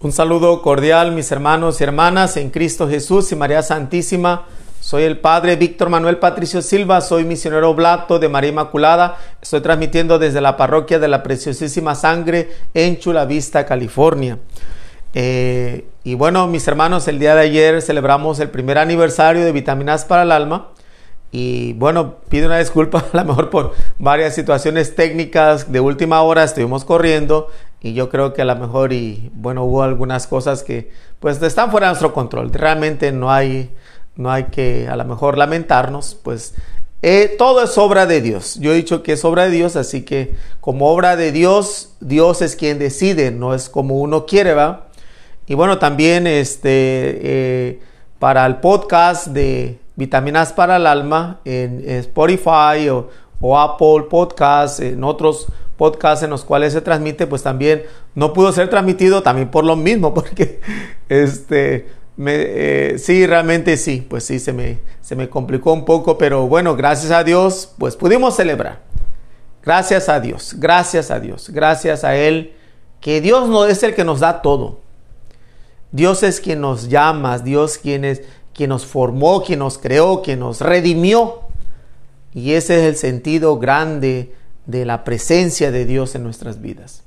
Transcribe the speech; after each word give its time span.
Un 0.00 0.12
saludo 0.12 0.62
cordial, 0.62 1.10
mis 1.10 1.32
hermanos 1.32 1.80
y 1.80 1.84
hermanas 1.84 2.36
en 2.36 2.50
Cristo 2.50 2.88
Jesús 2.88 3.32
y 3.32 3.34
María 3.34 3.64
Santísima. 3.64 4.46
Soy 4.80 5.02
el 5.02 5.18
Padre 5.18 5.56
Víctor 5.56 5.88
Manuel 5.88 6.18
Patricio 6.18 6.62
Silva, 6.62 7.00
soy 7.00 7.24
misionero 7.24 7.74
blato 7.74 8.20
de 8.20 8.28
María 8.28 8.50
Inmaculada. 8.50 9.18
Estoy 9.42 9.60
transmitiendo 9.60 10.20
desde 10.20 10.40
la 10.40 10.56
parroquia 10.56 11.00
de 11.00 11.08
la 11.08 11.24
Preciosísima 11.24 11.96
Sangre 11.96 12.48
en 12.74 13.00
Chula 13.00 13.24
Vista, 13.24 13.66
California. 13.66 14.38
Eh, 15.14 15.88
y 16.04 16.14
bueno, 16.14 16.46
mis 16.46 16.68
hermanos, 16.68 17.08
el 17.08 17.18
día 17.18 17.34
de 17.34 17.40
ayer 17.40 17.82
celebramos 17.82 18.38
el 18.38 18.50
primer 18.50 18.78
aniversario 18.78 19.44
de 19.44 19.50
Vitaminas 19.50 20.04
para 20.04 20.22
el 20.22 20.30
Alma. 20.30 20.68
Y 21.30 21.74
bueno, 21.74 22.16
pido 22.28 22.46
una 22.46 22.58
disculpa 22.58 23.04
a 23.12 23.16
lo 23.16 23.24
mejor 23.24 23.50
por 23.50 23.74
varias 23.98 24.34
situaciones 24.34 24.94
técnicas 24.94 25.70
de 25.70 25.80
última 25.80 26.22
hora, 26.22 26.44
estuvimos 26.44 26.84
corriendo 26.84 27.48
y 27.80 27.92
yo 27.94 28.08
creo 28.08 28.32
que 28.32 28.42
a 28.42 28.44
lo 28.44 28.56
mejor 28.56 28.92
y 28.92 29.30
bueno 29.34 29.64
hubo 29.64 29.82
algunas 29.82 30.26
cosas 30.26 30.62
que 30.62 30.90
pues 31.20 31.40
están 31.42 31.70
fuera 31.70 31.86
de 31.86 31.90
nuestro 31.92 32.12
control. 32.12 32.52
Realmente 32.52 33.12
no 33.12 33.30
hay 33.30 33.70
no 34.16 34.32
hay 34.32 34.44
que 34.44 34.88
a 34.88 34.96
lo 34.96 35.04
mejor 35.04 35.38
lamentarnos 35.38 36.14
pues 36.14 36.54
eh, 37.02 37.36
todo 37.38 37.62
es 37.62 37.78
obra 37.78 38.06
de 38.06 38.20
Dios. 38.20 38.58
Yo 38.58 38.72
he 38.72 38.76
dicho 38.76 39.02
que 39.02 39.12
es 39.12 39.24
obra 39.24 39.44
de 39.44 39.50
Dios 39.50 39.76
así 39.76 40.02
que 40.02 40.34
como 40.60 40.90
obra 40.90 41.14
de 41.16 41.30
Dios 41.30 41.94
Dios 42.00 42.42
es 42.42 42.56
quien 42.56 42.78
decide 42.78 43.30
no 43.30 43.54
es 43.54 43.68
como 43.68 43.98
uno 43.98 44.26
quiere 44.26 44.54
va 44.54 44.88
y 45.46 45.54
bueno 45.54 45.78
también 45.78 46.26
este 46.26 46.70
eh, 46.70 47.80
para 48.18 48.44
el 48.46 48.56
podcast 48.56 49.28
de 49.28 49.78
vitaminas 49.98 50.52
para 50.52 50.76
el 50.76 50.86
alma 50.86 51.40
en, 51.44 51.82
Spotify 51.90 52.88
o, 52.88 53.58
Apple 53.58 54.06
Podcast 54.08 54.78
en 54.80 55.02
otros 55.02 55.48
podcasts 55.76 56.24
en 56.24 56.30
los 56.30 56.44
cuales 56.44 56.72
se 56.72 56.80
transmite, 56.80 57.26
pues 57.26 57.42
también 57.42 57.82
no 58.14 58.32
pudo 58.32 58.52
ser 58.52 58.70
transmitido 58.70 59.22
también 59.22 59.50
por 59.50 59.64
lo 59.64 59.74
mismo, 59.76 60.14
porque 60.14 60.60
este, 61.08 61.88
me, 62.16 62.32
eh, 62.36 62.98
sí, 62.98 63.26
realmente 63.26 63.76
sí, 63.76 64.06
pues 64.08 64.22
sí, 64.24 64.38
se 64.38 64.52
me, 64.52 64.78
se 65.00 65.16
me 65.16 65.28
complicó 65.28 65.72
un 65.72 65.84
poco, 65.84 66.16
pero 66.16 66.46
bueno, 66.46 66.76
gracias 66.76 67.10
a 67.10 67.24
Dios, 67.24 67.74
pues 67.78 67.96
pudimos 67.96 68.36
celebrar. 68.36 68.80
Gracias 69.64 70.08
a 70.08 70.20
Dios, 70.20 70.54
gracias 70.58 71.10
a 71.10 71.18
Dios, 71.18 71.50
gracias 71.50 72.04
a 72.04 72.16
Él, 72.16 72.54
que 73.00 73.20
Dios 73.20 73.48
no 73.48 73.66
es 73.66 73.82
el 73.82 73.94
que 73.94 74.04
nos 74.04 74.20
da 74.20 74.42
todo. 74.42 74.80
Dios 75.90 76.22
es 76.22 76.40
quien 76.40 76.60
nos 76.60 76.88
llama, 76.88 77.38
Dios 77.38 77.78
quien 77.78 78.04
es 78.04 78.22
quien 78.58 78.70
nos 78.70 78.86
formó, 78.86 79.44
quien 79.44 79.60
nos 79.60 79.78
creó, 79.78 80.20
quien 80.20 80.40
nos 80.40 80.60
redimió. 80.60 81.42
Y 82.34 82.54
ese 82.54 82.80
es 82.80 82.86
el 82.86 82.96
sentido 82.96 83.56
grande 83.60 84.34
de 84.66 84.84
la 84.84 85.04
presencia 85.04 85.70
de 85.70 85.84
Dios 85.84 86.16
en 86.16 86.24
nuestras 86.24 86.60
vidas. 86.60 87.04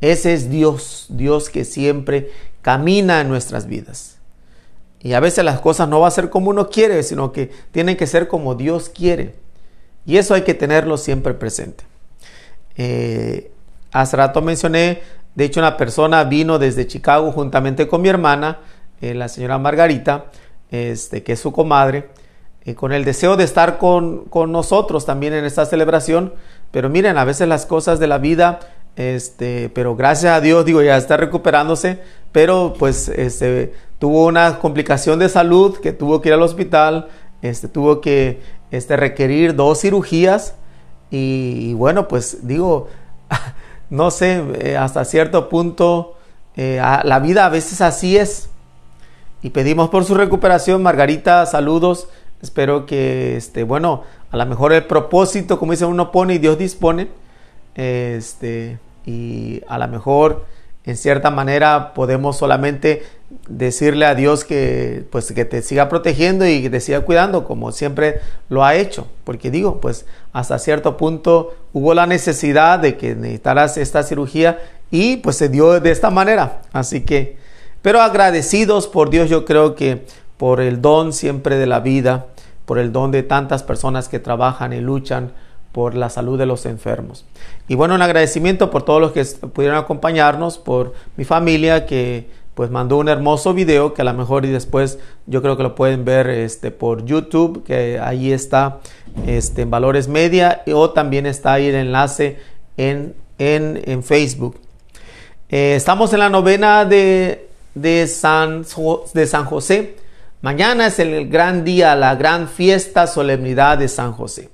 Ese 0.00 0.32
es 0.32 0.48
Dios, 0.48 1.06
Dios 1.08 1.50
que 1.50 1.64
siempre 1.64 2.30
camina 2.62 3.20
en 3.20 3.28
nuestras 3.28 3.66
vidas. 3.66 4.18
Y 5.00 5.14
a 5.14 5.18
veces 5.18 5.44
las 5.44 5.60
cosas 5.60 5.88
no 5.88 5.98
van 5.98 6.06
a 6.06 6.12
ser 6.12 6.30
como 6.30 6.50
uno 6.50 6.70
quiere, 6.70 7.02
sino 7.02 7.32
que 7.32 7.50
tienen 7.72 7.96
que 7.96 8.06
ser 8.06 8.28
como 8.28 8.54
Dios 8.54 8.90
quiere. 8.90 9.34
Y 10.06 10.18
eso 10.18 10.34
hay 10.34 10.42
que 10.42 10.54
tenerlo 10.54 10.98
siempre 10.98 11.34
presente. 11.34 11.82
Eh, 12.76 13.50
hace 13.90 14.16
rato 14.16 14.40
mencioné, 14.40 15.02
de 15.34 15.46
hecho 15.46 15.58
una 15.58 15.76
persona 15.76 16.22
vino 16.22 16.60
desde 16.60 16.86
Chicago 16.86 17.32
juntamente 17.32 17.88
con 17.88 18.02
mi 18.02 18.08
hermana, 18.08 18.60
eh, 19.00 19.14
la 19.14 19.26
señora 19.26 19.58
Margarita, 19.58 20.26
este, 20.70 21.22
que 21.22 21.32
es 21.32 21.40
su 21.40 21.52
comadre, 21.52 22.08
eh, 22.64 22.74
con 22.74 22.92
el 22.92 23.04
deseo 23.04 23.36
de 23.36 23.44
estar 23.44 23.78
con, 23.78 24.24
con, 24.26 24.52
nosotros 24.52 25.06
también 25.06 25.32
en 25.32 25.44
esta 25.44 25.66
celebración. 25.66 26.34
Pero 26.70 26.88
miren, 26.88 27.18
a 27.18 27.24
veces 27.24 27.48
las 27.48 27.66
cosas 27.66 27.98
de 27.98 28.06
la 28.06 28.18
vida, 28.18 28.60
este, 28.96 29.70
pero 29.74 29.96
gracias 29.96 30.34
a 30.34 30.40
Dios, 30.40 30.64
digo, 30.64 30.82
ya 30.82 30.96
está 30.96 31.16
recuperándose, 31.16 32.00
pero 32.32 32.74
pues 32.78 33.08
este, 33.08 33.72
tuvo 33.98 34.26
una 34.26 34.58
complicación 34.58 35.18
de 35.18 35.28
salud 35.28 35.78
que 35.78 35.92
tuvo 35.92 36.20
que 36.20 36.28
ir 36.28 36.34
al 36.34 36.42
hospital, 36.42 37.08
este, 37.40 37.68
tuvo 37.68 38.00
que 38.00 38.40
este, 38.70 38.96
requerir 38.96 39.56
dos 39.56 39.80
cirugías 39.80 40.54
y, 41.10 41.72
bueno, 41.74 42.08
pues 42.08 42.46
digo, 42.46 42.88
no 43.90 44.10
sé, 44.10 44.44
eh, 44.60 44.76
hasta 44.76 45.04
cierto 45.04 45.48
punto, 45.48 46.16
eh, 46.56 46.80
la 47.04 47.18
vida 47.20 47.46
a 47.46 47.48
veces 47.48 47.80
así 47.80 48.16
es. 48.16 48.49
Y 49.42 49.50
pedimos 49.50 49.88
por 49.88 50.04
su 50.04 50.14
recuperación, 50.14 50.82
Margarita, 50.82 51.46
saludos. 51.46 52.08
Espero 52.42 52.86
que, 52.86 53.36
este, 53.36 53.64
bueno, 53.64 54.02
a 54.30 54.36
lo 54.36 54.46
mejor 54.46 54.72
el 54.72 54.84
propósito, 54.84 55.58
como 55.58 55.72
dice 55.72 55.84
uno 55.84 56.10
pone 56.12 56.34
y 56.34 56.38
Dios 56.38 56.58
dispone, 56.58 57.08
este, 57.74 58.78
y 59.06 59.62
a 59.68 59.78
lo 59.78 59.88
mejor 59.88 60.44
en 60.84 60.96
cierta 60.96 61.30
manera 61.30 61.92
podemos 61.94 62.36
solamente 62.36 63.02
decirle 63.48 64.06
a 64.06 64.14
Dios 64.14 64.44
que 64.44 65.04
pues 65.10 65.30
que 65.32 65.44
te 65.44 65.62
siga 65.62 65.88
protegiendo 65.88 66.46
y 66.46 66.62
que 66.62 66.70
te 66.70 66.80
siga 66.80 67.02
cuidando 67.02 67.44
como 67.44 67.70
siempre 67.72 68.20
lo 68.48 68.64
ha 68.64 68.74
hecho. 68.74 69.06
Porque 69.24 69.50
digo 69.50 69.80
pues 69.80 70.06
hasta 70.32 70.58
cierto 70.58 70.96
punto 70.96 71.54
hubo 71.72 71.94
la 71.94 72.06
necesidad 72.06 72.78
de 72.78 72.96
que 72.96 73.14
necesitaras 73.14 73.76
esta 73.76 74.02
cirugía 74.02 74.58
y 74.90 75.18
pues 75.18 75.36
se 75.36 75.48
dio 75.48 75.78
de 75.80 75.90
esta 75.90 76.10
manera. 76.10 76.62
Así 76.72 77.02
que 77.02 77.36
pero 77.82 78.00
agradecidos 78.00 78.86
por 78.86 79.10
Dios 79.10 79.30
yo 79.30 79.44
creo 79.44 79.74
que 79.74 80.04
por 80.36 80.60
el 80.60 80.80
don 80.80 81.12
siempre 81.12 81.56
de 81.56 81.66
la 81.66 81.80
vida 81.80 82.26
por 82.70 82.78
el 82.78 82.92
don 82.92 83.10
de 83.10 83.24
tantas 83.24 83.64
personas 83.64 84.08
que 84.08 84.20
trabajan 84.20 84.72
y 84.72 84.80
luchan 84.80 85.32
por 85.72 85.96
la 85.96 86.08
salud 86.08 86.38
de 86.38 86.46
los 86.46 86.66
enfermos. 86.66 87.24
Y 87.66 87.74
bueno, 87.74 87.96
un 87.96 88.02
agradecimiento 88.02 88.70
por 88.70 88.84
todos 88.84 89.00
los 89.00 89.10
que 89.10 89.24
pudieron 89.48 89.76
acompañarnos, 89.76 90.56
por 90.56 90.94
mi 91.16 91.24
familia 91.24 91.84
que 91.84 92.28
pues 92.54 92.70
mandó 92.70 92.98
un 92.98 93.08
hermoso 93.08 93.54
video 93.54 93.92
que 93.92 94.02
a 94.02 94.04
lo 94.04 94.14
mejor 94.14 94.44
y 94.44 94.50
después 94.50 95.00
yo 95.26 95.42
creo 95.42 95.56
que 95.56 95.64
lo 95.64 95.74
pueden 95.74 96.04
ver 96.04 96.30
este, 96.30 96.70
por 96.70 97.04
YouTube, 97.04 97.64
que 97.64 97.98
ahí 97.98 98.30
está 98.30 98.78
este, 99.26 99.62
en 99.62 99.70
Valores 99.72 100.06
Media 100.06 100.62
o 100.72 100.90
también 100.90 101.26
está 101.26 101.54
ahí 101.54 101.66
el 101.66 101.74
enlace 101.74 102.38
en, 102.76 103.16
en, 103.38 104.04
Facebook. 104.04 104.60
Eh, 105.48 105.74
estamos 105.74 106.12
en 106.12 106.20
la 106.20 106.28
novena 106.28 106.84
de, 106.84 107.48
de, 107.80 108.06
San, 108.06 108.64
de 109.14 109.26
San 109.26 109.44
José. 109.44 109.96
Mañana 110.42 110.86
es 110.86 110.98
el 110.98 111.28
gran 111.28 111.64
día, 111.64 111.94
la 111.96 112.14
gran 112.14 112.48
fiesta, 112.48 113.06
solemnidad 113.06 113.78
de 113.78 113.88
San 113.88 114.12
José. 114.12 114.50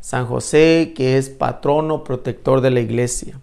San 0.00 0.26
José 0.26 0.92
que 0.96 1.18
es 1.18 1.28
patrono 1.28 2.04
protector 2.04 2.60
de 2.60 2.70
la 2.70 2.80
iglesia. 2.80 3.38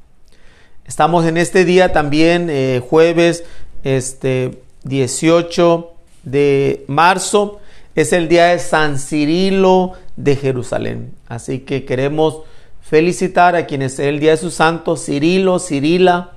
Estamos 0.86 1.26
en 1.26 1.38
este 1.38 1.66
día 1.66 1.92
también, 1.92 2.50
eh, 2.50 2.82
jueves 2.88 3.44
este, 3.84 4.62
18 4.84 5.92
de 6.24 6.86
marzo, 6.88 7.60
es 7.96 8.14
el 8.14 8.28
día 8.28 8.48
de 8.48 8.60
San 8.60 8.98
Cirilo 8.98 9.94
de 10.16 10.36
Jerusalén. 10.36 11.14
Así 11.28 11.60
que 11.60 11.84
queremos 11.84 12.42
felicitar 12.82 13.56
a 13.56 13.66
quienes 13.66 13.94
es 13.94 14.08
el 14.08 14.20
día 14.20 14.32
de 14.32 14.38
su 14.38 14.52
santo, 14.52 14.96
Cirilo, 14.96 15.60
Cirila, 15.60 16.37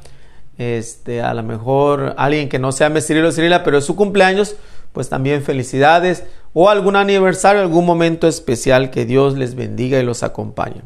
este, 0.60 1.22
a 1.22 1.32
lo 1.32 1.42
mejor 1.42 2.14
alguien 2.18 2.50
que 2.50 2.58
no 2.58 2.70
se 2.70 2.84
llame 2.84 3.00
Cirilo, 3.00 3.32
Cirila, 3.32 3.64
pero 3.64 3.78
es 3.78 3.86
su 3.86 3.96
cumpleaños, 3.96 4.56
pues 4.92 5.08
también 5.08 5.42
felicidades 5.42 6.24
o 6.52 6.68
algún 6.68 6.96
aniversario, 6.96 7.62
algún 7.62 7.86
momento 7.86 8.28
especial 8.28 8.90
que 8.90 9.06
Dios 9.06 9.38
les 9.38 9.54
bendiga 9.54 9.98
y 9.98 10.02
los 10.02 10.22
acompañe. 10.22 10.82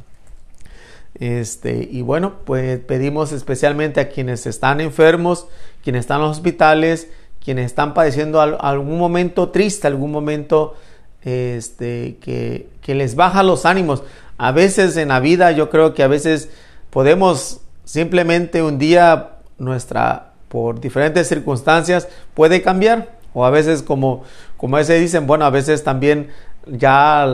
Este, 1.19 1.89
y 1.91 2.03
bueno, 2.03 2.35
pues 2.45 2.79
pedimos 2.79 3.33
especialmente 3.33 4.01
a 4.01 4.09
quienes 4.11 4.47
están 4.47 4.81
enfermos, 4.81 5.49
quienes 5.83 6.03
están 6.03 6.21
en 6.21 6.29
los 6.29 6.37
hospitales, 6.37 7.09
quienes 7.45 7.67
están 7.67 7.95
padeciendo 7.95 8.41
algún 8.41 8.99
momento 8.99 9.49
triste, 9.49 9.89
algún 9.89 10.13
momento 10.13 10.77
este, 11.23 12.19
que, 12.21 12.69
que 12.81 12.95
les 12.95 13.17
baja 13.17 13.43
los 13.43 13.67
ánimos. 13.67 14.05
A 14.39 14.53
veces 14.53 14.97
en 14.97 15.09
la 15.09 15.19
vida 15.19 15.51
yo 15.51 15.69
creo 15.69 15.95
que 15.95 16.05
a 16.05 16.09
veces 16.09 16.49
podemos 16.91 17.61
simplemente 17.85 18.63
un 18.63 18.79
día 18.79 19.34
nuestra, 19.59 20.33
por 20.49 20.81
diferentes 20.81 21.29
circunstancias, 21.29 22.09
puede 22.35 22.63
cambiar. 22.63 23.09
O 23.33 23.45
a 23.45 23.51
veces 23.51 23.83
como, 23.83 24.23
como 24.57 24.79
ese 24.79 24.99
dicen, 24.99 25.27
bueno, 25.27 25.45
a 25.45 25.51
veces 25.51 25.83
también 25.83 26.31
ya 26.67 27.27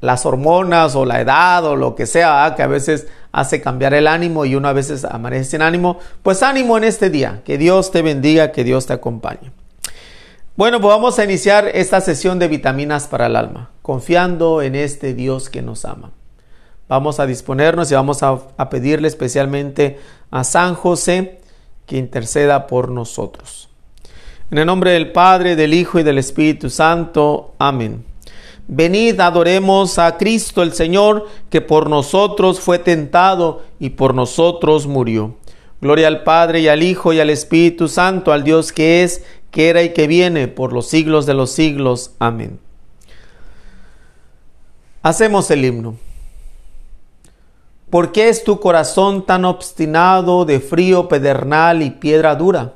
las 0.00 0.24
hormonas 0.26 0.94
o 0.96 1.04
la 1.04 1.20
edad 1.20 1.64
o 1.64 1.76
lo 1.76 1.94
que 1.94 2.06
sea, 2.06 2.54
que 2.56 2.62
a 2.62 2.66
veces 2.66 3.06
hace 3.32 3.60
cambiar 3.60 3.94
el 3.94 4.06
ánimo 4.06 4.44
y 4.44 4.54
uno 4.54 4.68
a 4.68 4.72
veces 4.72 5.04
amanece 5.04 5.52
sin 5.52 5.62
ánimo, 5.62 5.98
pues 6.22 6.42
ánimo 6.42 6.78
en 6.78 6.84
este 6.84 7.10
día, 7.10 7.42
que 7.44 7.58
Dios 7.58 7.90
te 7.90 8.02
bendiga, 8.02 8.52
que 8.52 8.64
Dios 8.64 8.86
te 8.86 8.92
acompañe. 8.92 9.52
Bueno, 10.56 10.80
pues 10.80 10.92
vamos 10.92 11.18
a 11.18 11.24
iniciar 11.24 11.68
esta 11.68 12.00
sesión 12.00 12.38
de 12.38 12.48
vitaminas 12.48 13.06
para 13.06 13.26
el 13.26 13.36
alma, 13.36 13.70
confiando 13.82 14.62
en 14.62 14.74
este 14.74 15.14
Dios 15.14 15.48
que 15.48 15.62
nos 15.62 15.84
ama. 15.84 16.12
Vamos 16.88 17.20
a 17.20 17.26
disponernos 17.26 17.90
y 17.90 17.94
vamos 17.94 18.22
a, 18.22 18.38
a 18.56 18.68
pedirle 18.68 19.06
especialmente 19.06 19.98
a 20.30 20.44
San 20.44 20.74
José 20.74 21.39
que 21.90 21.98
interceda 21.98 22.68
por 22.68 22.88
nosotros. 22.88 23.68
En 24.52 24.58
el 24.58 24.66
nombre 24.66 24.92
del 24.92 25.10
Padre, 25.10 25.56
del 25.56 25.74
Hijo 25.74 25.98
y 25.98 26.04
del 26.04 26.18
Espíritu 26.18 26.70
Santo. 26.70 27.54
Amén. 27.58 28.04
Venid, 28.68 29.18
adoremos 29.18 29.98
a 29.98 30.16
Cristo 30.16 30.62
el 30.62 30.72
Señor, 30.72 31.26
que 31.50 31.60
por 31.60 31.90
nosotros 31.90 32.60
fue 32.60 32.78
tentado 32.78 33.64
y 33.80 33.90
por 33.90 34.14
nosotros 34.14 34.86
murió. 34.86 35.34
Gloria 35.80 36.06
al 36.06 36.22
Padre 36.22 36.60
y 36.60 36.68
al 36.68 36.84
Hijo 36.84 37.12
y 37.12 37.18
al 37.18 37.28
Espíritu 37.28 37.88
Santo, 37.88 38.32
al 38.32 38.44
Dios 38.44 38.72
que 38.72 39.02
es, 39.02 39.24
que 39.50 39.68
era 39.68 39.82
y 39.82 39.92
que 39.92 40.06
viene 40.06 40.46
por 40.46 40.72
los 40.72 40.86
siglos 40.86 41.26
de 41.26 41.34
los 41.34 41.50
siglos. 41.50 42.12
Amén. 42.20 42.60
Hacemos 45.02 45.50
el 45.50 45.64
himno. 45.64 45.96
¿Por 47.90 48.12
qué 48.12 48.28
es 48.28 48.44
tu 48.44 48.60
corazón 48.60 49.26
tan 49.26 49.44
obstinado 49.44 50.44
de 50.44 50.60
frío 50.60 51.08
pedernal 51.08 51.82
y 51.82 51.90
piedra 51.90 52.36
dura? 52.36 52.74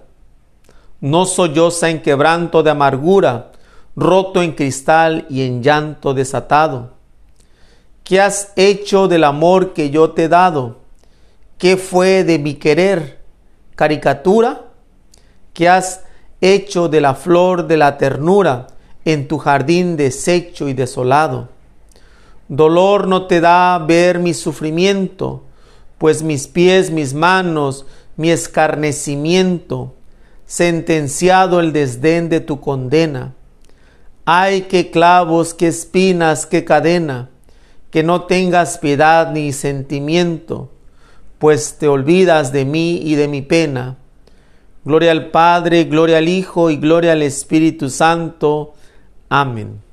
No 1.00 1.24
solloza 1.24 1.88
en 1.88 2.02
quebranto 2.02 2.64
de 2.64 2.70
amargura, 2.70 3.52
roto 3.94 4.42
en 4.42 4.52
cristal 4.52 5.24
y 5.30 5.42
en 5.42 5.62
llanto 5.62 6.14
desatado. 6.14 6.94
¿Qué 8.02 8.20
has 8.20 8.52
hecho 8.56 9.06
del 9.06 9.22
amor 9.22 9.72
que 9.72 9.90
yo 9.90 10.10
te 10.10 10.24
he 10.24 10.28
dado? 10.28 10.78
¿Qué 11.58 11.76
fue 11.76 12.24
de 12.24 12.40
mi 12.40 12.54
querer? 12.54 13.22
¿Caricatura? 13.76 14.62
¿Qué 15.52 15.68
has 15.68 16.02
hecho 16.40 16.88
de 16.88 17.00
la 17.00 17.14
flor 17.14 17.68
de 17.68 17.76
la 17.76 17.98
ternura 17.98 18.66
en 19.04 19.28
tu 19.28 19.38
jardín 19.38 19.96
deshecho 19.96 20.68
y 20.68 20.74
desolado? 20.74 21.53
Dolor 22.48 23.08
no 23.08 23.26
te 23.26 23.40
da 23.40 23.78
ver 23.78 24.18
mi 24.18 24.34
sufrimiento, 24.34 25.44
pues 25.98 26.22
mis 26.22 26.46
pies, 26.46 26.90
mis 26.90 27.14
manos, 27.14 27.86
mi 28.16 28.30
escarnecimiento, 28.30 29.94
sentenciado 30.46 31.60
el 31.60 31.72
desdén 31.72 32.28
de 32.28 32.40
tu 32.40 32.60
condena. 32.60 33.34
Ay, 34.24 34.62
qué 34.62 34.90
clavos, 34.90 35.54
qué 35.54 35.68
espinas, 35.68 36.46
qué 36.46 36.64
cadena, 36.64 37.30
que 37.90 38.02
no 38.02 38.22
tengas 38.22 38.78
piedad 38.78 39.32
ni 39.32 39.52
sentimiento 39.52 40.70
pues 41.44 41.76
te 41.76 41.88
olvidas 41.88 42.52
de 42.52 42.64
mí 42.64 43.02
y 43.04 43.16
de 43.16 43.28
mi 43.28 43.42
pena. 43.42 43.98
Gloria 44.82 45.10
al 45.10 45.30
Padre, 45.30 45.84
gloria 45.84 46.16
al 46.16 46.26
Hijo 46.26 46.70
y 46.70 46.78
gloria 46.78 47.12
al 47.12 47.20
Espíritu 47.20 47.90
Santo. 47.90 48.72
Amén. 49.28 49.83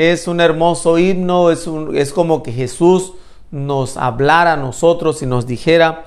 Es 0.00 0.28
un 0.28 0.40
hermoso 0.40 0.96
himno, 0.96 1.50
es, 1.50 1.68
es 1.92 2.14
como 2.14 2.42
que 2.42 2.52
Jesús 2.52 3.12
nos 3.50 3.98
hablara 3.98 4.54
a 4.54 4.56
nosotros 4.56 5.20
y 5.20 5.26
nos 5.26 5.46
dijera, 5.46 6.06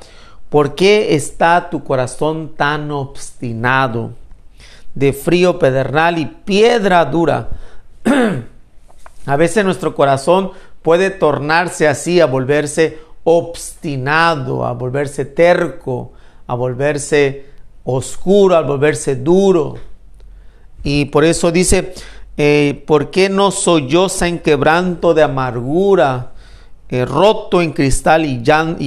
¿por 0.49 0.73
qué 0.73 1.13
está 1.13 1.69
tu 1.69 1.83
corazón 1.83 2.55
tan 2.57 2.89
obstinado, 2.89 4.13
de 4.95 5.13
frío 5.13 5.59
pedernal 5.59 6.17
y 6.17 6.25
piedra 6.25 7.05
dura? 7.05 7.49
a 9.27 9.35
veces 9.35 9.63
nuestro 9.63 9.93
corazón 9.93 10.53
puede 10.81 11.11
tornarse 11.11 11.87
así, 11.87 12.19
a 12.19 12.25
volverse 12.25 12.97
obstinado, 13.23 14.65
a 14.65 14.73
volverse 14.73 15.23
terco, 15.23 16.13
a 16.47 16.55
volverse 16.55 17.45
oscuro, 17.83 18.55
a 18.55 18.61
volverse 18.61 19.17
duro. 19.17 19.75
Y 20.83 21.05
por 21.05 21.23
eso 21.25 21.51
dice, 21.51 21.93
eh, 22.37 22.83
¿por 22.87 23.11
qué 23.11 23.29
no 23.29 23.51
solloza 23.51 24.27
en 24.27 24.39
quebranto 24.39 25.13
de 25.13 25.23
amargura, 25.23 26.31
eh, 26.89 27.05
roto 27.05 27.61
en 27.61 27.73
cristal 27.73 28.25
y, 28.25 28.41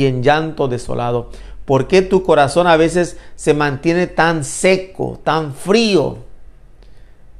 en 0.06 0.22
llanto 0.22 0.68
desolado? 0.68 1.30
¿Por 1.64 1.88
qué 1.88 2.02
tu 2.02 2.22
corazón 2.22 2.66
a 2.66 2.76
veces 2.76 3.16
se 3.34 3.54
mantiene 3.54 4.06
tan 4.06 4.44
seco, 4.44 5.20
tan 5.22 5.54
frío? 5.54 6.18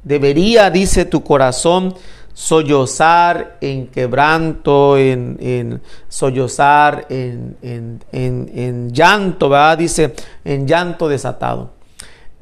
Debería, 0.03 0.69
dice 0.69 1.05
tu 1.05 1.23
corazón, 1.23 1.95
sollozar 2.37 3.57
en 3.61 3.87
quebranto, 3.87 4.95
en, 4.95 5.37
en 5.41 5.81
sollozar 6.07 7.07
en, 7.09 7.57
en, 7.63 7.99
en, 8.11 8.93
llanto, 8.93 9.49
¿verdad? 9.49 9.79
Dice, 9.79 10.13
en 10.45 10.67
llanto 10.67 11.09
desatado. 11.09 11.71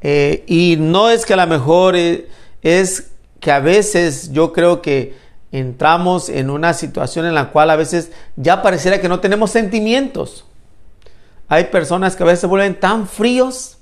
Eh, 0.02 0.44
y 0.48 0.76
no 0.78 1.10
es 1.10 1.26
que 1.26 1.34
a 1.34 1.38
lo 1.38 1.48
mejor 1.48 1.96
eh, 1.96 2.28
es 2.62 3.12
que 3.46 3.52
a 3.52 3.60
veces 3.60 4.32
yo 4.32 4.52
creo 4.54 4.82
que 4.82 5.14
entramos 5.52 6.30
en 6.30 6.50
una 6.50 6.74
situación 6.74 7.28
en 7.28 7.36
la 7.36 7.52
cual 7.52 7.70
a 7.70 7.76
veces 7.76 8.10
ya 8.36 8.64
pareciera 8.64 9.00
que 9.00 9.08
no 9.08 9.20
tenemos 9.20 9.52
sentimientos. 9.52 10.46
Hay 11.48 11.66
personas 11.66 12.16
que 12.16 12.24
a 12.24 12.26
veces 12.26 12.40
se 12.40 12.48
vuelven 12.48 12.80
tan 12.80 13.08
fríos, 13.08 13.78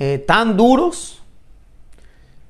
eh, 0.00 0.18
tan 0.26 0.56
duros, 0.56 1.22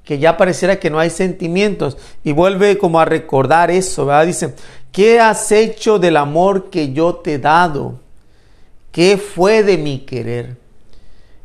que 0.05 0.19
ya 0.19 0.39
pareciera 0.39 0.81
que 0.81 0.89
no 0.89 1.01
hay 1.01 1.11
sentimientos. 1.11 1.99
Y 2.25 2.33
vuelve 2.33 2.79
como 2.79 2.99
a 2.99 3.05
recordar 3.05 3.71
eso, 3.71 4.07
¿verdad? 4.07 4.25
Dice, 4.25 4.55
¿qué 4.91 5.21
has 5.21 5.53
hecho 5.53 5.99
del 5.99 6.17
amor 6.17 6.71
que 6.71 6.95
yo 6.95 7.17
te 7.17 7.35
he 7.35 7.39
dado? 7.39 8.01
¿Qué 8.91 9.19
fue 9.19 9.63
de 9.63 9.77
mi 9.77 9.99
querer? 10.07 10.57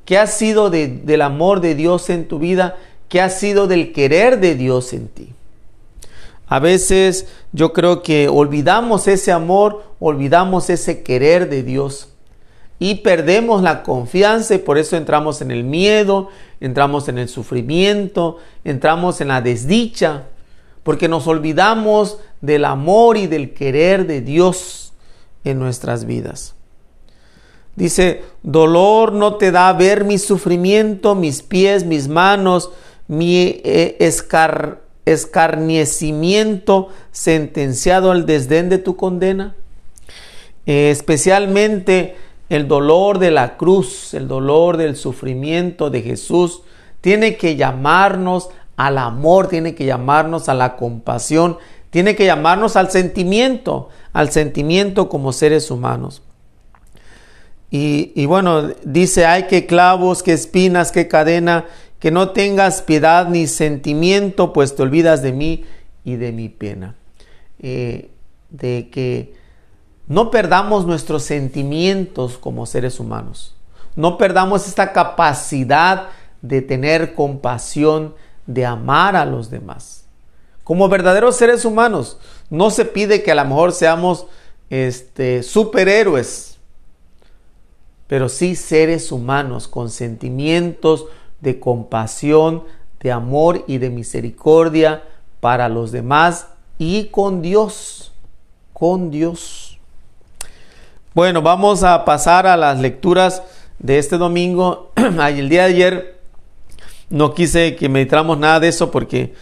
¿Qué 0.06 0.18
ha 0.18 0.28
sido 0.28 0.70
del 0.70 1.22
amor 1.22 1.60
de 1.60 1.76
Dios 1.76 2.10
en 2.10 2.26
tu 2.26 2.40
vida? 2.40 2.78
¿Qué 3.14 3.22
ha 3.22 3.30
sido 3.30 3.68
del 3.68 3.94
querer 3.94 4.40
de 4.40 4.56
Dios 4.56 4.92
en 4.92 5.08
ti? 5.08 5.36
A 6.48 6.58
veces 6.58 7.28
yo 7.52 7.72
creo 7.72 8.02
que 8.02 8.28
olvidamos 8.28 9.08
ese 9.08 9.32
amor, 9.32 9.84
olvidamos 10.00 10.72
ese 10.72 11.04
querer 11.04 11.48
de 11.48 11.62
Dios 11.62 12.10
y 12.80 12.96
perdemos 12.96 13.62
la 13.62 13.84
confianza 13.84 14.56
y 14.56 14.58
por 14.58 14.80
eso 14.80 14.98
entramos 14.98 15.44
en 15.44 15.52
el 15.52 15.64
miedo, 15.64 16.30
entramos 16.60 17.08
en 17.08 17.20
el 17.20 17.30
sufrimiento, 17.30 18.40
entramos 18.64 19.22
en 19.22 19.28
la 19.28 19.42
desdicha, 19.42 20.24
porque 20.82 21.08
nos 21.08 21.28
olvidamos 21.28 22.18
del 22.42 22.66
amor 22.66 23.18
y 23.18 23.28
del 23.28 23.54
querer 23.54 24.08
de 24.08 24.22
Dios 24.22 24.92
en 25.44 25.60
nuestras 25.60 26.06
vidas. 26.06 26.56
Dice, 27.76 28.24
dolor 28.42 29.14
no 29.14 29.36
te 29.36 29.52
da 29.52 29.72
ver 29.74 30.04
mi 30.04 30.18
sufrimiento, 30.18 31.14
mis 31.14 31.44
pies, 31.44 31.86
mis 31.86 32.08
manos, 32.08 32.72
mi 33.08 33.62
eh, 33.64 33.98
escarniecimiento 35.06 36.90
sentenciado 37.12 38.12
al 38.12 38.26
desdén 38.26 38.70
de 38.70 38.78
tu 38.78 38.96
condena. 38.96 39.56
Eh, 40.66 40.92
especialmente 40.92 42.16
el 42.50 42.68
dolor 42.68 43.20
de 43.20 43.32
la 43.32 43.58
cruz, 43.58 44.14
el 44.14 44.28
dolor 44.28 44.78
del 44.78 44.96
sufrimiento 44.96 45.90
de 45.90 46.02
Jesús, 46.02 46.62
tiene 47.02 47.36
que 47.36 47.56
llamarnos 47.56 48.50
al 48.78 48.98
amor, 48.98 49.48
tiene 49.48 49.76
que 49.76 49.86
llamarnos 49.86 50.50
a 50.50 50.54
la 50.54 50.76
compasión, 50.76 51.58
tiene 51.90 52.16
que 52.16 52.26
llamarnos 52.26 52.76
al 52.76 52.90
sentimiento, 52.90 53.90
al 54.14 54.32
sentimiento 54.32 55.10
como 55.10 55.34
seres 55.34 55.70
humanos. 55.70 56.22
Y, 57.76 58.28
bueno, 58.28 58.68
dice, 58.84 59.26
hay 59.26 59.48
que 59.48 59.66
clavos, 59.66 60.22
que 60.22 60.32
espinas, 60.32 60.92
que 60.92 61.08
cadena, 61.08 61.66
que 62.04 62.12
no 62.12 62.32
tengas 62.32 62.82
piedad 62.82 63.30
ni 63.30 63.48
sentimiento, 63.48 64.52
pues 64.52 64.76
te 64.76 64.84
olvidas 64.84 65.22
de 65.22 65.32
mí 65.32 65.64
y 66.04 66.18
de 66.18 66.34
mi 66.34 66.50
pena. 66.50 66.96
Eh, 67.60 68.10
de 68.50 68.90
que 68.92 69.36
no 70.08 70.30
perdamos 70.30 70.86
nuestros 70.86 71.24
sentimientos 71.24 72.38
como 72.38 72.66
seres 72.66 73.00
humanos. 73.00 73.56
No 73.96 74.18
perdamos 74.18 74.68
esta 74.68 74.92
capacidad 74.92 76.10
de 76.42 76.62
tener 76.62 77.14
compasión, 77.14 78.16
de 78.48 78.66
amar 78.66 79.16
a 79.16 79.24
los 79.24 79.50
demás. 79.50 80.04
Como 80.66 80.90
verdaderos 80.90 81.38
seres 81.38 81.64
humanos, 81.64 82.18
no 82.50 82.70
se 82.70 82.84
pide 82.84 83.24
que 83.24 83.32
a 83.32 83.36
lo 83.36 83.46
mejor 83.46 83.72
seamos 83.72 84.28
este, 84.70 85.42
superhéroes, 85.42 86.58
pero 88.08 88.28
sí 88.28 88.58
seres 88.58 89.10
humanos 89.14 89.70
con 89.70 89.90
sentimientos 89.90 91.06
de 91.44 91.60
compasión, 91.60 92.64
de 93.02 93.12
amor 93.12 93.66
y 93.68 93.78
de 93.78 93.90
misericordia 93.90 95.04
para 95.42 95.68
los 95.70 95.92
demás 95.92 96.48
y 96.80 97.06
con 97.06 97.42
Dios, 97.42 98.14
con 98.72 99.12
Dios. 99.12 99.78
Bueno, 101.14 101.42
vamos 101.42 101.84
a 101.84 102.06
pasar 102.06 102.48
a 102.48 102.58
las 102.58 102.80
lecturas 102.80 103.44
de 103.78 104.00
este 104.00 104.18
domingo. 104.18 104.92
el 104.96 105.50
día 105.50 105.68
de 105.68 105.74
ayer 105.74 106.20
no 107.10 107.34
quise 107.34 107.76
que 107.76 107.90
meditáramos 107.90 108.38
nada 108.38 108.62
de 108.62 108.70
eso 108.70 108.90
porque, 108.90 109.34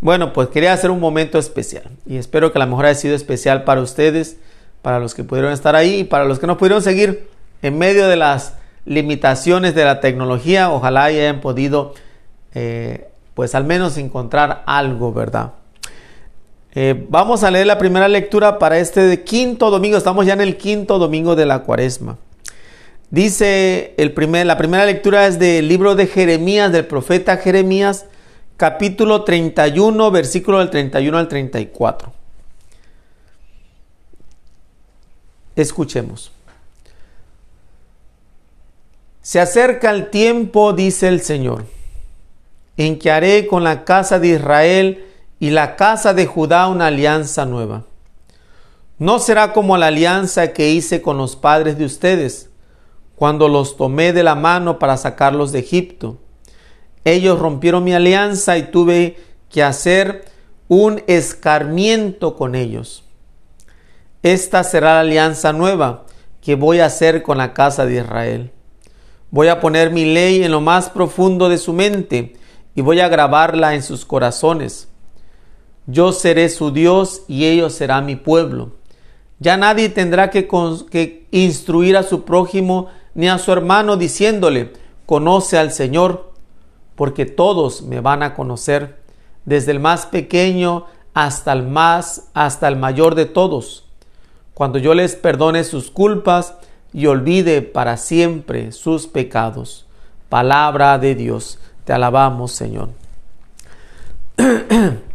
bueno, 0.00 0.34
pues 0.34 0.48
quería 0.48 0.74
hacer 0.74 0.90
un 0.90 1.00
momento 1.00 1.38
especial. 1.38 1.84
Y 2.04 2.18
espero 2.18 2.52
que 2.52 2.58
a 2.58 2.64
lo 2.64 2.70
mejor 2.70 2.84
haya 2.84 2.94
sido 2.94 3.16
especial 3.16 3.64
para 3.64 3.80
ustedes, 3.80 4.36
para 4.82 5.00
los 5.00 5.14
que 5.14 5.24
pudieron 5.24 5.52
estar 5.52 5.74
ahí 5.74 6.00
y 6.00 6.04
para 6.04 6.26
los 6.26 6.38
que 6.38 6.46
no 6.46 6.58
pudieron 6.58 6.82
seguir 6.82 7.28
en 7.62 7.78
medio 7.78 8.06
de 8.08 8.16
las 8.16 8.54
limitaciones 8.86 9.74
de 9.74 9.84
la 9.84 10.00
tecnología. 10.00 10.70
Ojalá 10.70 11.04
hayan 11.04 11.40
podido, 11.40 11.94
eh, 12.54 13.08
pues 13.34 13.54
al 13.54 13.64
menos 13.64 13.98
encontrar 13.98 14.62
algo, 14.66 15.12
¿verdad? 15.12 15.52
Eh, 16.74 17.06
vamos 17.08 17.42
a 17.42 17.50
leer 17.50 17.66
la 17.66 17.78
primera 17.78 18.08
lectura 18.08 18.58
para 18.58 18.78
este 18.78 19.22
quinto 19.24 19.70
domingo. 19.70 19.96
Estamos 19.96 20.24
ya 20.26 20.32
en 20.32 20.40
el 20.40 20.56
quinto 20.56 20.98
domingo 20.98 21.34
de 21.34 21.46
la 21.46 21.60
cuaresma. 21.60 22.16
Dice 23.10 23.94
el 23.98 24.12
primer, 24.12 24.46
la 24.46 24.58
primera 24.58 24.84
lectura 24.84 25.26
es 25.26 25.38
del 25.38 25.68
libro 25.68 25.94
de 25.94 26.06
Jeremías, 26.06 26.72
del 26.72 26.86
profeta 26.86 27.36
Jeremías, 27.36 28.06
capítulo 28.56 29.22
31, 29.24 30.10
versículo 30.10 30.58
del 30.58 30.70
31 30.70 31.16
al 31.16 31.28
34. 31.28 32.12
Escuchemos. 35.54 36.35
Se 39.26 39.40
acerca 39.40 39.90
el 39.90 40.08
tiempo, 40.10 40.72
dice 40.72 41.08
el 41.08 41.20
Señor, 41.20 41.64
en 42.76 42.96
que 42.96 43.10
haré 43.10 43.48
con 43.48 43.64
la 43.64 43.84
casa 43.84 44.20
de 44.20 44.28
Israel 44.28 45.04
y 45.40 45.50
la 45.50 45.74
casa 45.74 46.14
de 46.14 46.26
Judá 46.26 46.68
una 46.68 46.86
alianza 46.86 47.44
nueva. 47.44 47.82
No 48.98 49.18
será 49.18 49.52
como 49.52 49.76
la 49.78 49.88
alianza 49.88 50.52
que 50.52 50.70
hice 50.70 51.02
con 51.02 51.18
los 51.18 51.34
padres 51.34 51.76
de 51.76 51.84
ustedes, 51.86 52.50
cuando 53.16 53.48
los 53.48 53.76
tomé 53.76 54.12
de 54.12 54.22
la 54.22 54.36
mano 54.36 54.78
para 54.78 54.96
sacarlos 54.96 55.50
de 55.50 55.58
Egipto. 55.58 56.18
Ellos 57.04 57.40
rompieron 57.40 57.82
mi 57.82 57.94
alianza 57.94 58.56
y 58.56 58.70
tuve 58.70 59.16
que 59.50 59.64
hacer 59.64 60.24
un 60.68 61.02
escarmiento 61.08 62.36
con 62.36 62.54
ellos. 62.54 63.02
Esta 64.22 64.62
será 64.62 64.94
la 64.94 65.00
alianza 65.00 65.52
nueva 65.52 66.04
que 66.40 66.54
voy 66.54 66.78
a 66.78 66.86
hacer 66.86 67.24
con 67.24 67.38
la 67.38 67.54
casa 67.54 67.86
de 67.86 67.96
Israel. 67.96 68.52
Voy 69.30 69.48
a 69.48 69.60
poner 69.60 69.90
mi 69.90 70.04
ley 70.04 70.42
en 70.42 70.52
lo 70.52 70.60
más 70.60 70.90
profundo 70.90 71.48
de 71.48 71.58
su 71.58 71.72
mente 71.72 72.34
y 72.74 72.80
voy 72.80 73.00
a 73.00 73.08
grabarla 73.08 73.74
en 73.74 73.82
sus 73.82 74.04
corazones. 74.04 74.88
Yo 75.86 76.12
seré 76.12 76.48
su 76.48 76.70
Dios 76.70 77.22
y 77.26 77.46
ellos 77.46 77.72
serán 77.72 78.06
mi 78.06 78.16
pueblo. 78.16 78.72
Ya 79.38 79.56
nadie 79.56 79.88
tendrá 79.88 80.30
que, 80.30 80.48
que, 80.90 81.26
instruir 81.30 81.96
a 81.96 82.02
su 82.02 82.24
prójimo 82.24 82.88
ni 83.14 83.28
a 83.28 83.38
su 83.38 83.52
hermano 83.52 83.96
diciéndole, 83.96 84.72
conoce 85.04 85.58
al 85.58 85.72
Señor, 85.72 86.32
porque 86.94 87.26
todos 87.26 87.82
me 87.82 88.00
van 88.00 88.22
a 88.22 88.34
conocer, 88.34 89.00
desde 89.44 89.72
el 89.72 89.80
más 89.80 90.06
pequeño 90.06 90.86
hasta 91.14 91.52
el 91.52 91.62
más, 91.62 92.30
hasta 92.34 92.68
el 92.68 92.76
mayor 92.76 93.14
de 93.14 93.26
todos. 93.26 93.88
Cuando 94.54 94.78
yo 94.78 94.94
les 94.94 95.16
perdone 95.16 95.64
sus 95.64 95.90
culpas, 95.90 96.54
y 96.92 97.06
olvide 97.06 97.62
para 97.62 97.96
siempre 97.96 98.72
sus 98.72 99.06
pecados. 99.06 99.86
Palabra 100.28 100.98
de 100.98 101.14
Dios. 101.14 101.58
Te 101.84 101.92
alabamos, 101.92 102.52
Señor. 102.52 102.90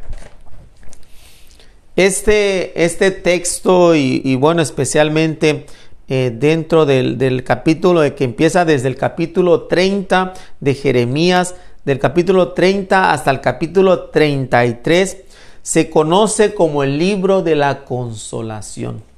Este, 1.98 2.86
este 2.86 3.12
texto 3.12 3.94
y, 3.94 4.36
bueno, 4.36 4.62
especialmente 4.62 5.66
eh, 6.08 6.32
dentro 6.34 6.86
del, 6.86 7.18
del, 7.18 7.44
capítulo 7.44 8.02
que 8.16 8.24
empieza 8.24 8.64
desde 8.64 8.88
el 8.88 8.96
capítulo 8.96 9.64
30 9.64 10.34
de 10.62 10.74
Jeremías, 10.74 11.54
del 11.84 12.00
capítulo 12.00 12.54
30 12.54 13.12
hasta 13.12 13.30
el 13.30 13.42
capítulo 13.42 14.10
33, 14.10 15.18
se 15.62 15.90
conoce 15.90 16.54
como 16.54 16.82
el 16.84 16.98
libro 16.98 17.42
de 17.44 17.56
la 17.56 17.84
consolación. 17.84 19.11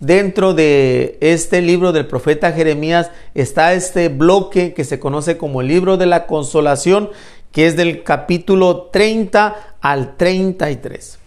Dentro 0.00 0.54
de 0.54 1.18
este 1.20 1.60
libro 1.60 1.90
del 1.90 2.06
profeta 2.06 2.52
Jeremías 2.52 3.10
está 3.34 3.72
este 3.72 4.08
bloque 4.08 4.72
que 4.72 4.84
se 4.84 5.00
conoce 5.00 5.36
como 5.36 5.60
el 5.60 5.66
libro 5.66 5.96
de 5.96 6.06
la 6.06 6.26
consolación, 6.26 7.10
que 7.50 7.66
es 7.66 7.76
del 7.76 8.04
capítulo 8.04 8.90
30 8.92 9.56
al 9.80 10.16
33. 10.16 11.18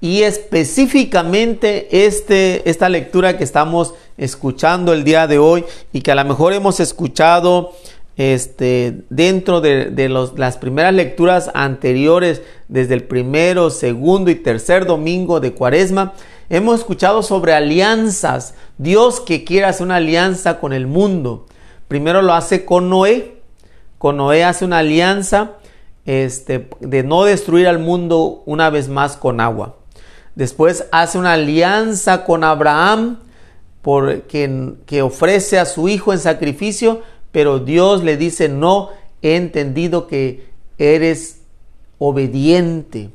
Y 0.00 0.22
específicamente 0.22 2.06
este, 2.06 2.68
esta 2.70 2.88
lectura 2.88 3.36
que 3.36 3.42
estamos 3.42 3.94
escuchando 4.16 4.92
el 4.92 5.02
día 5.02 5.26
de 5.26 5.38
hoy 5.38 5.64
y 5.92 6.02
que 6.02 6.12
a 6.12 6.16
lo 6.16 6.24
mejor 6.24 6.52
hemos 6.52 6.78
escuchado 6.78 7.72
este, 8.16 8.98
dentro 9.10 9.60
de, 9.60 9.86
de 9.86 10.08
los, 10.08 10.38
las 10.38 10.56
primeras 10.56 10.94
lecturas 10.94 11.50
anteriores, 11.54 12.42
desde 12.68 12.94
el 12.94 13.02
primero, 13.02 13.70
segundo 13.70 14.30
y 14.30 14.36
tercer 14.36 14.86
domingo 14.86 15.40
de 15.40 15.52
Cuaresma, 15.52 16.14
Hemos 16.52 16.80
escuchado 16.80 17.22
sobre 17.22 17.54
alianzas. 17.54 18.52
Dios 18.76 19.20
que 19.20 19.42
quiere 19.42 19.64
hacer 19.64 19.86
una 19.86 19.96
alianza 19.96 20.60
con 20.60 20.74
el 20.74 20.86
mundo. 20.86 21.46
Primero 21.88 22.20
lo 22.20 22.34
hace 22.34 22.66
con 22.66 22.90
Noé. 22.90 23.40
Con 23.96 24.18
Noé 24.18 24.44
hace 24.44 24.66
una 24.66 24.80
alianza 24.80 25.52
este, 26.04 26.68
de 26.80 27.04
no 27.04 27.24
destruir 27.24 27.68
al 27.68 27.78
mundo 27.78 28.42
una 28.44 28.68
vez 28.68 28.90
más 28.90 29.16
con 29.16 29.40
agua. 29.40 29.76
Después 30.34 30.84
hace 30.92 31.16
una 31.16 31.32
alianza 31.32 32.26
con 32.26 32.44
Abraham 32.44 33.20
por, 33.80 34.24
que, 34.24 34.74
que 34.84 35.00
ofrece 35.00 35.58
a 35.58 35.64
su 35.64 35.88
hijo 35.88 36.12
en 36.12 36.18
sacrificio, 36.18 37.00
pero 37.30 37.60
Dios 37.60 38.04
le 38.04 38.18
dice, 38.18 38.50
no, 38.50 38.90
he 39.22 39.36
entendido 39.36 40.06
que 40.06 40.50
eres 40.76 41.40
obediente 41.98 43.08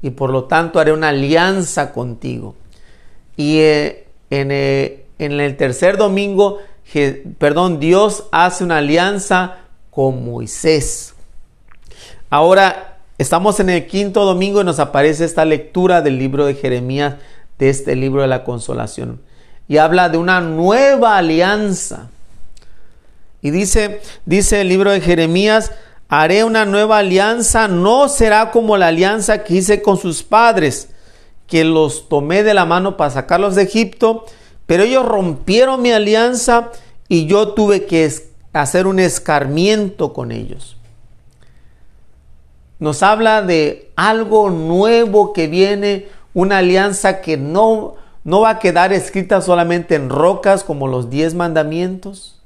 y 0.00 0.10
por 0.10 0.30
lo 0.30 0.44
tanto 0.44 0.78
haré 0.78 0.92
una 0.92 1.08
alianza 1.08 1.92
contigo. 1.92 2.54
Y 3.36 3.58
eh, 3.58 4.06
eh, 4.30 5.06
en, 5.18 5.40
el 5.40 5.56
tercer 5.56 5.96
domingo, 5.96 6.58
perdón, 7.38 7.80
Dios 7.80 8.24
hace 8.30 8.64
una 8.64 8.78
alianza 8.78 9.58
con 9.90 10.24
Moisés. 10.24 11.14
Ahora 12.30 12.98
estamos 13.18 13.60
en 13.60 13.70
el 13.70 13.86
quinto 13.86 14.24
domingo 14.24 14.60
y 14.60 14.64
nos 14.64 14.78
aparece 14.78 15.24
esta 15.24 15.44
lectura 15.44 16.02
del 16.02 16.18
libro 16.18 16.46
de 16.46 16.54
Jeremías, 16.54 17.16
de 17.58 17.70
este 17.70 17.96
libro 17.96 18.22
de 18.22 18.28
la 18.28 18.44
consolación. 18.44 19.20
Y 19.66 19.78
habla 19.78 20.08
de 20.08 20.18
una 20.18 20.40
nueva 20.40 21.16
alianza. 21.16 22.10
Y 23.40 23.50
dice, 23.50 24.00
dice 24.24 24.60
el 24.60 24.68
libro 24.68 24.90
de 24.90 25.00
Jeremías, 25.00 25.72
haré 26.08 26.44
una 26.44 26.64
nueva 26.64 26.98
alianza, 26.98 27.68
no 27.68 28.08
será 28.08 28.50
como 28.50 28.76
la 28.76 28.88
alianza 28.88 29.42
que 29.42 29.54
hice 29.54 29.82
con 29.82 29.96
sus 29.96 30.22
padres 30.22 30.88
que 31.46 31.64
los 31.64 32.08
tomé 32.08 32.42
de 32.42 32.54
la 32.54 32.64
mano 32.64 32.96
para 32.96 33.10
sacarlos 33.10 33.54
de 33.54 33.62
Egipto, 33.62 34.24
pero 34.66 34.82
ellos 34.82 35.04
rompieron 35.04 35.82
mi 35.82 35.92
alianza 35.92 36.70
y 37.08 37.26
yo 37.26 37.48
tuve 37.52 37.86
que 37.86 38.10
hacer 38.52 38.86
un 38.86 38.98
escarmiento 38.98 40.12
con 40.12 40.32
ellos. 40.32 40.76
Nos 42.78 43.02
habla 43.02 43.42
de 43.42 43.92
algo 43.96 44.50
nuevo 44.50 45.32
que 45.32 45.46
viene, 45.46 46.08
una 46.32 46.58
alianza 46.58 47.20
que 47.20 47.36
no, 47.36 47.94
no 48.24 48.40
va 48.40 48.50
a 48.50 48.58
quedar 48.58 48.92
escrita 48.92 49.40
solamente 49.40 49.94
en 49.94 50.08
rocas 50.08 50.64
como 50.64 50.88
los 50.88 51.10
diez 51.10 51.34
mandamientos. 51.34 52.40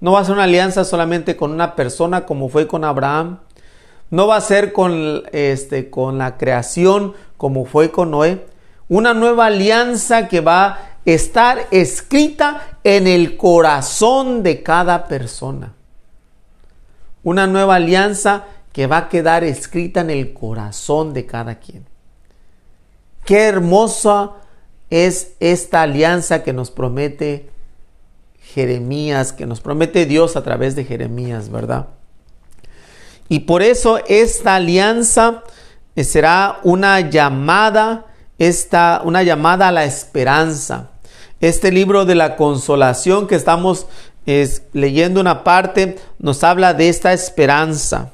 No 0.00 0.12
va 0.12 0.20
a 0.20 0.24
ser 0.24 0.34
una 0.34 0.44
alianza 0.44 0.84
solamente 0.84 1.36
con 1.36 1.52
una 1.52 1.74
persona 1.74 2.26
como 2.26 2.48
fue 2.48 2.66
con 2.66 2.84
Abraham. 2.84 3.38
No 4.12 4.26
va 4.26 4.36
a 4.36 4.42
ser 4.42 4.74
con, 4.74 5.22
este, 5.32 5.88
con 5.88 6.18
la 6.18 6.36
creación 6.36 7.14
como 7.38 7.64
fue 7.64 7.90
con 7.90 8.10
Noé. 8.10 8.44
Una 8.90 9.14
nueva 9.14 9.46
alianza 9.46 10.28
que 10.28 10.42
va 10.42 10.66
a 10.66 10.78
estar 11.06 11.66
escrita 11.70 12.78
en 12.84 13.06
el 13.06 13.38
corazón 13.38 14.42
de 14.42 14.62
cada 14.62 15.08
persona. 15.08 15.72
Una 17.22 17.46
nueva 17.46 17.76
alianza 17.76 18.44
que 18.74 18.86
va 18.86 18.98
a 18.98 19.08
quedar 19.08 19.44
escrita 19.44 20.02
en 20.02 20.10
el 20.10 20.34
corazón 20.34 21.14
de 21.14 21.24
cada 21.24 21.54
quien. 21.54 21.86
Qué 23.24 23.44
hermosa 23.44 24.32
es 24.90 25.36
esta 25.40 25.80
alianza 25.80 26.42
que 26.42 26.52
nos 26.52 26.70
promete 26.70 27.48
Jeremías, 28.40 29.32
que 29.32 29.46
nos 29.46 29.62
promete 29.62 30.04
Dios 30.04 30.36
a 30.36 30.42
través 30.42 30.76
de 30.76 30.84
Jeremías, 30.84 31.48
¿verdad? 31.48 31.86
Y 33.28 33.40
por 33.40 33.62
eso 33.62 34.00
esta 34.06 34.56
alianza 34.56 35.42
eh, 35.96 36.04
será 36.04 36.60
una 36.62 37.00
llamada, 37.00 38.06
esta, 38.38 39.02
una 39.04 39.22
llamada 39.22 39.68
a 39.68 39.72
la 39.72 39.84
esperanza. 39.84 40.90
Este 41.40 41.72
libro 41.72 42.04
de 42.04 42.14
la 42.14 42.36
consolación 42.36 43.26
que 43.26 43.34
estamos 43.34 43.86
leyendo 44.72 45.20
una 45.20 45.42
parte 45.42 45.98
nos 46.18 46.44
habla 46.44 46.74
de 46.74 46.88
esta 46.88 47.12
esperanza. 47.12 48.12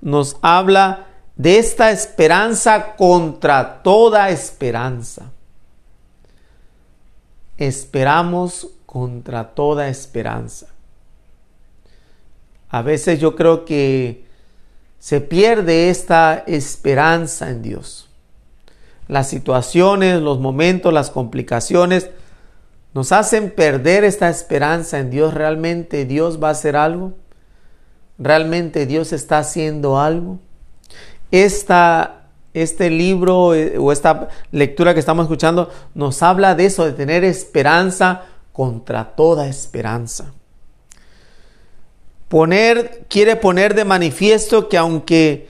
Nos 0.00 0.36
habla 0.40 1.06
de 1.36 1.58
esta 1.58 1.90
esperanza 1.90 2.96
contra 2.96 3.82
toda 3.82 4.30
esperanza. 4.30 5.30
Esperamos 7.58 8.68
contra 8.86 9.50
toda 9.50 9.88
esperanza. 9.88 10.66
A 12.70 12.82
veces 12.82 13.18
yo 13.18 13.34
creo 13.34 13.64
que 13.64 14.26
se 14.98 15.20
pierde 15.20 15.90
esta 15.90 16.44
esperanza 16.46 17.50
en 17.50 17.62
Dios. 17.62 18.08
Las 19.06 19.28
situaciones, 19.28 20.20
los 20.20 20.38
momentos, 20.38 20.92
las 20.92 21.10
complicaciones 21.10 22.10
nos 22.92 23.12
hacen 23.12 23.50
perder 23.50 24.04
esta 24.04 24.28
esperanza 24.28 24.98
en 24.98 25.10
Dios. 25.10 25.32
¿Realmente 25.32 26.04
Dios 26.04 26.42
va 26.42 26.48
a 26.48 26.52
hacer 26.52 26.76
algo? 26.76 27.14
¿Realmente 28.18 28.84
Dios 28.84 29.12
está 29.12 29.38
haciendo 29.38 29.98
algo? 29.98 30.38
Esta, 31.30 32.26
este 32.52 32.90
libro 32.90 33.54
eh, 33.54 33.78
o 33.78 33.92
esta 33.92 34.28
lectura 34.50 34.92
que 34.92 35.00
estamos 35.00 35.24
escuchando 35.24 35.70
nos 35.94 36.22
habla 36.22 36.54
de 36.54 36.66
eso, 36.66 36.84
de 36.84 36.92
tener 36.92 37.24
esperanza 37.24 38.22
contra 38.52 39.14
toda 39.14 39.46
esperanza 39.46 40.32
poner, 42.28 43.06
quiere 43.08 43.36
poner 43.36 43.74
de 43.74 43.84
manifiesto 43.84 44.68
que 44.68 44.78
aunque, 44.78 45.48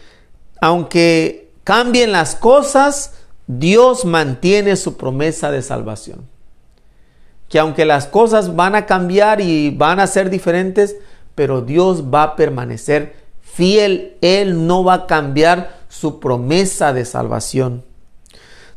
aunque 0.60 1.50
cambien 1.64 2.12
las 2.12 2.34
cosas, 2.34 3.14
Dios 3.46 4.04
mantiene 4.04 4.76
su 4.76 4.96
promesa 4.96 5.50
de 5.50 5.62
salvación. 5.62 6.26
que 7.48 7.58
aunque 7.58 7.86
las 7.86 8.06
cosas 8.06 8.56
van 8.56 8.74
a 8.74 8.84
cambiar 8.84 9.40
y 9.40 9.70
van 9.70 10.00
a 10.00 10.06
ser 10.06 10.28
diferentes, 10.28 10.96
pero 11.34 11.62
Dios 11.62 12.12
va 12.12 12.22
a 12.22 12.36
permanecer 12.36 13.14
fiel. 13.40 14.16
Él 14.20 14.66
no 14.66 14.84
va 14.84 14.94
a 14.94 15.06
cambiar 15.06 15.78
su 15.88 16.20
promesa 16.20 16.92
de 16.92 17.04
salvación. 17.04 17.84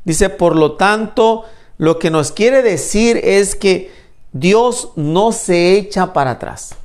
Dice, 0.05 0.29
por 0.29 0.55
lo 0.55 0.73
tanto, 0.73 1.43
lo 1.77 1.99
que 1.99 2.09
nos 2.09 2.31
quiere 2.31 2.61
decir 2.61 3.19
es 3.23 3.55
que 3.55 3.91
Dios 4.31 4.91
no 4.95 5.31
se 5.31 5.77
echa 5.77 6.13
para 6.13 6.31
atrás. 6.31 6.75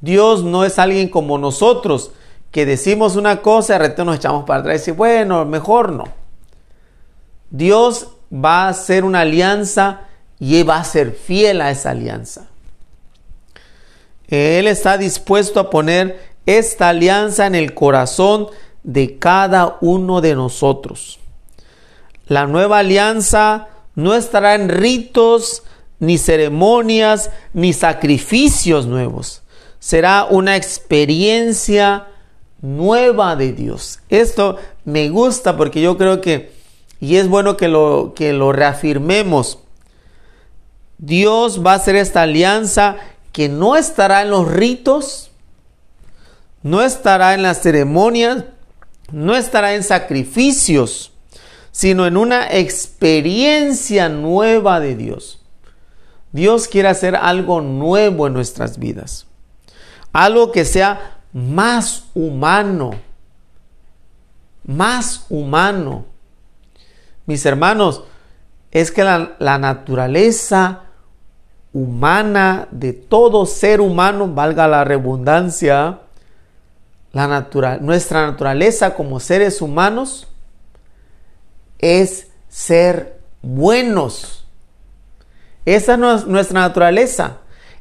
Dios 0.00 0.42
no 0.44 0.64
es 0.64 0.78
alguien 0.78 1.08
como 1.08 1.38
nosotros 1.38 2.12
que 2.50 2.66
decimos 2.66 3.16
una 3.16 3.42
cosa 3.42 3.74
y 3.74 3.78
de 3.78 3.78
repente 3.80 4.04
nos 4.04 4.16
echamos 4.16 4.44
para 4.44 4.60
atrás 4.60 4.74
y 4.74 4.78
decimos, 4.78 4.98
bueno, 4.98 5.44
mejor 5.44 5.92
no. 5.92 6.04
Dios 7.50 8.08
va 8.32 8.64
a 8.64 8.68
hacer 8.68 9.04
una 9.04 9.20
alianza 9.20 10.02
y 10.38 10.62
va 10.62 10.78
a 10.78 10.84
ser 10.84 11.12
fiel 11.12 11.60
a 11.60 11.70
esa 11.70 11.90
alianza. 11.90 12.48
Él 14.28 14.66
está 14.68 14.96
dispuesto 14.96 15.60
a 15.60 15.70
poner 15.70 16.30
esta 16.46 16.88
alianza 16.88 17.46
en 17.46 17.54
el 17.54 17.74
corazón 17.74 18.48
de 18.82 19.18
cada 19.18 19.76
uno 19.80 20.20
de 20.20 20.34
nosotros. 20.34 21.18
La 22.26 22.46
nueva 22.46 22.78
alianza 22.78 23.68
no 23.96 24.14
estará 24.14 24.54
en 24.54 24.68
ritos, 24.68 25.64
ni 25.98 26.16
ceremonias, 26.16 27.30
ni 27.52 27.72
sacrificios 27.72 28.86
nuevos. 28.86 29.42
Será 29.80 30.26
una 30.30 30.56
experiencia 30.56 32.06
nueva 32.62 33.34
de 33.34 33.52
Dios. 33.52 34.00
Esto 34.10 34.56
me 34.84 35.08
gusta 35.08 35.56
porque 35.56 35.80
yo 35.80 35.96
creo 35.96 36.20
que, 36.20 36.52
y 37.00 37.16
es 37.16 37.28
bueno 37.28 37.56
que 37.56 37.68
lo, 37.68 38.12
que 38.14 38.32
lo 38.32 38.52
reafirmemos, 38.52 39.58
Dios 40.98 41.64
va 41.64 41.72
a 41.72 41.76
hacer 41.76 41.96
esta 41.96 42.22
alianza 42.22 42.96
que 43.32 43.48
no 43.48 43.76
estará 43.76 44.22
en 44.22 44.30
los 44.30 44.46
ritos, 44.48 45.30
no 46.62 46.82
estará 46.82 47.32
en 47.32 47.42
las 47.42 47.62
ceremonias, 47.62 48.44
no 49.10 49.34
estará 49.34 49.74
en 49.74 49.82
sacrificios, 49.82 51.12
sino 51.72 52.06
en 52.06 52.18
una 52.18 52.46
experiencia 52.54 54.10
nueva 54.10 54.78
de 54.78 54.94
Dios. 54.94 55.40
Dios 56.32 56.68
quiere 56.68 56.88
hacer 56.88 57.16
algo 57.16 57.62
nuevo 57.62 58.26
en 58.26 58.34
nuestras 58.34 58.78
vidas. 58.78 59.26
Algo 60.12 60.52
que 60.52 60.64
sea 60.64 61.18
más 61.32 62.04
humano. 62.14 62.92
Más 64.64 65.26
humano. 65.28 66.04
Mis 67.26 67.44
hermanos, 67.46 68.04
es 68.70 68.90
que 68.90 69.04
la, 69.04 69.58
naturaleza 69.58 70.82
humana 71.72 72.68
de 72.70 72.92
todo 72.92 73.46
ser 73.46 73.80
humano, 73.80 74.28
valga 74.28 74.68
la 74.68 74.84
redundancia, 74.84 76.00
la 77.12 77.78
nuestra 77.80 78.26
naturaleza 78.26 78.94
como 78.94 79.18
seres 79.18 79.60
humanos 79.60 80.28
es 81.78 82.28
ser 82.48 83.20
buenos. 83.42 84.44
Esa 85.64 85.94
es 85.94 86.26
nuestra 86.26 86.60
naturaleza. 86.60 87.38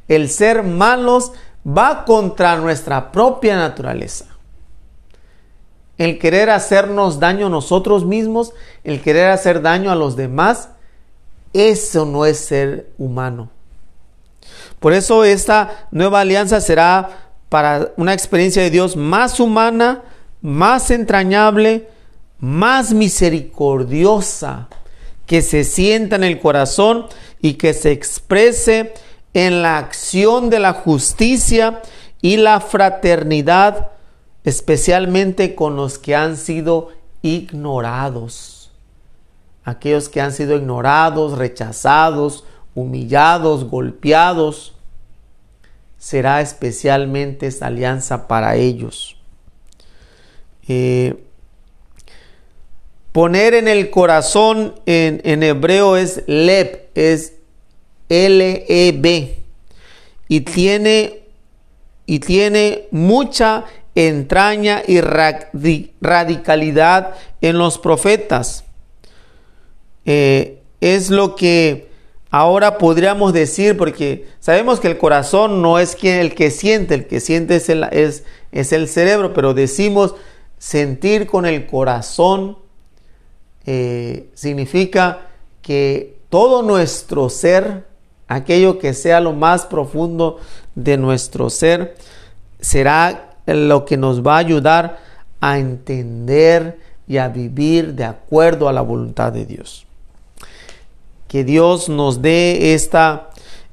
El 0.08 0.30
ser 0.30 0.64
malos 0.64 1.34
va 1.66 2.06
contra 2.06 2.58
nuestra 2.58 3.12
propia 3.12 3.56
naturaleza. 3.56 4.26
El 5.98 6.18
querer 6.18 6.50
hacernos 6.50 7.20
daño 7.20 7.48
a 7.48 7.50
nosotros 7.50 8.06
mismos, 8.06 8.54
el 8.84 9.02
querer 9.02 9.30
hacer 9.32 9.62
daño 9.62 9.92
a 9.92 9.96
los 9.96 10.16
demás, 10.16 10.70
eso 11.54 12.06
no 12.06 12.26
es 12.26 12.38
ser 12.40 12.90
humano. 12.98 13.50
Por 14.80 14.94
eso 14.94 15.26
esta 15.26 15.88
nueva 15.92 16.22
alianza 16.22 16.62
será 16.62 17.32
para 17.50 17.92
una 17.98 18.14
experiencia 18.14 18.62
de 18.62 18.70
Dios 18.70 18.96
más 18.96 19.40
humana, 19.40 20.04
más 20.42 20.90
entrañable, 20.92 21.90
más 22.40 22.94
misericordiosa, 22.94 24.70
que 25.26 25.42
se 25.42 25.64
sienta 25.64 26.16
en 26.16 26.24
el 26.24 26.40
corazón 26.40 27.08
y 27.42 27.54
que 27.54 27.74
se 27.74 27.92
exprese 27.92 28.94
en 29.34 29.62
la 29.62 29.78
acción 29.78 30.50
de 30.50 30.60
la 30.60 30.74
justicia 30.74 31.82
y 32.22 32.38
la 32.38 32.60
fraternidad, 32.60 33.92
especialmente 34.44 35.56
con 35.56 35.76
los 35.76 35.98
que 36.00 36.16
han 36.16 36.38
sido 36.38 36.90
ignorados. 37.22 38.72
Aquellos 39.64 40.10
que 40.10 40.22
han 40.22 40.32
sido 40.32 40.56
ignorados, 40.56 41.38
rechazados, 41.38 42.44
humillados, 42.74 43.66
golpeados 43.66 44.74
será 45.98 46.42
especialmente 46.42 47.46
esta 47.46 47.68
alianza 47.68 48.28
para 48.28 48.56
ellos. 48.56 49.18
Eh, 50.68 51.24
poner 53.12 53.54
en 53.54 53.68
el 53.68 53.90
corazón 53.90 54.76
en, 54.86 55.44
hebreo 55.44 55.98
es 55.98 56.24
leb, 56.26 56.88
es 56.96 57.34
L-E-B. 58.10 59.36
Y 60.28 60.42
tiene, 60.42 61.22
y 62.06 62.20
tiene 62.20 62.88
mucha 62.92 63.66
entraña 63.96 64.84
y 64.86 65.00
radicalidad 66.02 67.16
en 67.42 67.58
los 67.58 67.78
profetas. 67.78 68.66
Eh, 70.06 70.62
es 70.82 71.10
lo 71.10 71.36
que 71.36 71.90
Ahora 72.32 72.78
podríamos 72.78 73.34
decir, 73.34 73.76
porque 73.76 74.28
sabemos 74.40 74.80
que 74.80 74.88
el 74.88 75.00
corazón 75.00 75.64
no 75.64 75.80
es 75.80 75.96
quien, 75.96 76.20
el 76.20 76.36
que 76.36 76.52
siente, 76.52 76.94
el 76.94 77.08
que 77.08 77.20
siente 77.20 77.56
es 77.56 77.70
el, 77.70 77.84
es, 77.92 78.24
es 78.52 78.72
el 78.72 78.88
cerebro, 78.88 79.34
pero 79.34 79.56
decimos 79.56 80.14
sentir 80.60 81.26
con 81.26 81.48
el 81.48 81.66
corazón 81.66 82.60
eh, 83.66 84.30
significa 84.36 85.28
que 85.64 86.20
todo 86.30 86.62
nuestro 86.62 87.30
ser, 87.30 87.88
aquello 88.30 88.80
que 88.80 88.94
sea 88.94 89.20
lo 89.20 89.34
más 89.34 89.66
profundo 89.66 90.38
de 90.76 90.96
nuestro 90.96 91.50
ser, 91.50 91.98
será 92.62 93.36
lo 93.46 93.84
que 93.84 93.98
nos 93.98 94.26
va 94.26 94.36
a 94.36 94.40
ayudar 94.40 95.00
a 95.42 95.60
entender 95.60 96.80
y 97.08 97.18
a 97.18 97.28
vivir 97.28 97.96
de 97.96 98.06
acuerdo 98.06 98.70
a 98.70 98.74
la 98.74 98.82
voluntad 98.82 99.34
de 99.34 99.46
Dios 99.46 99.86
que 101.30 101.44
Dios 101.44 101.88
nos 101.88 102.22
dé 102.22 102.74
esta, 102.74 103.30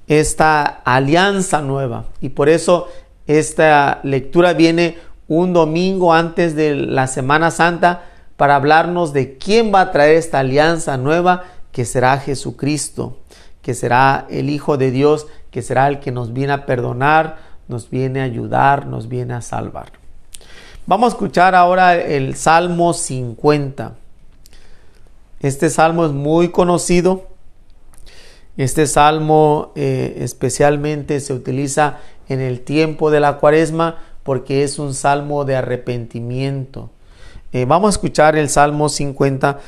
esta 0.07 0.63
alianza 0.85 1.63
nueva. 1.63 2.05
Y 2.21 2.29
por 2.29 2.49
eso 2.49 2.87
esta 3.27 3.99
lectura 4.05 4.53
viene 4.53 4.99
un 5.27 5.53
domingo 5.53 6.13
antes 6.13 6.55
de 6.55 6.77
la 6.77 7.09
Semana 7.09 7.51
Santa 7.51 8.05
para 8.37 8.55
hablarnos 8.55 9.13
de 9.15 9.39
quién 9.39 9.75
va 9.75 9.81
a 9.81 9.91
traer 9.91 10.17
esta 10.17 10.41
alianza 10.41 10.99
nueva, 10.99 11.45
que 11.73 11.87
será 11.87 12.19
Jesucristo, 12.19 13.17
que 13.67 13.75
será 13.75 14.29
el 14.31 14.49
Hijo 14.49 14.77
de 14.77 14.93
Dios, 14.93 15.27
que 15.51 15.61
será 15.61 15.89
el 15.89 15.99
que 15.99 16.13
nos 16.13 16.33
viene 16.33 16.53
a 16.53 16.65
perdonar, 16.65 17.39
nos 17.67 17.91
viene 17.91 18.21
a 18.21 18.25
ayudar, 18.25 18.87
nos 18.87 19.09
viene 19.09 19.35
a 19.35 19.43
salvar. 19.43 19.91
Vamos 20.87 21.07
a 21.07 21.17
escuchar 21.17 21.57
ahora 21.57 21.97
el 21.97 22.37
Salmo 22.37 22.95
50. 22.95 23.97
Este 25.41 25.69
salmo 25.69 26.07
es 26.07 26.13
muy 26.13 26.51
conocido 26.51 27.27
este 28.57 28.87
salmo 28.87 29.73
eh, 29.77 30.19
especialmente 30.21 31.21
se 31.21 31.35
utiliza 31.35 31.99
en 32.29 32.41
el 32.41 32.61
tiempo 32.61 33.11
de 33.11 33.21
la 33.21 33.37
cuaresma 33.37 33.99
porque 34.23 34.63
es 34.63 34.79
un 34.79 34.95
salmo 34.95 35.45
de 35.45 35.57
arrepentimiento. 35.57 36.91
Eh, 37.53 37.67
vamos 37.67 37.89
a 37.89 37.91
escuchar 37.91 38.37
el 38.37 38.49
Salmo 38.49 38.89
50. 38.89 39.61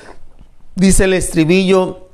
Dice 0.74 1.04
el 1.04 1.14
estribillo, 1.14 2.07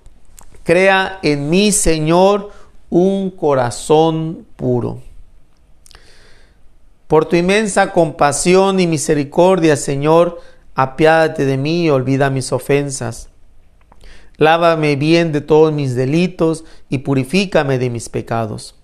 crea 0.65 1.21
en 1.23 1.49
mí, 1.49 1.71
Señor, 1.71 2.51
un 2.91 3.31
corazón 3.31 4.47
puro. 4.57 5.01
Por 7.07 7.27
tu 7.27 7.37
inmensa 7.37 7.93
compasión 7.93 8.81
y 8.81 8.87
misericordia, 8.87 9.77
Señor, 9.77 10.41
apiádate 10.75 11.45
de 11.45 11.57
mí 11.57 11.85
y 11.85 11.91
olvida 11.91 12.31
mis 12.31 12.51
ofensas. 12.51 13.29
Lávame 14.37 14.97
bien 14.97 15.31
de 15.31 15.41
todos 15.41 15.73
mis 15.73 15.95
delitos 15.95 16.65
y 16.89 16.99
purifícame 16.99 17.79
de 17.79 17.91
mis 17.91 18.09
pecados. 18.09 18.75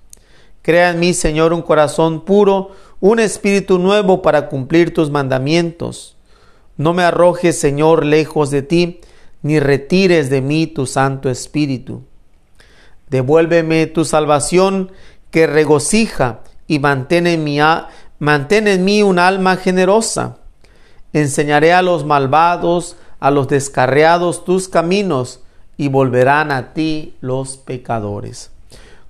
Crea 0.63 0.91
en 0.91 1.01
mí, 1.01 1.15
Señor, 1.15 1.53
un 1.53 1.63
corazón 1.63 2.25
puro, 2.25 2.71
un 3.01 3.19
espíritu 3.19 3.79
nuevo 3.79 4.23
para 4.23 4.49
cumplir 4.49 4.93
tus 4.93 5.11
mandamientos. 5.11 6.17
No 6.77 6.93
me 6.93 7.03
arrojes, 7.03 7.59
Señor, 7.59 8.05
lejos 8.05 8.51
de 8.51 8.63
ti, 8.63 9.01
ni 9.43 9.61
retires 9.61 10.31
de 10.31 10.41
mí 10.41 10.67
tu 10.67 10.87
Santo 10.87 11.31
Espíritu. 11.31 12.03
Devuélveme 13.09 13.87
tu 13.87 14.05
salvación 14.05 14.93
que 15.31 15.47
regocija 15.47 16.41
y 16.67 16.79
mantén 16.79 17.27
en, 17.27 17.45
mí, 17.45 17.59
mantén 18.19 18.69
en 18.69 18.85
mí 18.85 19.03
un 19.03 19.19
alma 19.19 19.57
generosa. 19.57 20.39
Enseñaré 21.13 21.73
a 21.73 21.83
los 21.83 22.05
malvados 22.05 22.97
a 23.21 23.31
los 23.31 23.49
descarriados 23.49 24.45
tus 24.45 24.69
caminos 24.69 25.41
y 25.77 25.89
volverán 25.89 26.51
a 26.51 26.73
ti 26.73 27.15
los 27.21 27.59
pecadores. 27.59 28.51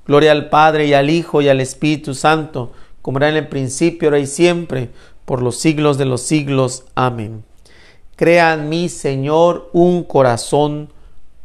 Gloria 0.07 0.33
al 0.33 0.51
Padre 0.51 0.87
y 0.87 0.95
al 0.95 1.09
Hijo 1.09 1.41
y 1.41 1.49
al 1.49 1.61
Espíritu 1.61 2.15
Santo, 2.15 2.73
como 3.03 3.19
era 3.19 3.29
en 3.29 3.37
el 3.37 3.49
principio, 3.49 4.09
ahora 4.09 4.19
y 4.19 4.27
siempre, 4.27 4.91
por 5.25 5.43
los 5.43 5.57
siglos 5.57 5.97
de 5.97 6.05
los 6.05 6.23
siglos. 6.23 6.85
Amén. 6.95 7.45
Crea 8.21 8.53
en 8.53 8.69
mí, 8.69 8.91
Señor, 8.91 9.71
un 9.73 10.05
corazón 10.05 10.91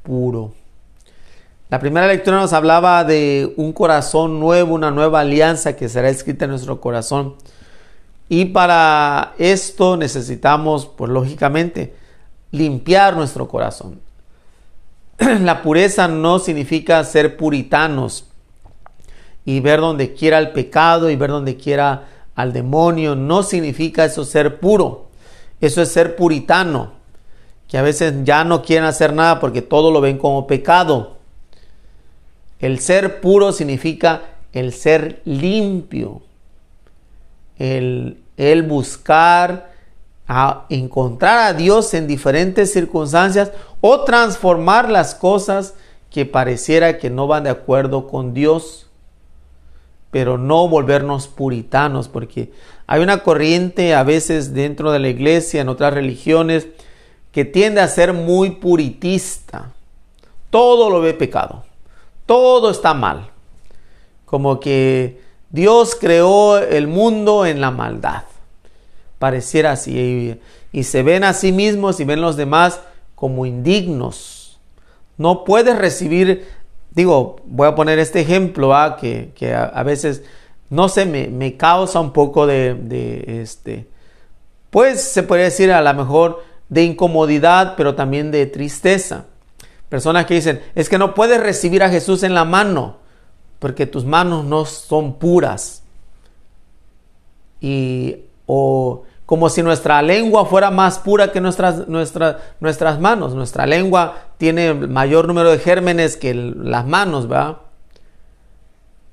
puro. 0.03 0.51
La 1.69 1.79
primera 1.79 2.05
lectura 2.05 2.35
nos 2.35 2.51
hablaba 2.51 3.05
de 3.05 3.53
un 3.55 3.71
corazón 3.71 4.41
nuevo, 4.41 4.75
una 4.75 4.91
nueva 4.91 5.21
alianza 5.21 5.77
que 5.77 5.87
será 5.87 6.09
escrita 6.09 6.43
en 6.43 6.51
nuestro 6.51 6.81
corazón. 6.81 7.35
Y 8.27 8.43
para 8.43 9.35
esto 9.37 9.95
necesitamos, 9.95 10.85
pues 10.85 11.09
lógicamente, 11.09 11.95
limpiar 12.51 13.15
nuestro 13.15 13.47
corazón. 13.47 14.01
La 15.19 15.61
pureza 15.61 16.09
no 16.09 16.39
significa 16.39 17.01
ser 17.05 17.37
puritanos 17.37 18.25
y 19.45 19.61
ver 19.61 19.79
donde 19.79 20.13
quiera 20.13 20.39
el 20.39 20.51
pecado 20.51 21.09
y 21.09 21.15
ver 21.15 21.29
donde 21.29 21.55
quiera 21.55 22.09
al 22.35 22.51
demonio. 22.51 23.15
No 23.15 23.43
significa 23.43 24.03
eso 24.03 24.25
ser 24.25 24.59
puro. 24.59 25.04
Eso 25.61 25.81
es 25.81 25.91
ser 25.91 26.15
puritano. 26.15 26.93
Que 27.67 27.77
a 27.77 27.81
veces 27.81 28.13
ya 28.23 28.43
no 28.43 28.61
quieren 28.61 28.85
hacer 28.85 29.13
nada 29.13 29.39
porque 29.39 29.61
todo 29.61 29.91
lo 29.91 30.01
ven 30.01 30.17
como 30.17 30.47
pecado. 30.47 31.17
El 32.59 32.79
ser 32.79 33.21
puro 33.21 33.51
significa 33.51 34.21
el 34.53 34.71
ser 34.73 35.21
limpio. 35.25 36.21
El, 37.57 38.21
el 38.37 38.63
buscar 38.63 39.73
a 40.27 40.65
encontrar 40.69 41.39
a 41.39 41.53
Dios 41.53 41.93
en 41.93 42.07
diferentes 42.07 42.73
circunstancias 42.73 43.51
o 43.81 44.01
transformar 44.01 44.89
las 44.89 45.13
cosas 45.15 45.75
que 46.09 46.25
pareciera 46.25 46.97
que 46.97 47.09
no 47.09 47.27
van 47.27 47.43
de 47.43 47.49
acuerdo 47.49 48.07
con 48.07 48.33
Dios, 48.33 48.87
pero 50.11 50.37
no 50.37 50.67
volvernos 50.67 51.27
puritanos, 51.27 52.07
porque 52.07 52.51
hay 52.87 53.01
una 53.01 53.23
corriente 53.23 53.93
a 53.93 54.03
veces 54.03 54.53
dentro 54.53 54.91
de 54.91 54.99
la 54.99 55.09
iglesia, 55.09 55.61
en 55.61 55.69
otras 55.69 55.93
religiones, 55.93 56.67
que 57.31 57.45
tiende 57.45 57.81
a 57.81 57.87
ser 57.87 58.13
muy 58.13 58.51
puritista. 58.51 59.71
Todo 60.49 60.89
lo 60.89 61.01
ve 61.01 61.13
pecado, 61.13 61.63
todo 62.25 62.71
está 62.71 62.93
mal, 62.93 63.29
como 64.25 64.59
que 64.59 65.21
Dios 65.49 65.95
creó 65.99 66.57
el 66.57 66.87
mundo 66.87 67.45
en 67.45 67.59
la 67.59 67.71
maldad 67.71 68.23
pareciera 69.19 69.71
así. 69.71 70.39
Y, 70.71 70.83
se 70.83 71.03
ven 71.03 71.23
a 71.23 71.33
sí 71.33 71.51
mismos 71.51 71.99
y 71.99 72.05
ven 72.05 72.21
los 72.21 72.35
demás 72.35 72.81
como 73.15 73.45
indignos. 73.45 74.59
No 75.17 75.45
puedes 75.45 75.77
recibir, 75.77 76.47
digo, 76.91 77.37
voy 77.45 77.67
a 77.67 77.75
poner 77.75 77.97
este 77.97 78.19
ejemplo, 78.19 78.71
que, 78.99 79.53
a, 79.53 79.83
veces, 79.83 80.23
no 80.69 80.89
sé, 80.89 81.05
me, 81.05 81.57
causa 81.57 81.99
un 81.99 82.11
poco 82.11 82.47
de, 82.47 83.23
este, 83.41 83.87
pues 84.69 85.01
se 85.01 85.23
puede 85.23 85.43
decir 85.43 85.71
a 85.71 85.81
lo 85.81 85.93
mejor 85.93 86.43
de 86.69 86.83
incomodidad, 86.83 87.75
pero 87.77 87.95
también 87.95 88.31
de 88.31 88.45
tristeza. 88.45 89.25
Personas 89.89 90.25
que 90.25 90.33
dicen, 90.33 90.61
es 90.73 90.89
que 90.89 90.97
no 90.97 91.13
puedes 91.13 91.39
recibir 91.39 91.83
a 91.83 91.89
Jesús 91.89 92.23
en 92.23 92.33
la 92.33 92.45
mano, 92.45 92.97
porque 93.59 93.85
tus 93.85 94.05
manos 94.05 94.43
no 94.45 94.65
son 94.65 95.19
puras. 95.19 95.83
Y 97.61 98.17
o 98.47 99.03
como 99.25 99.49
si 99.49 99.63
nuestra 99.63 100.01
lengua 100.01 100.45
fuera 100.45 100.69
más 100.69 100.99
pura 100.99 101.31
que 101.31 101.41
nuestras, 101.41 101.87
nuestras, 101.87 102.37
nuestras 102.59 102.99
manos. 102.99 103.33
Nuestra 103.33 103.65
lengua 103.65 104.15
tiene 104.37 104.73
mayor 104.73 105.27
número 105.27 105.51
de 105.51 105.59
gérmenes 105.59 106.15
que 106.15 106.33
las 106.33 106.85
manos, 106.85 107.27
¿verdad? 107.27 107.57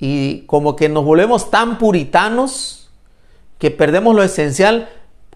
Y 0.05 0.41
como 0.47 0.75
que 0.75 0.89
nos 0.89 1.05
volvemos 1.05 1.49
tan 1.49 1.79
puritanos 1.79 2.91
que 3.61 3.71
perdemos 3.71 4.17
lo 4.17 4.25
esencial 4.25 4.89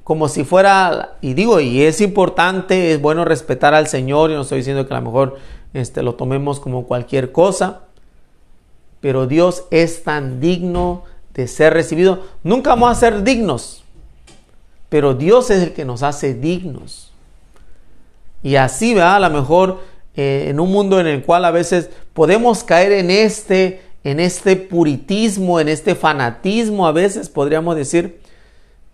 como 0.03 0.29
si 0.29 0.43
fuera, 0.43 1.19
y 1.21 1.35
digo, 1.35 1.61
y 1.61 1.83
es 1.83 2.01
importante, 2.01 2.91
es 2.91 3.01
bueno 3.01 3.25
respetar 3.25 3.75
al 3.75 3.87
Señor, 3.87 4.33
y 4.33 4.35
no 4.35 4.43
estoy 4.43 4.59
diciendo 4.59 4.85
que 4.89 4.93
a 4.93 4.99
lo 4.99 5.05
mejor 5.05 5.37
este, 5.73 6.03
lo 6.03 6.17
tomemos 6.17 6.59
como 6.59 6.85
cualquier 6.85 7.31
cosa, 7.31 7.83
pero 9.01 9.29
Dios 9.29 9.67
es 9.71 10.03
tan 10.03 10.41
digno 10.41 11.05
de 11.33 11.47
ser 11.47 11.73
recibido. 11.73 12.25
Nunca 12.43 12.71
vamos 12.71 12.91
a 12.91 12.99
ser 12.99 13.23
dignos, 13.23 13.85
pero 14.89 15.15
Dios 15.15 15.49
es 15.51 15.63
el 15.63 15.75
que 15.75 15.85
nos 15.85 16.03
hace 16.03 16.35
dignos. 16.35 17.13
Y 18.43 18.57
así, 18.57 18.95
¿verdad? 18.95 19.17
A 19.17 19.29
lo 19.29 19.31
mejor 19.31 19.79
eh, 20.17 20.47
en 20.49 20.59
un 20.59 20.73
mundo 20.73 20.99
en 20.99 21.07
el 21.07 21.23
cual 21.23 21.45
a 21.45 21.53
veces 21.53 21.89
podemos 22.15 22.65
caer 22.65 22.91
en 22.91 23.13
este, 23.13 23.86
en 24.11 24.21
este 24.21 24.57
puritismo, 24.57 25.61
en 25.61 25.69
este 25.69 25.95
fanatismo, 25.95 26.87
a 26.87 26.92
veces 26.92 27.29
podríamos 27.29 27.77
decir, 27.77 28.21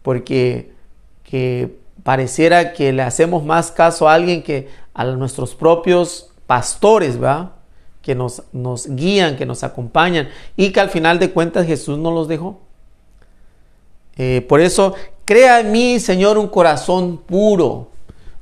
porque 0.03 0.73
que 1.25 1.77
pareciera 2.03 2.73
que 2.73 2.93
le 2.93 3.03
hacemos 3.03 3.45
más 3.45 3.71
caso 3.71 4.09
a 4.09 4.15
alguien 4.15 4.43
que 4.43 4.69
a 4.95 5.05
nuestros 5.05 5.55
propios 5.55 6.31
pastores, 6.47 7.19
¿verdad? 7.19 7.53
Que 8.03 8.15
nos, 8.15 8.43
nos 8.53 8.89
guían, 8.89 9.37
que 9.37 9.47
nos 9.47 9.63
acompañan 9.63 10.29
y 10.57 10.71
que 10.71 10.81
al 10.81 10.91
final 10.91 11.19
de 11.19 11.31
cuentas 11.31 11.67
Jesús 11.67 11.99
nos 11.99 12.13
los 12.13 12.29
dejó. 12.29 12.61
Eh, 14.19 14.45
por 14.47 14.61
eso 14.61 14.95
Crea 15.25 15.61
en 15.61 15.71
mí, 15.71 16.01
Señor, 16.01 16.37
un 16.37 16.49
corazón 16.49 17.17
puro, 17.17 17.89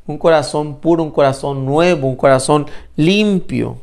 un 0.06 0.16
corazón 0.16 0.76
puro, 0.76 1.02
un 1.02 1.10
corazón 1.10 1.66
nuevo, 1.66 2.08
un 2.08 2.16
corazón 2.16 2.66
limpio. 2.96 3.76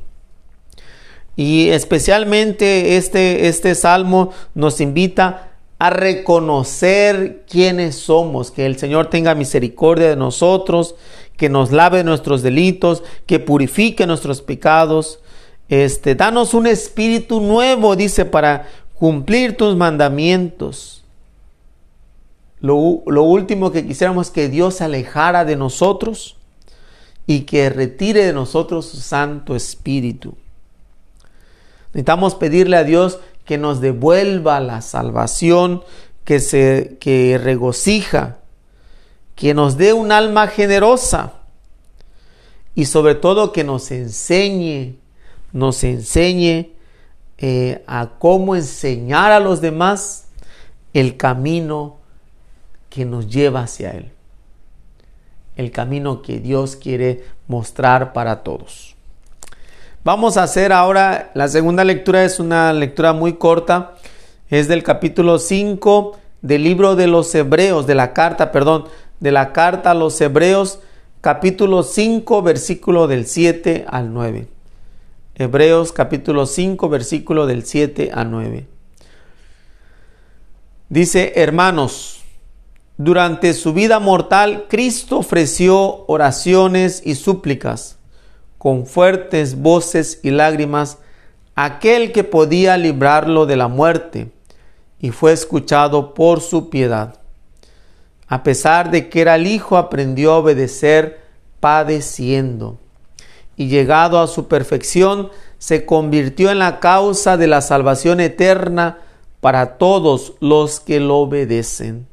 Y 1.38 1.69
especialmente 1.69 2.97
este, 2.97 3.47
este 3.47 3.73
salmo 3.76 4.32
nos 4.56 4.82
invita 4.82 5.52
a 5.80 5.91
reconocer 5.91 7.45
quiénes 7.47 7.95
somos, 7.95 8.52
que 8.52 8.65
el 8.65 8.78
Señor 8.78 9.10
tenga 9.10 9.36
misericordia 9.36 10.10
de 10.10 10.15
nosotros, 10.15 10.95
que 11.38 11.47
nos 11.47 11.71
lave 11.71 12.04
nuestros 12.04 12.41
delitos, 12.41 13.04
que 13.26 13.39
purifique 13.39 14.08
nuestros 14.08 14.41
pecados. 14.41 15.19
Este, 15.69 16.15
danos 16.15 16.54
un 16.54 16.65
espíritu 16.65 17.39
nuevo, 17.39 17.95
dice, 17.95 18.26
para 18.26 18.67
cumplir 18.95 19.56
tus 19.56 19.76
mandamientos. 19.76 21.06
Lo, 22.60 22.76
último 22.76 23.71
que 23.71 23.86
quisiéramos 23.86 24.32
que 24.32 24.50
Dios 24.50 24.82
alejara 24.82 25.45
de 25.45 25.56
nosotros 25.56 26.38
y 27.28 27.41
que 27.41 27.69
retire 27.69 28.26
de 28.26 28.34
nosotros 28.34 28.88
su 28.88 28.97
Santo 28.97 29.56
Espíritu. 29.56 30.36
Necesitamos 31.98 32.36
pedirle 32.36 32.78
a 32.78 32.84
Dios 32.84 33.20
que 33.44 33.58
nos 33.58 33.82
devuelva 33.82 34.60
la 34.60 34.82
salvación, 34.82 35.84
que 36.26 36.40
se 36.40 36.98
que 37.00 37.40
regocija, 37.44 38.38
que 39.34 39.56
nos 39.56 39.78
dé 39.78 39.94
un 39.94 40.12
alma 40.12 40.46
generosa 40.46 41.34
y 42.76 42.86
sobre 42.86 43.16
todo 43.16 43.52
que 43.52 43.64
nos 43.64 43.90
enseñe, 43.90 45.00
nos 45.54 45.84
enseñe 45.84 46.70
eh, 47.40 47.84
a 47.88 48.10
cómo 48.20 48.56
enseñar 48.56 49.32
a 49.32 49.40
los 49.40 49.60
demás 49.60 50.28
el 50.94 51.18
camino 51.18 51.98
que 52.92 53.06
nos 53.06 53.28
lleva 53.28 53.62
hacia 53.62 53.90
Él. 53.90 54.12
El 55.56 55.72
camino 55.72 56.22
que 56.22 56.40
Dios 56.40 56.76
quiere 56.76 57.26
mostrar 57.48 58.14
para 58.14 58.44
todos. 58.44 58.97
Vamos 60.08 60.38
a 60.38 60.43
hacer 60.43 60.72
ahora, 60.72 61.32
la 61.34 61.50
segunda 61.50 61.84
lectura 61.84 62.24
es 62.24 62.39
una 62.39 62.72
lectura 62.72 63.12
muy 63.12 63.34
corta, 63.34 63.96
es 64.50 64.70
del 64.70 64.82
capítulo 64.82 65.38
5 65.38 66.17
del 66.41 66.63
libro 66.63 66.96
de 66.96 67.08
los 67.08 67.36
Hebreos, 67.36 67.88
de 67.88 67.96
la 67.96 68.13
carta, 68.13 68.54
perdón, 68.54 68.86
de 69.20 69.34
la 69.34 69.52
carta 69.52 69.91
a 69.91 69.93
los 69.93 70.22
Hebreos, 70.22 70.80
capítulo 71.20 71.84
5, 71.84 72.41
versículo 72.41 73.08
del 73.08 73.26
7 73.26 73.84
al 73.86 74.13
9. 74.13 74.48
Hebreos 75.36 75.91
capítulo 75.91 76.46
5, 76.46 76.88
versículo 76.88 77.46
del 77.46 77.65
7 77.65 78.12
al 78.13 78.32
9. 78.32 78.65
Dice, 80.88 81.34
hermanos, 81.36 82.24
durante 82.96 83.54
su 83.54 83.74
vida 83.74 84.00
mortal, 84.00 84.67
Cristo 84.70 85.17
ofreció 85.17 86.06
oraciones 86.08 87.02
y 87.04 87.15
súplicas 87.15 87.97
con 88.58 88.86
fuertes 88.86 89.60
voces 89.60 90.20
y 90.24 90.32
lágrimas 90.32 90.98
aquel 91.56 92.12
que 92.12 92.24
podía 92.24 92.78
librarlo 92.78 93.46
de 93.46 93.56
la 93.56 93.67
muerte, 93.67 94.32
y 95.00 95.12
fue 95.12 95.32
escuchado 95.32 96.13
por 96.13 96.41
su 96.41 96.70
piedad. 96.70 97.20
A 98.28 98.43
pesar 98.43 98.91
de 98.91 99.10
que 99.10 99.22
era 99.22 99.36
el 99.36 99.48
Hijo, 99.48 99.78
aprendió 99.78 100.34
a 100.34 100.38
obedecer 100.38 101.22
padeciendo, 101.60 102.78
y 103.56 103.67
llegado 103.67 104.20
a 104.20 104.28
su 104.28 104.48
perfección, 104.48 105.32
se 105.58 105.86
convirtió 105.86 106.52
en 106.52 106.60
la 106.60 106.80
causa 106.80 107.38
de 107.38 107.48
la 107.48 107.62
salvación 107.62 108.20
eterna 108.20 109.00
para 109.39 109.78
todos 109.78 110.34
los 110.39 110.80
que 110.80 111.00
lo 111.00 111.17
obedecen. 111.17 112.08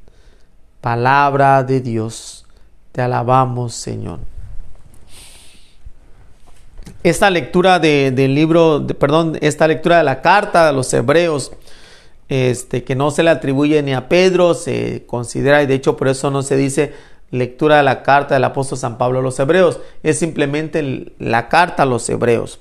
Palabra 0.81 1.63
de 1.65 1.81
Dios. 1.81 2.47
Te 2.93 3.03
alabamos, 3.03 3.75
Señor. 3.75 4.21
Esta 7.05 7.29
lectura 7.29 7.79
del 7.79 8.35
libro, 8.35 8.87
perdón, 8.99 9.37
esta 9.43 9.69
lectura 9.69 9.99
de 9.99 10.05
la 10.05 10.23
carta 10.23 10.67
de 10.67 10.73
los 10.73 10.93
hebreos, 10.95 11.53
este, 12.31 12.83
que 12.83 12.95
no 12.97 13.11
se 13.11 13.23
le 13.23 13.29
atribuye 13.29 13.83
ni 13.83 13.93
a 13.93 14.09
Pedro, 14.09 14.55
se 14.55 15.05
considera, 15.07 15.63
y 15.63 15.67
de 15.67 15.75
hecho 15.75 15.99
por 15.99 16.09
eso 16.09 16.31
no 16.31 16.43
se 16.43 16.57
dice 16.57 16.95
lectura 17.31 17.77
de 17.77 17.83
la 17.83 18.03
carta 18.03 18.35
del 18.35 18.45
apóstol 18.45 18.79
San 18.79 18.97
Pablo 18.97 19.19
a 19.19 19.23
los 19.23 19.39
hebreos, 19.39 19.81
es 20.03 20.19
simplemente 20.19 21.13
la 21.19 21.51
carta 21.51 21.83
a 21.83 21.87
los 21.87 22.09
hebreos. 22.09 22.59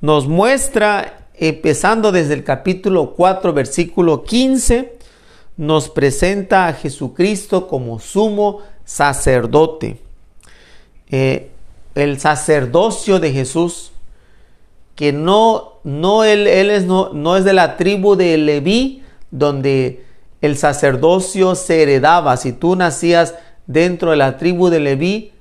Nos 0.00 0.26
muestra, 0.26 1.28
empezando 1.34 2.10
desde 2.10 2.34
el 2.34 2.42
capítulo 2.42 3.12
4, 3.12 3.52
versículo 3.52 4.24
15, 4.24 4.96
nos 5.56 5.90
presenta 5.90 6.66
a 6.66 6.72
Jesucristo 6.72 7.68
como 7.68 8.00
sumo 8.00 8.62
sacerdote. 8.84 9.98
Eh, 11.08 11.50
el 11.94 12.20
sacerdocio 12.20 13.20
de 13.20 13.32
Jesús, 13.32 13.92
que 14.94 15.12
no, 15.12 15.74
no 15.84 16.24
él, 16.24 16.46
él 16.46 16.70
es, 16.70 16.84
no, 16.84 17.12
no, 17.12 17.36
es 17.36 17.44
de 17.44 17.52
la 17.52 17.76
tribu 17.76 18.16
de 18.16 18.36
Leví, 18.36 19.02
donde 19.30 20.04
el 20.40 20.56
sacerdocio 20.56 21.54
se 21.54 21.82
heredaba. 21.82 22.36
Si 22.36 22.52
tú 22.52 22.76
nacías 22.76 23.34
dentro 23.66 24.10
de 24.10 24.16
la 24.16 24.36
tribu 24.36 24.68
de 24.68 24.80
Leví, 24.80 25.32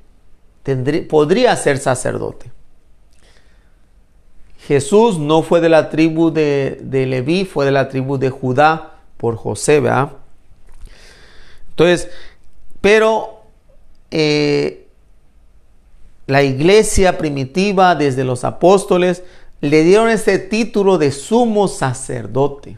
podría 1.09 1.55
ser 1.55 1.77
sacerdote. 1.77 2.51
Jesús 4.67 5.17
no 5.17 5.41
fue 5.41 5.61
de 5.61 5.69
la 5.69 5.89
tribu 5.89 6.31
de, 6.31 6.79
de 6.81 7.05
Leví, 7.05 7.45
fue 7.45 7.65
de 7.65 7.71
la 7.71 7.89
tribu 7.89 8.17
de 8.17 8.29
Judá 8.29 8.99
por 9.17 9.35
José, 9.35 9.79
¿verdad? 9.79 10.11
Entonces, 11.71 12.09
pero 12.81 13.41
eh, 14.11 14.87
la 16.29 16.43
iglesia 16.43 17.17
primitiva, 17.17 17.95
desde 17.95 18.23
los 18.23 18.43
apóstoles, 18.43 19.23
le 19.61 19.83
dieron 19.83 20.09
ese 20.09 20.37
título 20.37 20.99
de 20.99 21.11
sumo 21.11 21.67
sacerdote. 21.67 22.77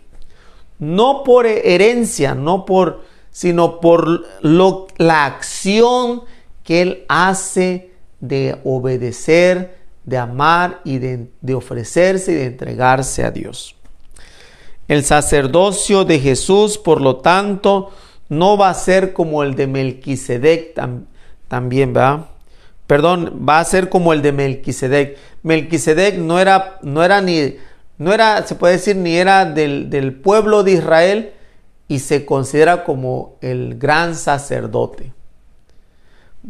No 0.79 1.23
por 1.25 1.45
herencia, 1.45 2.33
no 2.33 2.65
por, 2.65 3.01
sino 3.29 3.81
por 3.81 4.23
la 4.41 5.25
acción 5.25 6.21
que 6.63 6.81
él 6.81 7.05
hace 7.09 7.91
de 8.21 8.57
obedecer, 8.63 9.77
de 10.05 10.17
amar 10.17 10.79
y 10.85 10.99
de, 10.99 11.27
de 11.41 11.53
ofrecerse 11.53 12.31
y 12.31 12.35
de 12.35 12.45
entregarse 12.45 13.25
a 13.25 13.31
Dios. 13.31 13.75
El 14.87 15.03
sacerdocio 15.03 16.05
de 16.05 16.19
Jesús, 16.19 16.77
por 16.77 17.01
lo 17.01 17.17
tanto, 17.17 17.91
no 18.29 18.55
va 18.55 18.69
a 18.69 18.73
ser 18.75 19.11
como 19.11 19.43
el 19.43 19.55
de 19.55 19.67
Melquisedec 19.67 20.73
también, 21.49 21.91
¿verdad? 21.91 22.30
Perdón, 22.91 23.45
va 23.47 23.61
a 23.61 23.63
ser 23.63 23.87
como 23.87 24.11
el 24.11 24.21
de 24.21 24.33
Melquisedec. 24.33 25.17
Melquisedec 25.43 26.17
no 26.17 26.39
era, 26.41 26.77
no 26.81 27.05
era 27.05 27.21
ni, 27.21 27.55
no 27.97 28.11
era, 28.11 28.45
se 28.45 28.55
puede 28.55 28.73
decir, 28.73 28.97
ni 28.97 29.15
era 29.15 29.45
del, 29.45 30.19
pueblo 30.21 30.63
de 30.63 30.73
Israel 30.73 31.31
y 31.87 31.99
se 31.99 32.25
considera 32.25 32.83
como 32.83 33.37
el 33.39 33.79
gran 33.79 34.13
sacerdote. 34.13 35.13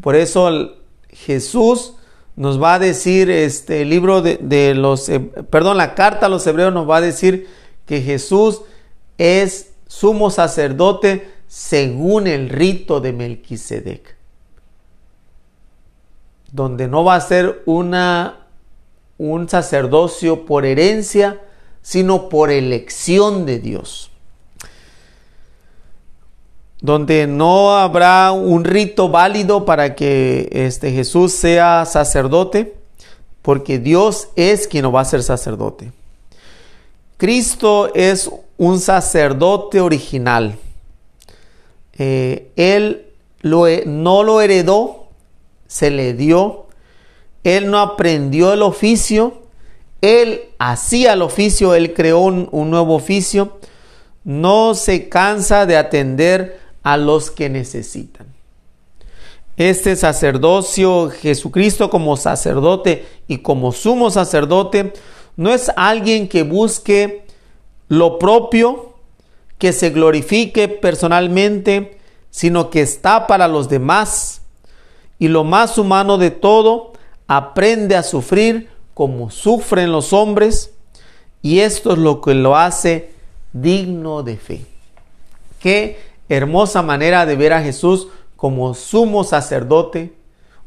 Por 0.01 0.15
eso 0.15 0.77
Jesús 1.09 1.93
nos 2.35 2.59
va 2.59 2.73
a 2.73 2.79
decir, 2.79 3.29
este 3.29 3.85
libro 3.85 4.23
de, 4.23 4.73
los, 4.73 5.11
perdón, 5.51 5.77
la 5.77 5.93
carta 5.93 6.25
a 6.25 6.29
los 6.29 6.47
hebreos 6.47 6.73
nos 6.73 6.89
va 6.89 6.97
a 6.97 7.01
decir 7.01 7.47
que 7.85 8.01
Jesús 8.01 8.63
es 9.19 9.73
sumo 9.85 10.31
sacerdote 10.31 11.31
según 11.47 12.25
el 12.25 12.49
rito 12.49 12.99
de 12.99 13.13
Melquisedec 13.13 14.20
donde 16.51 16.87
no 16.87 17.03
va 17.03 17.15
a 17.15 17.21
ser 17.21 17.61
una, 17.65 18.47
un 19.17 19.47
sacerdocio 19.47 20.45
por 20.45 20.65
herencia, 20.65 21.39
sino 21.81 22.29
por 22.29 22.51
elección 22.51 23.45
de 23.45 23.59
Dios. 23.59 24.11
Donde 26.81 27.27
no 27.27 27.77
habrá 27.77 28.31
un 28.31 28.63
rito 28.63 29.09
válido 29.09 29.65
para 29.65 29.95
que 29.95 30.49
este 30.51 30.91
Jesús 30.91 31.31
sea 31.31 31.85
sacerdote, 31.85 32.75
porque 33.41 33.79
Dios 33.79 34.29
es 34.35 34.67
quien 34.67 34.93
va 34.93 35.01
a 35.01 35.05
ser 35.05 35.23
sacerdote. 35.23 35.91
Cristo 37.17 37.93
es 37.93 38.29
un 38.57 38.79
sacerdote 38.79 39.79
original. 39.79 40.57
Eh, 41.97 42.51
él 42.55 43.07
no 43.43 44.23
lo 44.23 44.41
heredó, 44.41 45.00
se 45.71 45.89
le 45.89 46.13
dio, 46.13 46.65
él 47.45 47.71
no 47.71 47.79
aprendió 47.79 48.51
el 48.51 48.61
oficio, 48.61 49.43
él 50.01 50.41
hacía 50.59 51.13
el 51.13 51.21
oficio, 51.21 51.75
él 51.75 51.93
creó 51.93 52.19
un, 52.19 52.49
nuevo 52.51 52.93
oficio, 52.93 53.57
no 54.25 54.75
se 54.75 55.07
cansa 55.07 55.65
de 55.65 55.77
atender 55.77 56.59
a 56.83 56.97
los 56.97 57.31
que 57.31 57.47
necesitan. 57.47 58.27
Este 59.55 59.95
sacerdocio, 59.95 61.09
Jesucristo 61.09 61.89
como 61.89 62.17
sacerdote 62.17 63.05
y 63.29 63.37
como 63.37 63.71
sumo 63.71 64.11
sacerdote, 64.11 64.91
no 65.37 65.53
es 65.53 65.71
alguien 65.77 66.27
que 66.27 66.43
busque 66.43 67.23
lo 67.87 68.19
propio, 68.19 68.95
que 69.57 69.71
se 69.71 69.91
glorifique 69.91 70.67
personalmente, 70.67 71.97
sino 72.29 72.69
que 72.69 72.81
está 72.81 73.25
para 73.25 73.47
los 73.47 73.69
demás, 73.69 74.40
y 75.21 75.27
lo 75.27 75.43
más 75.43 75.77
humano 75.77 76.17
de 76.17 76.31
todo, 76.31 76.93
aprende 77.27 77.95
a 77.95 78.01
sufrir 78.01 78.71
como 78.95 79.29
sufren 79.29 79.91
los 79.91 80.13
hombres 80.13 80.73
y 81.43 81.59
esto 81.59 81.91
es 81.91 81.99
lo 81.99 82.21
que 82.21 82.33
lo 82.33 82.57
hace 82.57 83.11
digno 83.53 84.23
de 84.23 84.37
fe. 84.37 84.65
Qué 85.59 85.99
hermosa 86.27 86.81
manera 86.81 87.27
de 87.27 87.35
ver 87.35 87.53
a 87.53 87.61
Jesús 87.61 88.07
como 88.35 88.73
sumo 88.73 89.23
sacerdote, 89.23 90.11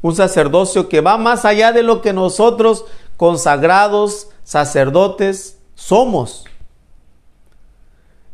un 0.01 0.15
sacerdocio 0.15 0.87
que 0.87 1.01
va 1.01 1.17
más 1.17 1.43
allá 1.43 1.73
de 1.73 1.83
lo 1.83 2.01
que 2.01 2.13
nosotros 2.13 2.85
consagrados 3.17 4.29
sacerdotes 4.45 5.59
somos. 5.75 6.45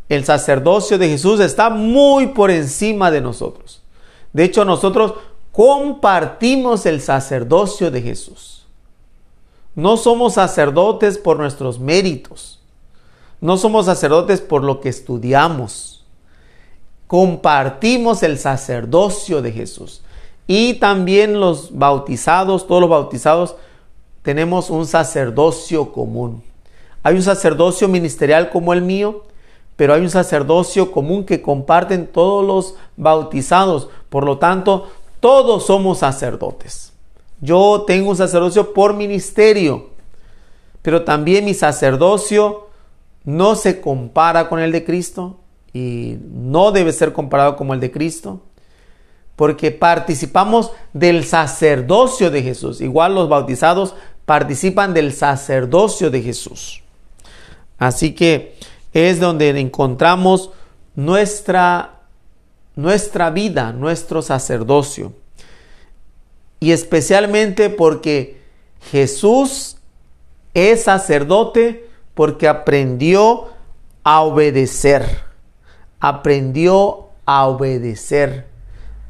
El 0.07 0.23
sacerdocio 0.23 0.99
de 0.99 1.09
Jesús 1.09 1.39
está 1.39 1.71
muy 1.71 2.27
por 2.27 2.51
encima 2.51 3.09
de 3.09 3.21
nosotros. 3.21 3.81
De 4.33 4.43
hecho, 4.43 4.63
nosotros 4.63 5.13
compartimos 5.51 6.85
el 6.85 7.01
sacerdocio 7.01 7.91
de 7.91 8.01
Jesús. 8.01 8.65
No 9.75 9.97
somos 9.97 10.33
sacerdotes 10.33 11.17
por 11.17 11.37
nuestros 11.37 11.79
méritos. 11.79 12.59
No 13.39 13.57
somos 13.57 13.85
sacerdotes 13.85 14.41
por 14.41 14.63
lo 14.63 14.81
que 14.81 14.89
estudiamos. 14.89 16.03
Compartimos 17.07 18.23
el 18.23 18.37
sacerdocio 18.37 19.41
de 19.41 19.51
Jesús. 19.51 20.01
Y 20.47 20.75
también 20.75 21.39
los 21.39 21.77
bautizados, 21.77 22.67
todos 22.67 22.81
los 22.81 22.89
bautizados, 22.89 23.55
tenemos 24.21 24.69
un 24.69 24.85
sacerdocio 24.85 25.91
común. 25.91 26.43
Hay 27.03 27.15
un 27.15 27.23
sacerdocio 27.23 27.87
ministerial 27.87 28.49
como 28.49 28.73
el 28.73 28.81
mío, 28.81 29.23
pero 29.75 29.93
hay 29.93 30.01
un 30.01 30.09
sacerdocio 30.09 30.91
común 30.91 31.23
que 31.23 31.41
comparten 31.41 32.05
todos 32.05 32.45
los 32.45 32.75
bautizados. 32.97 33.89
Por 34.09 34.25
lo 34.25 34.37
tanto, 34.37 34.91
todos 35.21 35.67
somos 35.67 35.99
sacerdotes. 35.99 36.91
Yo 37.39 37.85
tengo 37.87 38.09
un 38.09 38.17
sacerdocio 38.17 38.73
por 38.73 38.93
ministerio, 38.93 39.91
pero 40.81 41.03
también 41.03 41.45
mi 41.45 41.53
sacerdocio 41.53 42.67
no 43.23 43.55
se 43.55 43.79
compara 43.79 44.49
con 44.49 44.59
el 44.59 44.71
de 44.71 44.83
Cristo 44.83 45.37
y 45.73 46.17
no 46.31 46.71
debe 46.71 46.91
ser 46.91 47.13
comparado 47.13 47.55
como 47.55 47.73
el 47.73 47.79
de 47.79 47.91
Cristo, 47.91 48.41
porque 49.35 49.71
participamos 49.71 50.71
del 50.91 51.23
sacerdocio 51.23 52.29
de 52.29 52.43
Jesús. 52.43 52.81
Igual 52.81 53.15
los 53.15 53.29
bautizados 53.29 53.95
participan 54.25 54.93
del 54.93 55.13
sacerdocio 55.13 56.11
de 56.11 56.21
Jesús. 56.21 56.81
Así 57.77 58.13
que 58.13 58.55
es 58.93 59.19
donde 59.19 59.49
encontramos 59.59 60.51
nuestra 60.95 62.00
nuestra 62.75 63.29
vida, 63.29 63.73
nuestro 63.73 64.21
sacerdocio. 64.21 65.13
Y 66.59 66.71
especialmente 66.71 67.69
porque 67.69 68.41
Jesús 68.91 69.77
es 70.53 70.83
sacerdote 70.83 71.89
porque 72.13 72.47
aprendió 72.47 73.49
a 74.03 74.21
obedecer. 74.21 75.05
Aprendió 75.99 77.09
a 77.25 77.47
obedecer. 77.47 78.47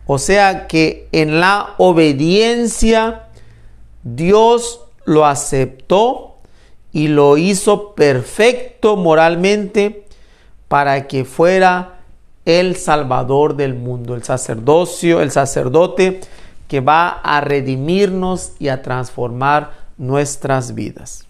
O 0.05 0.17
sea 0.17 0.67
que 0.67 1.07
en 1.11 1.39
la 1.39 1.75
obediencia 1.77 3.27
Dios 4.03 4.81
lo 5.05 5.25
aceptó 5.25 6.37
y 6.91 7.07
lo 7.07 7.37
hizo 7.37 7.95
perfecto 7.95 8.97
moralmente 8.97 10.05
para 10.67 11.07
que 11.07 11.23
fuera 11.25 12.00
el 12.45 12.75
Salvador 12.75 13.55
del 13.55 13.73
mundo, 13.75 14.15
el 14.15 14.23
sacerdocio, 14.23 15.21
el 15.21 15.31
sacerdote 15.31 16.21
que 16.67 16.79
va 16.79 17.09
a 17.09 17.41
redimirnos 17.41 18.53
y 18.57 18.69
a 18.69 18.81
transformar 18.81 19.71
nuestras 19.97 20.73
vidas. 20.73 21.27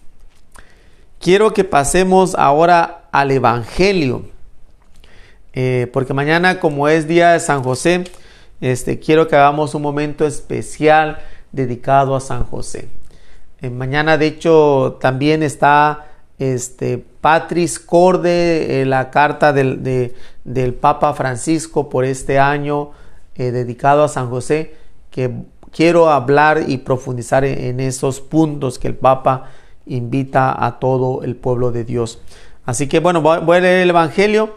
Quiero 1.18 1.52
que 1.52 1.64
pasemos 1.64 2.34
ahora 2.34 3.04
al 3.12 3.30
Evangelio, 3.30 4.22
eh, 5.52 5.88
porque 5.92 6.14
mañana 6.14 6.58
como 6.58 6.88
es 6.88 7.06
día 7.06 7.32
de 7.32 7.40
San 7.40 7.62
José, 7.62 8.04
este, 8.60 8.98
quiero 8.98 9.28
que 9.28 9.36
hagamos 9.36 9.74
un 9.74 9.82
momento 9.82 10.26
especial 10.26 11.18
dedicado 11.50 12.16
a 12.16 12.20
San 12.20 12.44
José. 12.44 12.88
Eh, 13.60 13.70
mañana 13.70 14.16
de 14.18 14.26
hecho 14.28 14.98
también 15.00 15.42
está 15.42 16.11
este, 16.42 16.98
Patris 17.20 17.78
Corde, 17.78 18.80
eh, 18.80 18.86
la 18.86 19.10
carta 19.10 19.52
del, 19.52 19.82
del, 20.44 20.74
Papa 20.74 21.14
Francisco 21.14 21.88
por 21.88 22.04
este 22.04 22.38
año 22.38 22.90
dedicado 23.36 24.04
a 24.04 24.08
San 24.08 24.30
José, 24.30 24.74
que 25.10 25.30
quiero 25.72 26.10
hablar 26.10 26.64
y 26.68 26.78
profundizar 26.78 27.44
en, 27.44 27.80
esos 27.80 28.20
puntos 28.20 28.78
que 28.78 28.88
el 28.88 28.94
Papa 28.94 29.50
invita 29.86 30.64
a 30.64 30.78
todo 30.78 31.22
el 31.22 31.34
pueblo 31.34 31.72
de 31.72 31.84
Dios. 31.84 32.20
Así 32.64 32.86
que 32.86 33.00
bueno, 33.00 33.20
voy 33.20 33.56
a 33.56 33.60
leer 33.60 33.82
el 33.82 33.90
Evangelio. 33.90 34.54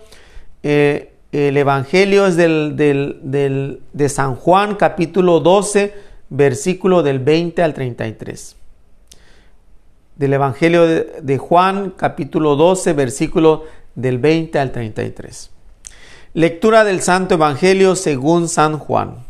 Eh, 0.61 1.13
el 1.31 1.57
Evangelio 1.57 2.27
es 2.27 2.35
del, 2.35 2.75
del, 2.75 3.81
de 3.91 4.09
San 4.09 4.35
Juan 4.35 4.75
capítulo 4.75 5.39
12, 5.39 5.93
versículo 6.29 7.01
del 7.01 7.19
20 7.19 7.63
al 7.63 7.73
33. 7.73 8.55
Del 10.15 10.31
Evangelio 10.31 10.87
de, 10.87 11.37
Juan 11.37 11.89
capítulo 11.89 12.55
12, 12.55 12.93
versículo 12.93 13.65
del 13.95 14.17
20 14.17 14.57
al 14.59 14.71
33. 14.71 15.51
Lectura 16.33 16.85
del 16.85 17.01
Santo 17.01 17.35
Evangelio 17.35 17.97
según 17.97 18.47
San 18.47 18.79
Juan. 18.79 19.25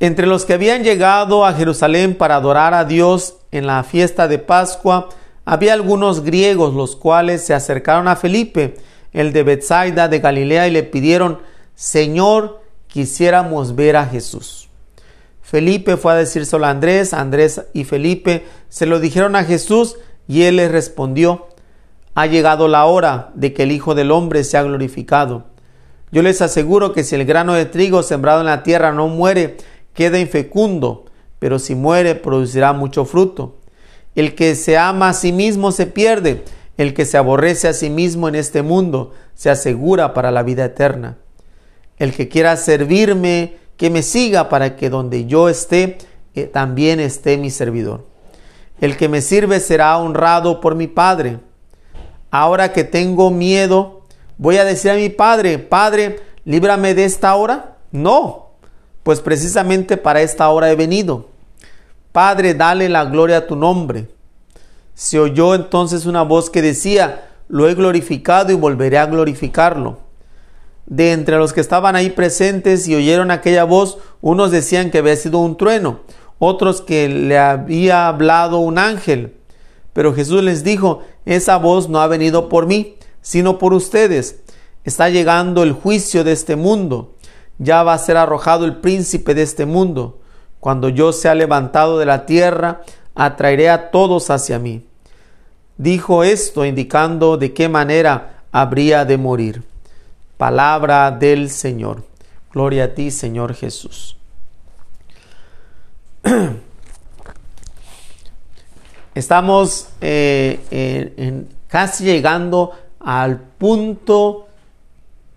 Entre 0.00 0.26
los 0.26 0.46
que 0.46 0.54
habían 0.54 0.84
llegado 0.84 1.44
a 1.44 1.52
Jerusalén 1.52 2.16
para 2.16 2.36
adorar 2.36 2.72
a 2.72 2.86
Dios 2.86 3.36
en 3.50 3.66
la 3.66 3.82
fiesta 3.84 4.26
de 4.26 4.38
Pascua, 4.38 5.10
había 5.44 5.74
algunos 5.74 6.22
griegos 6.22 6.74
los 6.74 6.96
cuales 6.96 7.44
se 7.44 7.52
acercaron 7.52 8.08
a 8.08 8.16
Felipe, 8.16 8.76
el 9.12 9.34
de 9.34 9.42
Bethsaida 9.42 10.08
de 10.08 10.18
Galilea, 10.18 10.66
y 10.66 10.70
le 10.70 10.82
pidieron, 10.82 11.40
Señor, 11.74 12.62
quisiéramos 12.88 13.74
ver 13.74 13.96
a 13.96 14.06
Jesús. 14.06 14.65
Felipe 15.46 15.96
fue 15.96 16.12
a 16.12 16.16
decírselo 16.16 16.66
a 16.66 16.70
Andrés, 16.70 17.14
Andrés 17.14 17.62
y 17.72 17.84
Felipe 17.84 18.44
se 18.68 18.84
lo 18.84 18.98
dijeron 18.98 19.36
a 19.36 19.44
Jesús 19.44 19.96
y 20.26 20.42
él 20.42 20.56
les 20.56 20.72
respondió, 20.72 21.46
ha 22.16 22.26
llegado 22.26 22.66
la 22.66 22.84
hora 22.86 23.30
de 23.36 23.52
que 23.52 23.62
el 23.62 23.70
Hijo 23.70 23.94
del 23.94 24.10
Hombre 24.10 24.42
sea 24.42 24.64
glorificado. 24.64 25.44
Yo 26.10 26.22
les 26.22 26.42
aseguro 26.42 26.92
que 26.92 27.04
si 27.04 27.14
el 27.14 27.24
grano 27.24 27.54
de 27.54 27.64
trigo 27.64 28.02
sembrado 28.02 28.40
en 28.40 28.46
la 28.46 28.64
tierra 28.64 28.90
no 28.90 29.06
muere, 29.06 29.56
queda 29.94 30.18
infecundo, 30.18 31.04
pero 31.38 31.60
si 31.60 31.76
muere 31.76 32.16
producirá 32.16 32.72
mucho 32.72 33.04
fruto. 33.04 33.58
El 34.16 34.34
que 34.34 34.56
se 34.56 34.76
ama 34.76 35.10
a 35.10 35.14
sí 35.14 35.30
mismo 35.30 35.70
se 35.70 35.86
pierde, 35.86 36.42
el 36.76 36.92
que 36.92 37.04
se 37.04 37.18
aborrece 37.18 37.68
a 37.68 37.72
sí 37.72 37.88
mismo 37.88 38.28
en 38.28 38.34
este 38.34 38.62
mundo 38.62 39.12
se 39.36 39.48
asegura 39.48 40.12
para 40.12 40.32
la 40.32 40.42
vida 40.42 40.64
eterna. 40.64 41.18
El 41.98 42.12
que 42.12 42.26
quiera 42.26 42.56
servirme, 42.56 43.64
que 43.76 43.90
me 43.90 44.02
siga 44.02 44.48
para 44.48 44.76
que 44.76 44.90
donde 44.90 45.26
yo 45.26 45.48
esté, 45.48 45.98
eh, 46.34 46.44
también 46.44 47.00
esté 47.00 47.36
mi 47.36 47.50
servidor. 47.50 48.06
El 48.80 48.96
que 48.96 49.08
me 49.08 49.20
sirve 49.20 49.60
será 49.60 49.96
honrado 49.98 50.60
por 50.60 50.74
mi 50.74 50.86
Padre. 50.86 51.38
Ahora 52.30 52.72
que 52.72 52.84
tengo 52.84 53.30
miedo, 53.30 54.02
voy 54.36 54.58
a 54.58 54.64
decir 54.64 54.90
a 54.90 54.96
mi 54.96 55.08
Padre, 55.08 55.58
Padre, 55.58 56.20
líbrame 56.44 56.94
de 56.94 57.04
esta 57.04 57.34
hora. 57.34 57.76
No, 57.90 58.50
pues 59.02 59.20
precisamente 59.20 59.96
para 59.96 60.20
esta 60.20 60.48
hora 60.50 60.70
he 60.70 60.76
venido. 60.76 61.28
Padre, 62.12 62.54
dale 62.54 62.88
la 62.88 63.04
gloria 63.04 63.38
a 63.38 63.46
tu 63.46 63.56
nombre. 63.56 64.08
Se 64.94 65.18
oyó 65.18 65.54
entonces 65.54 66.06
una 66.06 66.22
voz 66.22 66.50
que 66.50 66.62
decía, 66.62 67.28
lo 67.48 67.68
he 67.68 67.74
glorificado 67.74 68.52
y 68.52 68.56
volveré 68.56 68.98
a 68.98 69.06
glorificarlo. 69.06 70.05
De 70.86 71.12
entre 71.12 71.36
los 71.36 71.52
que 71.52 71.60
estaban 71.60 71.96
ahí 71.96 72.10
presentes 72.10 72.86
y 72.88 72.94
oyeron 72.94 73.30
aquella 73.30 73.64
voz, 73.64 73.98
unos 74.20 74.50
decían 74.50 74.90
que 74.90 74.98
había 74.98 75.16
sido 75.16 75.38
un 75.38 75.56
trueno, 75.56 76.00
otros 76.38 76.80
que 76.80 77.08
le 77.08 77.38
había 77.38 78.08
hablado 78.08 78.58
un 78.58 78.78
ángel. 78.78 79.36
Pero 79.92 80.14
Jesús 80.14 80.42
les 80.42 80.62
dijo, 80.62 81.02
esa 81.24 81.56
voz 81.56 81.88
no 81.88 82.00
ha 82.00 82.06
venido 82.06 82.48
por 82.48 82.66
mí, 82.66 82.96
sino 83.20 83.58
por 83.58 83.74
ustedes. 83.74 84.40
Está 84.84 85.08
llegando 85.08 85.62
el 85.62 85.72
juicio 85.72 86.22
de 86.22 86.32
este 86.32 86.54
mundo 86.54 87.16
ya 87.58 87.82
va 87.82 87.94
a 87.94 87.98
ser 87.98 88.16
arrojado 88.16 88.64
el 88.64 88.76
príncipe 88.76 89.34
de 89.34 89.42
este 89.42 89.66
mundo. 89.66 90.20
Cuando 90.60 90.88
yo 90.88 91.12
sea 91.12 91.34
levantado 91.34 91.98
de 91.98 92.06
la 92.06 92.26
tierra, 92.26 92.82
atraeré 93.14 93.70
a 93.70 93.90
todos 93.90 94.30
hacia 94.30 94.58
mí. 94.58 94.86
Dijo 95.78 96.24
esto 96.24 96.64
indicando 96.64 97.36
de 97.36 97.52
qué 97.52 97.68
manera 97.68 98.44
habría 98.52 99.04
de 99.04 99.18
morir. 99.18 99.62
Palabra 100.36 101.10
del 101.10 101.50
Señor. 101.50 102.04
Gloria 102.52 102.84
a 102.84 102.94
ti, 102.94 103.10
Señor 103.10 103.54
Jesús. 103.54 104.16
Estamos 109.14 109.88
eh, 110.02 111.44
casi 111.68 112.04
llegando 112.04 112.72
al 113.00 113.40
punto 113.40 114.48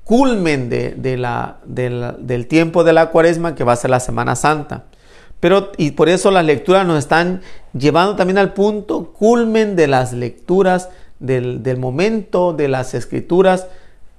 culmen 0.03 0.69
de, 0.69 1.17
la, 1.17 1.59
del 1.65 2.47
tiempo 2.47 2.83
de 2.83 2.93
la 2.93 3.11
cuaresma 3.11 3.55
que 3.55 3.63
va 3.63 3.73
a 3.73 3.77
ser 3.77 3.91
la 3.91 3.99
Semana 3.99 4.35
Santa. 4.35 4.85
Pero, 5.39 5.71
y 5.77 5.91
por 5.91 6.09
eso 6.09 6.31
las 6.31 6.43
lecturas 6.43 6.85
nos 6.85 6.99
están 6.99 7.41
llevando 7.73 8.15
también 8.15 8.37
al 8.37 8.53
punto 8.53 9.13
culmen 9.13 9.75
de 9.75 9.87
las 9.87 10.11
lecturas 10.11 10.89
del, 11.19 11.63
del 11.63 11.77
momento 11.77 12.51
de 12.53 12.67
las 12.67 12.93
escrituras 12.93 13.67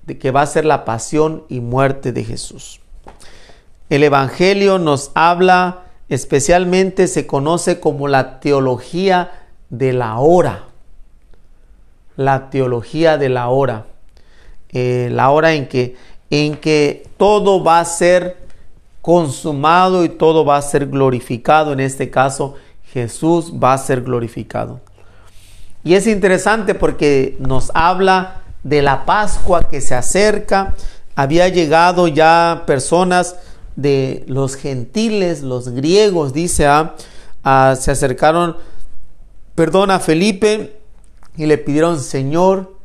de 0.06 0.18
que 0.18 0.30
va 0.30 0.42
a 0.42 0.46
ser 0.46 0.64
la 0.64 0.84
pasión 0.84 1.44
y 1.48 1.60
muerte 1.60 2.12
de 2.12 2.24
Jesús. 2.24 2.80
El 3.88 4.02
Evangelio 4.04 4.78
nos 4.78 5.10
habla, 5.14 5.84
especialmente 6.08 7.06
se 7.08 7.26
conoce 7.26 7.80
como 7.80 8.08
la 8.08 8.40
teología 8.40 9.32
de 9.68 9.92
la 9.92 10.18
hora. 10.18 10.66
La 12.16 12.50
teología 12.50 13.18
de 13.18 13.28
la 13.28 13.48
hora. 13.48 13.86
Eh, 14.70 15.08
la 15.10 15.30
hora 15.30 15.54
en 15.54 15.66
que, 15.66 15.96
en 16.30 16.56
que 16.56 17.08
todo 17.16 17.64
va 17.64 17.80
a 17.80 17.84
ser 17.84 18.36
consumado 19.02 20.04
y 20.04 20.08
todo 20.08 20.44
va 20.44 20.56
a 20.56 20.62
ser 20.62 20.86
glorificado. 20.86 21.72
En 21.72 21.80
este 21.80 22.10
caso, 22.10 22.54
Jesús 22.92 23.52
va 23.52 23.72
a 23.72 23.78
ser 23.78 24.02
glorificado. 24.02 24.80
Y 25.82 25.94
es 25.94 26.06
interesante 26.06 26.74
porque 26.74 27.36
nos 27.40 27.70
habla 27.74 28.42
de 28.62 28.82
la 28.82 29.04
Pascua 29.04 29.68
que 29.68 29.80
se 29.80 29.94
acerca. 29.94 30.74
Había 31.14 31.48
llegado 31.48 32.08
ya 32.08 32.64
personas 32.66 33.36
de 33.76 34.24
los 34.26 34.56
gentiles, 34.56 35.42
los 35.42 35.68
griegos, 35.70 36.32
dice, 36.32 36.66
a, 36.66 36.94
se 37.76 37.90
acercaron, 37.90 38.56
perdón, 39.54 39.90
a 39.90 40.00
Felipe 40.00 40.80
y 41.36 41.46
le 41.46 41.58
pidieron, 41.58 42.00
Señor, 42.00 42.76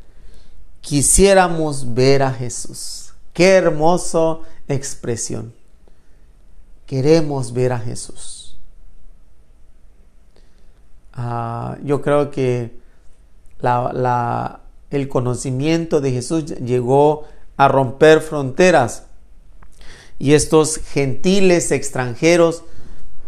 quisiéramos 0.82 1.94
ver 1.94 2.24
a 2.24 2.32
Jesús. 2.32 3.14
Qué 3.34 3.56
hermosa 3.56 4.38
expresión. 4.68 5.54
Queremos 6.86 7.52
ver 7.52 7.74
a 7.74 7.80
Jesús. 7.80 8.58
Ah, 11.14 11.78
yo 11.84 12.02
creo 12.02 12.30
que 12.32 12.78
el 14.90 15.08
conocimiento 15.08 16.02
de 16.02 16.12
Jesús 16.12 16.46
llegó 16.46 17.26
a 17.58 17.68
romper 17.68 18.22
fronteras 18.22 19.04
y 20.20 20.34
estos 20.34 20.78
gentiles 20.78 21.72
extranjeros 21.72 22.64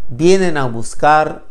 vienen 0.09 0.57
a 0.57 0.65
buscar 0.67 1.45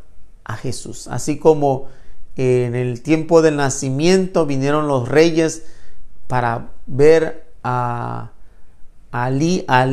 a 0.44 0.56
Jesús. 0.56 1.08
Así 1.08 1.38
como 1.38 1.88
en 2.36 2.74
el 2.74 3.02
tiempo 3.02 3.42
del 3.42 3.56
nacimiento 3.56 4.46
vinieron 4.46 4.88
los 4.88 5.08
reyes 5.08 5.64
para 6.26 6.70
ver 6.86 7.46
al 7.62 8.30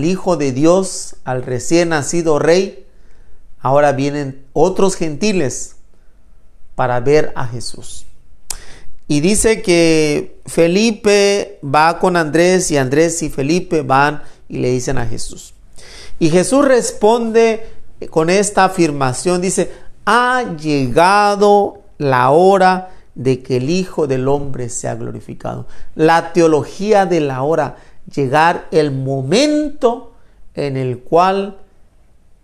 Hijo 0.03 0.37
de 0.37 0.51
Dios, 0.51 1.15
al 1.23 1.43
recién 1.43 1.89
nacido 1.89 2.39
Rey, 2.39 2.85
ahora 3.59 3.93
vienen 3.93 4.45
otros 4.53 4.95
gentiles 4.95 5.77
para 6.75 6.99
ver 6.99 7.31
a 7.35 7.47
Jesús. 7.47 8.05
Y 9.07 9.19
dice 9.19 9.61
que 9.61 10.39
Felipe 10.45 11.59
va 11.63 11.99
con 11.99 12.15
Andrés 12.15 12.71
y 12.71 12.77
Andrés 12.77 13.21
y 13.21 13.29
Felipe 13.29 13.81
van 13.81 14.23
y 14.47 14.59
le 14.59 14.71
dicen 14.71 14.97
a 14.97 15.05
Jesús. 15.05 15.53
Y 16.19 16.29
Jesús 16.29 16.65
responde 16.65 17.67
con 18.09 18.29
esta 18.29 18.65
afirmación, 18.65 19.41
dice, 19.41 19.71
ha 20.05 20.55
llegado 20.57 21.81
la 21.97 22.29
hora 22.31 22.91
de 23.15 23.41
que 23.41 23.57
el 23.57 23.69
Hijo 23.69 24.07
del 24.07 24.27
Hombre 24.27 24.69
sea 24.69 24.95
glorificado. 24.95 25.67
La 25.95 26.33
teología 26.33 27.05
de 27.05 27.19
la 27.19 27.43
hora, 27.43 27.77
llegar 28.13 28.67
el 28.71 28.91
momento 28.91 30.13
en 30.55 30.77
el 30.77 30.99
cual 30.99 31.57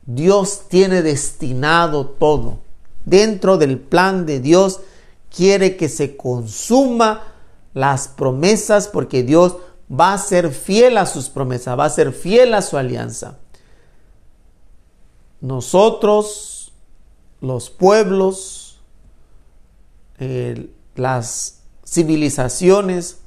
Dios 0.06 0.64
tiene 0.70 1.02
destinado 1.02 2.06
todo. 2.06 2.60
Dentro 3.06 3.58
del 3.58 3.78
plan 3.80 4.26
de 4.26 4.40
Dios 4.40 4.82
quiere 5.36 5.78
que 5.78 5.90
se 5.90 6.18
consuma 6.18 7.24
las 7.74 8.08
promesas 8.08 8.88
porque 8.88 9.24
Dios 9.24 9.58
va 9.90 10.14
a 10.14 10.18
ser 10.18 10.52
fiel 10.52 10.98
a 10.98 11.06
sus 11.06 11.30
promesas, 11.30 11.78
va 11.78 11.86
a 11.86 11.90
ser 11.90 12.14
fiel 12.14 12.54
a 12.54 12.62
su 12.62 12.78
alianza. 12.78 13.40
Nosotros, 15.42 16.74
los 17.42 17.70
pueblos, 17.70 18.80
eh, 20.20 20.70
las 20.96 21.62
civilizaciones, 21.86 23.20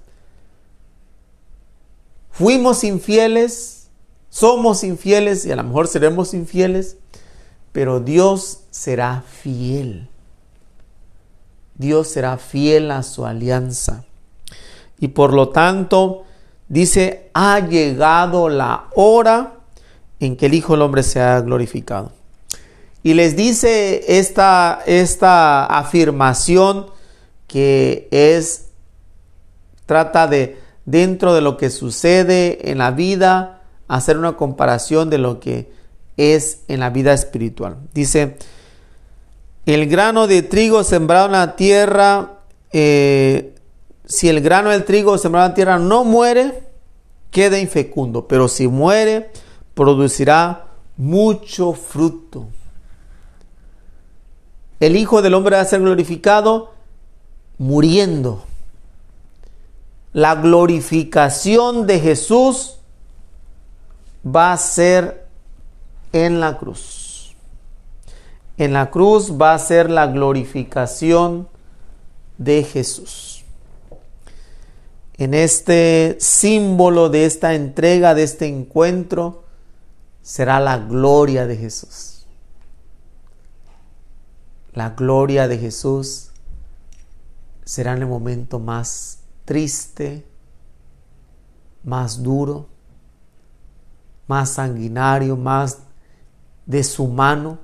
fuimos 2.30 2.84
infieles, 2.84 3.88
somos 4.28 4.84
infieles 4.84 5.44
y 5.46 5.52
a 5.52 5.56
lo 5.56 5.64
mejor 5.64 5.88
seremos 5.88 6.34
infieles, 6.34 6.96
pero 7.72 8.00
Dios 8.00 8.60
será 8.70 9.24
fiel. 9.26 10.08
Dios 11.82 12.08
será 12.08 12.38
fiel 12.38 12.90
a 12.90 13.02
su 13.02 13.26
alianza. 13.26 14.04
Y 14.98 15.08
por 15.08 15.34
lo 15.34 15.50
tanto, 15.50 16.24
dice, 16.68 17.28
ha 17.34 17.60
llegado 17.60 18.48
la 18.48 18.84
hora 18.94 19.54
en 20.20 20.36
que 20.36 20.46
el 20.46 20.54
Hijo 20.54 20.72
del 20.72 20.82
Hombre 20.82 21.02
sea 21.02 21.40
glorificado. 21.40 22.12
Y 23.02 23.14
les 23.14 23.36
dice 23.36 24.04
esta, 24.18 24.80
esta 24.86 25.66
afirmación 25.66 26.86
que 27.48 28.08
es, 28.12 28.68
trata 29.84 30.28
de, 30.28 30.56
dentro 30.86 31.34
de 31.34 31.40
lo 31.40 31.56
que 31.56 31.68
sucede 31.68 32.70
en 32.70 32.78
la 32.78 32.92
vida, 32.92 33.62
hacer 33.88 34.16
una 34.16 34.36
comparación 34.36 35.10
de 35.10 35.18
lo 35.18 35.40
que 35.40 35.72
es 36.16 36.60
en 36.68 36.78
la 36.78 36.90
vida 36.90 37.12
espiritual. 37.12 37.76
Dice, 37.92 38.36
el 39.66 39.88
grano 39.88 40.26
de 40.26 40.42
trigo 40.42 40.82
sembrado 40.84 41.26
en 41.26 41.32
la 41.32 41.56
tierra, 41.56 42.40
eh, 42.72 43.54
si 44.04 44.28
el 44.28 44.40
grano 44.40 44.70
del 44.70 44.84
trigo 44.84 45.16
sembrado 45.18 45.46
en 45.46 45.50
la 45.50 45.54
tierra 45.54 45.78
no 45.78 46.04
muere, 46.04 46.64
queda 47.30 47.58
infecundo, 47.58 48.26
pero 48.26 48.48
si 48.48 48.68
muere, 48.68 49.30
producirá 49.74 50.66
mucho 50.96 51.72
fruto. 51.72 52.46
El 54.80 54.96
Hijo 54.96 55.22
del 55.22 55.34
Hombre 55.34 55.56
va 55.56 55.62
a 55.62 55.66
ser 55.66 55.80
glorificado 55.80 56.72
muriendo. 57.58 58.44
La 60.12 60.34
glorificación 60.34 61.86
de 61.86 62.00
Jesús 62.00 62.78
va 64.26 64.52
a 64.52 64.58
ser 64.58 65.26
en 66.12 66.40
la 66.40 66.58
cruz. 66.58 67.01
En 68.56 68.72
la 68.72 68.90
cruz 68.90 69.40
va 69.40 69.54
a 69.54 69.58
ser 69.58 69.90
la 69.90 70.06
glorificación 70.06 71.48
de 72.38 72.64
Jesús. 72.64 73.44
En 75.16 75.34
este 75.34 76.16
símbolo 76.20 77.08
de 77.08 77.26
esta 77.26 77.54
entrega, 77.54 78.14
de 78.14 78.24
este 78.24 78.46
encuentro, 78.46 79.44
será 80.22 80.60
la 80.60 80.78
gloria 80.78 81.46
de 81.46 81.56
Jesús. 81.56 82.26
La 84.72 84.90
gloria 84.90 85.48
de 85.48 85.58
Jesús 85.58 86.30
será 87.64 87.92
en 87.92 88.02
el 88.02 88.08
momento 88.08 88.58
más 88.58 89.20
triste, 89.44 90.26
más 91.84 92.22
duro, 92.22 92.68
más 94.26 94.50
sanguinario, 94.50 95.36
más 95.36 95.78
deshumano. 96.64 97.58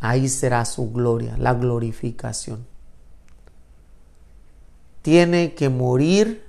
Ahí 0.00 0.28
será 0.28 0.64
su 0.64 0.92
gloria, 0.92 1.36
la 1.38 1.54
glorificación. 1.54 2.66
Tiene 5.02 5.54
que 5.54 5.68
morir 5.68 6.44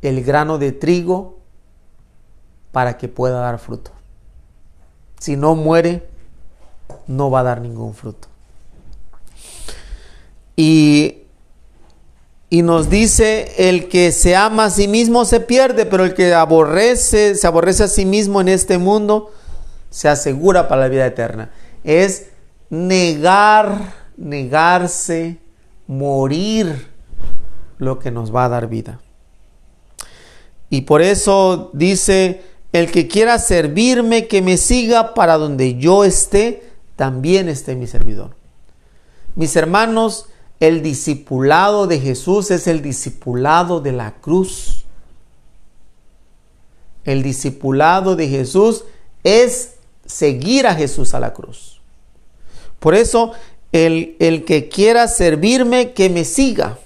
el 0.00 0.22
grano 0.24 0.58
de 0.58 0.72
trigo 0.72 1.38
para 2.72 2.98
que 2.98 3.08
pueda 3.08 3.40
dar 3.40 3.58
fruto. 3.58 3.90
Si 5.18 5.36
no 5.36 5.54
muere, 5.54 6.06
no 7.06 7.30
va 7.30 7.40
a 7.40 7.44
dar 7.44 7.60
ningún 7.60 7.94
fruto. 7.94 8.28
Y, 10.56 11.22
y, 12.48 12.62
nos 12.62 12.88
dice, 12.88 13.68
el 13.68 13.88
que 13.88 14.12
se 14.12 14.36
ama 14.36 14.66
a 14.66 14.70
sí 14.70 14.86
mismo 14.88 15.24
se 15.24 15.40
pierde, 15.40 15.86
pero 15.86 16.04
el 16.04 16.14
que 16.14 16.32
aborrece, 16.34 17.34
se 17.34 17.46
aborrece 17.46 17.84
a 17.84 17.88
sí 17.88 18.04
mismo 18.04 18.40
en 18.40 18.48
este 18.48 18.78
mundo, 18.78 19.32
se 19.90 20.08
asegura 20.08 20.68
para 20.68 20.82
la 20.82 20.88
vida 20.88 21.06
eterna. 21.06 21.50
Es 21.84 22.30
negar, 22.70 23.94
negarse, 24.16 25.38
morir 25.86 26.88
lo 27.78 27.98
que 27.98 28.10
nos 28.10 28.34
va 28.34 28.46
a 28.46 28.48
dar 28.48 28.68
vida. 28.68 29.00
Y 30.70 30.82
por 30.82 31.02
eso 31.02 31.70
dice, 31.72 32.42
el 32.72 32.90
que 32.90 33.06
quiera 33.06 33.38
servirme, 33.38 34.26
que 34.26 34.42
me 34.42 34.56
siga 34.56 35.14
para 35.14 35.36
donde 35.36 35.76
yo 35.76 36.04
esté, 36.04 36.68
también 36.96 37.48
esté 37.48 37.76
mi 37.76 37.86
servidor. 37.86 38.34
Mis 39.36 39.54
hermanos, 39.54 40.26
el 40.60 40.82
discipulado 40.82 41.86
de 41.86 42.00
Jesús 42.00 42.50
es 42.50 42.66
el 42.66 42.82
discipulado 42.82 43.80
de 43.80 43.92
la 43.92 44.14
cruz. 44.14 44.84
El 47.04 47.22
discipulado 47.22 48.16
de 48.16 48.28
Jesús 48.28 48.84
es 49.22 49.74
seguir 50.06 50.66
a 50.66 50.74
Jesús 50.74 51.14
a 51.14 51.20
la 51.20 51.32
cruz. 51.32 51.73
Por 52.84 52.94
eso, 52.94 53.32
el, 53.72 54.14
el 54.18 54.44
que 54.44 54.68
quiera 54.68 55.08
servirme, 55.08 55.92
que 55.92 56.10
me 56.10 56.22
siga. 56.22 56.76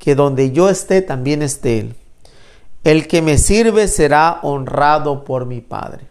Que 0.00 0.16
donde 0.16 0.50
yo 0.50 0.68
esté, 0.68 1.00
también 1.00 1.42
esté 1.42 1.78
Él. 1.78 1.94
El 2.82 3.06
que 3.06 3.22
me 3.22 3.38
sirve 3.38 3.86
será 3.86 4.40
honrado 4.42 5.22
por 5.24 5.46
mi 5.46 5.60
Padre. 5.60 6.08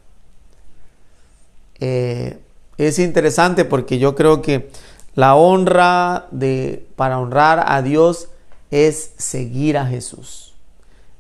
Eh, 1.82 2.38
es 2.78 3.00
interesante 3.00 3.66
porque 3.66 4.00
yo 4.00 4.16
creo 4.16 4.42
que 4.42 4.70
la 5.14 5.36
honra 5.36 6.28
de, 6.32 6.88
para 6.96 7.20
honrar 7.20 7.66
a 7.68 7.82
Dios 7.82 8.30
es 8.72 9.12
seguir 9.18 9.78
a 9.78 9.86
Jesús. 9.86 10.54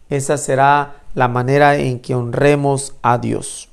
Esa 0.10 0.38
será 0.38 1.02
la 1.14 1.28
manera 1.28 1.76
en 1.76 2.00
que 2.00 2.16
honremos 2.16 2.94
a 3.02 3.18
Dios. 3.18 3.68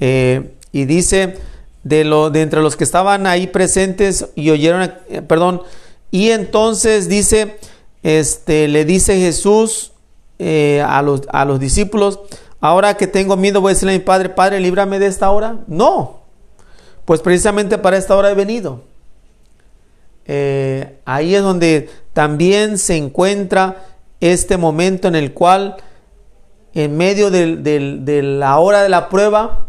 Eh, 0.00 0.54
y 0.72 0.86
dice, 0.86 1.36
de, 1.84 2.04
lo, 2.04 2.30
de 2.30 2.42
entre 2.42 2.62
los 2.62 2.76
que 2.76 2.84
estaban 2.84 3.26
ahí 3.26 3.46
presentes 3.46 4.30
y 4.34 4.50
oyeron, 4.50 4.82
eh, 5.08 5.22
perdón, 5.22 5.62
y 6.10 6.30
entonces 6.30 7.08
dice, 7.08 7.58
este, 8.02 8.68
le 8.68 8.84
dice 8.84 9.18
Jesús, 9.18 9.92
eh, 10.38 10.82
a, 10.86 11.02
los, 11.02 11.22
a 11.28 11.44
los 11.44 11.60
discípulos, 11.60 12.20
ahora 12.60 12.96
que 12.96 13.06
tengo 13.06 13.36
miedo 13.36 13.60
voy 13.60 13.70
a 13.70 13.74
decirle 13.74 13.94
a 13.94 13.98
mi 13.98 14.04
padre, 14.04 14.30
Padre, 14.30 14.60
líbrame 14.60 14.98
de 14.98 15.06
esta 15.06 15.30
hora. 15.30 15.58
No, 15.66 16.20
pues 17.04 17.20
precisamente 17.20 17.78
para 17.78 17.96
esta 17.96 18.16
hora 18.16 18.30
he 18.30 18.34
venido. 18.34 18.82
Eh, 20.26 20.98
ahí 21.04 21.34
es 21.34 21.42
donde 21.42 21.90
también 22.14 22.78
se 22.78 22.96
encuentra 22.96 23.84
este 24.20 24.56
momento 24.56 25.06
en 25.08 25.14
el 25.14 25.34
cual, 25.34 25.76
en 26.72 26.96
medio 26.96 27.30
de 27.30 28.22
la 28.22 28.58
hora 28.58 28.82
de 28.82 28.88
la 28.88 29.08
prueba, 29.08 29.68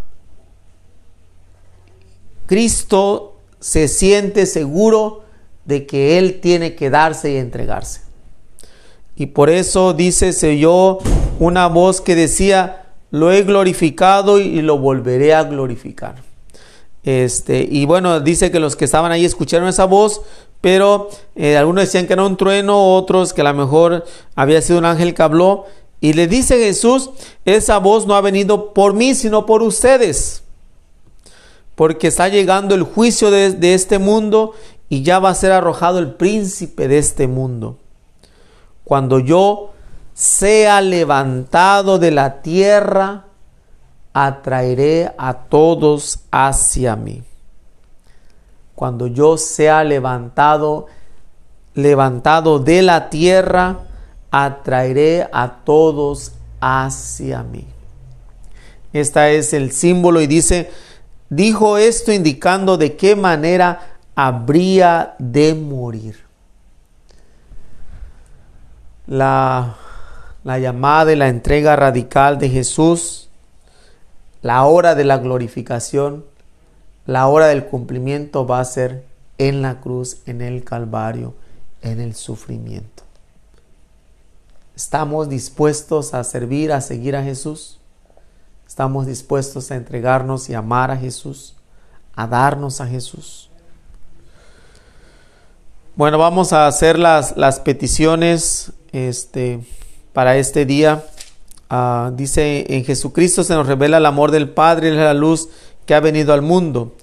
Cristo 2.45 3.37
se 3.59 3.87
siente 3.87 4.45
seguro 4.45 5.23
de 5.65 5.85
que 5.85 6.17
Él 6.17 6.39
tiene 6.41 6.75
que 6.75 6.89
darse 6.89 7.31
y 7.31 7.37
entregarse. 7.37 8.01
Y 9.15 9.27
por 9.27 9.49
eso 9.49 9.93
dice, 9.93 10.33
se 10.33 10.51
oyó 10.51 10.99
una 11.39 11.67
voz 11.67 12.01
que 12.01 12.15
decía, 12.15 12.85
lo 13.11 13.31
he 13.31 13.43
glorificado 13.43 14.39
y 14.39 14.61
lo 14.61 14.77
volveré 14.77 15.33
a 15.33 15.43
glorificar. 15.43 16.15
Este, 17.03 17.67
y 17.69 17.85
bueno, 17.85 18.19
dice 18.19 18.51
que 18.51 18.59
los 18.59 18.75
que 18.75 18.85
estaban 18.85 19.11
ahí 19.11 19.25
escucharon 19.25 19.67
esa 19.69 19.85
voz, 19.85 20.21
pero 20.59 21.09
eh, 21.35 21.55
algunos 21.55 21.85
decían 21.85 22.07
que 22.07 22.13
era 22.13 22.25
un 22.25 22.35
trueno, 22.35 22.95
otros 22.95 23.31
que 23.33 23.41
a 23.41 23.45
lo 23.45 23.53
mejor 23.53 24.05
había 24.35 24.61
sido 24.61 24.79
un 24.79 24.85
ángel 24.85 25.13
que 25.13 25.21
habló. 25.21 25.65
Y 26.01 26.13
le 26.13 26.27
dice 26.27 26.57
Jesús, 26.57 27.11
esa 27.45 27.77
voz 27.77 28.05
no 28.05 28.15
ha 28.15 28.21
venido 28.21 28.73
por 28.73 28.93
mí, 28.93 29.15
sino 29.15 29.45
por 29.45 29.63
ustedes. 29.63 30.44
Porque 31.75 32.07
está 32.07 32.29
llegando 32.29 32.73
el 32.73 32.83
juicio 32.83 33.31
de, 33.31 33.73
este 33.73 33.99
mundo 33.99 34.53
y 34.89 35.03
ya 35.03 35.19
va 35.19 35.29
a 35.29 35.35
ser 35.35 35.51
arrojado 35.51 35.99
el 35.99 36.13
príncipe 36.13 36.87
de 36.87 36.97
este 36.97 37.27
mundo 37.27 37.77
cuando 38.85 39.19
yo 39.19 39.71
sea 40.13 40.79
levantado 40.79 41.97
de 41.97 42.11
la 42.11 42.41
tierra, 42.41 43.25
atraeré 44.13 45.11
a 45.17 45.33
todos 45.33 46.19
hacia 46.31 46.95
mí. 46.95 47.23
Cuando 48.75 49.07
yo 49.07 49.37
sea 49.37 49.83
levantado, 49.83 50.85
levantado 51.73 52.59
de 52.59 52.83
la 52.83 53.09
tierra, 53.09 53.79
atraeré 54.31 55.27
a 55.33 55.63
todos 55.65 56.33
hacia 56.61 57.41
mí. 57.41 57.65
Este 58.93 59.37
es 59.37 59.51
el 59.53 59.71
símbolo 59.71 60.21
y 60.21 60.27
dice, 60.27 60.69
dijo 61.35 61.77
esto 61.77 62.11
indicando 62.11 62.77
de 62.77 62.95
qué 62.95 63.15
manera 63.15 63.97
habría 64.15 65.15
de 65.19 65.53
morir. 65.53 66.23
La, 69.07 69.75
la 70.43 70.59
llamada 70.59 71.11
y 71.11 71.15
la 71.15 71.27
entrega 71.27 71.75
radical 71.75 72.39
de 72.39 72.49
Jesús, 72.49 73.29
la 74.41 74.63
hora 74.65 74.95
de 74.95 75.03
la 75.03 75.17
glorificación, 75.17 76.25
la 77.05 77.27
hora 77.27 77.47
del 77.47 77.65
cumplimiento 77.65 78.47
va 78.47 78.59
a 78.59 78.65
ser 78.65 79.05
en 79.37 79.61
la 79.61 79.79
cruz, 79.81 80.17
en 80.25 80.41
el 80.41 80.63
Calvario, 80.63 81.35
en 81.81 81.99
el 81.99 82.15
sufrimiento. 82.15 83.03
¿Estamos 84.75 85.29
dispuestos 85.29 86.13
a 86.13 86.23
servir, 86.23 86.71
a 86.71 86.81
seguir 86.81 87.15
a 87.15 87.23
Jesús? 87.23 87.79
¿Estamos 88.75 89.07
dispuestos 89.07 89.71
a 89.71 89.75
entregarnos 89.75 90.49
y 90.49 90.53
amar 90.53 90.91
a 90.91 90.97
Jesús? 90.97 91.55
¿A 92.13 92.27
darnos 92.27 92.81
a 92.81 92.85
Jesús? 92.85 93.49
Bueno, 95.95 96.17
vamos 96.17 96.51
a 96.51 96.67
hacer 96.67 96.99
las, 96.99 97.37
las 97.37 97.61
peticiones 97.61 98.73
este, 98.91 99.61
para 100.11 100.35
este 100.35 100.65
día. 100.65 101.05
Ah, 101.69 102.11
dice, 102.15 102.65
en 102.67 102.83
Jesucristo 102.83 103.45
se 103.45 103.53
nos 103.53 103.65
revela 103.65 103.95
el 103.95 104.05
amor 104.05 104.31
del 104.31 104.49
Padre 104.49 104.89
y 104.89 104.91
la 104.97 105.13
luz 105.13 105.47
que 105.85 105.95
ha 105.95 106.01
venido 106.01 106.33
al 106.33 106.41
mundo. 106.41 106.97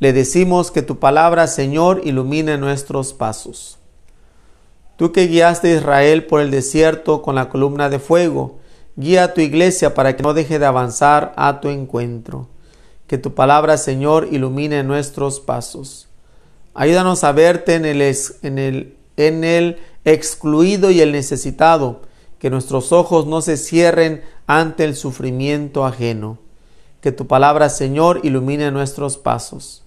Le 0.00 0.12
decimos 0.12 0.72
que 0.72 0.82
tu 0.82 0.98
palabra, 0.98 1.46
Señor, 1.46 2.00
ilumine 2.02 2.58
nuestros 2.58 3.12
pasos. 3.12 3.78
Tú 4.96 5.12
que 5.12 5.28
guiaste 5.28 5.72
a 5.72 5.76
Israel 5.76 6.26
por 6.26 6.40
el 6.40 6.50
desierto 6.50 7.22
con 7.22 7.36
la 7.36 7.48
columna 7.48 7.88
de 7.90 8.00
fuego, 8.00 8.58
guía 8.96 9.24
a 9.24 9.34
tu 9.34 9.40
iglesia 9.40 9.94
para 9.94 10.16
que 10.16 10.22
no 10.22 10.34
deje 10.34 10.58
de 10.58 10.66
avanzar 10.66 11.32
a 11.36 11.60
tu 11.60 11.68
encuentro. 11.68 12.48
Que 13.06 13.18
tu 13.18 13.34
palabra, 13.34 13.76
Señor, 13.76 14.28
ilumine 14.30 14.82
nuestros 14.82 15.40
pasos. 15.40 16.08
Ayúdanos 16.74 17.24
a 17.24 17.32
verte 17.32 17.74
en 17.74 17.84
el, 17.84 18.96
en 19.16 19.44
el, 19.44 19.78
excluido 20.04 20.90
y 20.90 21.00
el 21.00 21.12
necesitado, 21.12 22.00
que 22.38 22.50
nuestros 22.50 22.92
ojos 22.92 23.26
no 23.26 23.40
se 23.40 23.56
cierren 23.56 24.22
ante 24.46 24.84
el 24.84 24.96
sufrimiento 24.96 25.84
ajeno. 25.84 26.38
Que 27.00 27.12
tu 27.12 27.26
palabra, 27.26 27.68
Señor, 27.68 28.20
ilumine 28.22 28.70
nuestros 28.70 29.18
pasos. 29.18 29.82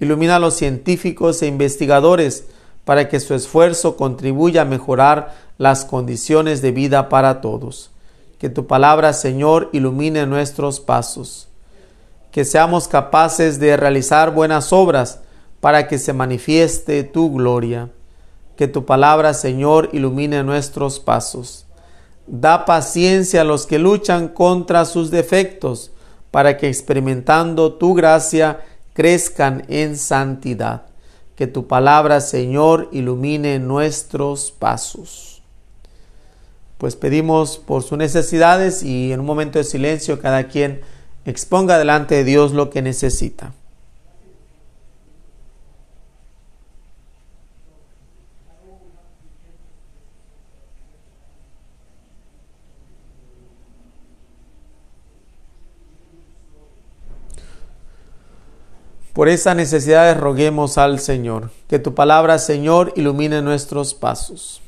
Ilumina 0.00 0.36
a 0.36 0.40
los 0.40 0.54
científicos 0.54 1.40
e 1.42 1.46
investigadores 1.46 2.46
para 2.84 3.08
que 3.08 3.20
su 3.20 3.34
esfuerzo 3.34 3.96
contribuya 3.96 4.62
a 4.62 4.66
mejorar 4.66 5.34
las 5.56 5.84
condiciones 5.84 6.60
de 6.60 6.72
vida 6.72 7.08
para 7.08 7.40
todos. 7.40 7.93
Que 8.38 8.48
tu 8.48 8.66
palabra, 8.66 9.12
Señor, 9.12 9.70
ilumine 9.72 10.26
nuestros 10.26 10.80
pasos. 10.80 11.48
Que 12.30 12.44
seamos 12.44 12.88
capaces 12.88 13.60
de 13.60 13.76
realizar 13.76 14.34
buenas 14.34 14.72
obras 14.72 15.20
para 15.60 15.88
que 15.88 15.98
se 15.98 16.12
manifieste 16.12 17.04
tu 17.04 17.32
gloria. 17.32 17.90
Que 18.56 18.68
tu 18.68 18.84
palabra, 18.84 19.34
Señor, 19.34 19.90
ilumine 19.92 20.42
nuestros 20.42 21.00
pasos. 21.00 21.66
Da 22.26 22.64
paciencia 22.64 23.42
a 23.42 23.44
los 23.44 23.66
que 23.66 23.78
luchan 23.78 24.28
contra 24.28 24.84
sus 24.84 25.10
defectos, 25.10 25.92
para 26.30 26.56
que 26.56 26.68
experimentando 26.68 27.74
tu 27.74 27.94
gracia 27.94 28.60
crezcan 28.94 29.64
en 29.68 29.96
santidad. 29.96 30.86
Que 31.36 31.46
tu 31.46 31.66
palabra, 31.66 32.20
Señor, 32.20 32.88
ilumine 32.92 33.58
nuestros 33.58 34.52
pasos. 34.52 35.33
Pues 36.84 36.96
pedimos 36.96 37.56
por 37.56 37.82
sus 37.82 37.96
necesidades 37.96 38.82
y 38.82 39.10
en 39.10 39.20
un 39.20 39.24
momento 39.24 39.58
de 39.58 39.64
silencio 39.64 40.20
cada 40.20 40.48
quien 40.48 40.82
exponga 41.24 41.78
delante 41.78 42.14
de 42.14 42.24
Dios 42.24 42.52
lo 42.52 42.68
que 42.68 42.82
necesita. 42.82 43.54
Por 59.14 59.30
esas 59.30 59.56
necesidades 59.56 60.18
roguemos 60.18 60.76
al 60.76 61.00
Señor. 61.00 61.50
Que 61.66 61.78
tu 61.78 61.94
palabra, 61.94 62.36
Señor, 62.38 62.92
ilumine 62.94 63.40
nuestros 63.40 63.94
pasos. 63.94 64.60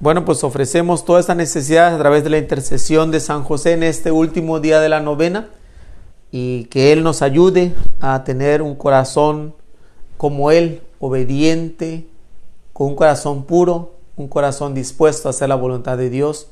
Bueno, 0.00 0.24
pues 0.24 0.44
ofrecemos 0.44 1.04
todas 1.04 1.22
estas 1.22 1.36
necesidades 1.36 1.92
a 1.92 1.98
través 1.98 2.22
de 2.22 2.30
la 2.30 2.38
intercesión 2.38 3.10
de 3.10 3.18
San 3.18 3.42
José 3.42 3.72
en 3.72 3.82
este 3.82 4.12
último 4.12 4.60
día 4.60 4.78
de 4.78 4.88
la 4.88 5.00
novena 5.00 5.48
y 6.30 6.66
que 6.66 6.92
Él 6.92 7.02
nos 7.02 7.20
ayude 7.20 7.74
a 8.00 8.22
tener 8.22 8.62
un 8.62 8.76
corazón 8.76 9.56
como 10.16 10.52
Él, 10.52 10.82
obediente, 11.00 12.06
con 12.72 12.86
un 12.86 12.94
corazón 12.94 13.42
puro, 13.42 13.94
un 14.14 14.28
corazón 14.28 14.72
dispuesto 14.72 15.28
a 15.28 15.30
hacer 15.30 15.48
la 15.48 15.56
voluntad 15.56 15.98
de 15.98 16.10
Dios. 16.10 16.46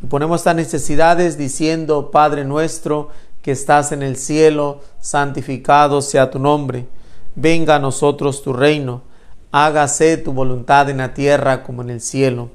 Y 0.00 0.06
ponemos 0.06 0.42
estas 0.42 0.54
necesidades 0.54 1.36
diciendo, 1.36 2.12
Padre 2.12 2.44
nuestro, 2.44 3.08
que 3.42 3.50
estás 3.50 3.90
en 3.90 4.04
el 4.04 4.16
cielo, 4.16 4.78
santificado 5.00 6.02
sea 6.02 6.30
tu 6.30 6.38
nombre. 6.38 6.86
Venga 7.34 7.74
a 7.74 7.80
nosotros 7.80 8.44
tu 8.44 8.52
reino. 8.52 9.02
Hágase 9.50 10.18
tu 10.18 10.32
voluntad 10.32 10.88
en 10.88 10.98
la 10.98 11.14
tierra 11.14 11.64
como 11.64 11.82
en 11.82 11.90
el 11.90 12.00
cielo. 12.00 12.50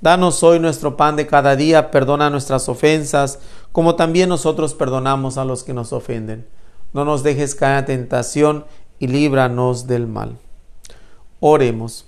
Danos 0.00 0.42
hoy 0.42 0.60
nuestro 0.60 0.96
pan 0.96 1.16
de 1.16 1.26
cada 1.26 1.56
día, 1.56 1.90
perdona 1.90 2.28
nuestras 2.28 2.68
ofensas, 2.68 3.38
como 3.72 3.94
también 3.94 4.28
nosotros 4.28 4.74
perdonamos 4.74 5.38
a 5.38 5.44
los 5.44 5.64
que 5.64 5.72
nos 5.72 5.92
ofenden. 5.92 6.46
No 6.92 7.04
nos 7.04 7.22
dejes 7.22 7.54
caer 7.54 7.78
en 7.78 7.86
tentación 7.86 8.64
y 8.98 9.06
líbranos 9.06 9.86
del 9.86 10.06
mal. 10.06 10.36
Oremos. 11.40 12.06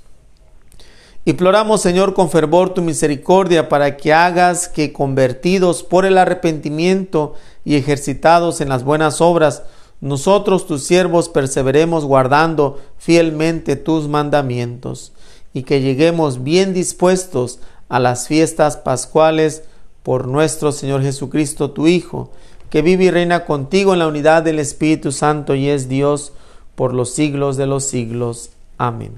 Imploramos, 1.24 1.82
Señor, 1.82 2.14
con 2.14 2.30
fervor 2.30 2.72
tu 2.72 2.80
misericordia 2.80 3.68
para 3.68 3.96
que 3.96 4.12
hagas 4.12 4.68
que, 4.68 4.92
convertidos 4.92 5.82
por 5.82 6.06
el 6.06 6.16
arrepentimiento 6.16 7.34
y 7.64 7.76
ejercitados 7.76 8.60
en 8.60 8.68
las 8.68 8.84
buenas 8.84 9.20
obras, 9.20 9.62
nosotros, 10.00 10.66
tus 10.66 10.84
siervos, 10.84 11.28
perseveremos 11.28 12.04
guardando 12.04 12.80
fielmente 12.98 13.76
tus 13.76 14.08
mandamientos 14.08 15.12
y 15.52 15.64
que 15.64 15.80
lleguemos 15.80 16.44
bien 16.44 16.72
dispuestos 16.72 17.60
a 17.88 17.98
las 17.98 18.28
fiestas 18.28 18.76
pascuales 18.76 19.64
por 20.02 20.26
nuestro 20.26 20.72
Señor 20.72 21.02
Jesucristo, 21.02 21.70
tu 21.70 21.86
Hijo, 21.86 22.30
que 22.70 22.82
vive 22.82 23.04
y 23.04 23.10
reina 23.10 23.44
contigo 23.44 23.92
en 23.92 23.98
la 23.98 24.08
unidad 24.08 24.42
del 24.42 24.58
Espíritu 24.58 25.12
Santo 25.12 25.54
y 25.54 25.68
es 25.68 25.88
Dios 25.88 26.32
por 26.74 26.94
los 26.94 27.12
siglos 27.12 27.56
de 27.56 27.66
los 27.66 27.84
siglos. 27.84 28.50
Amén. 28.76 29.12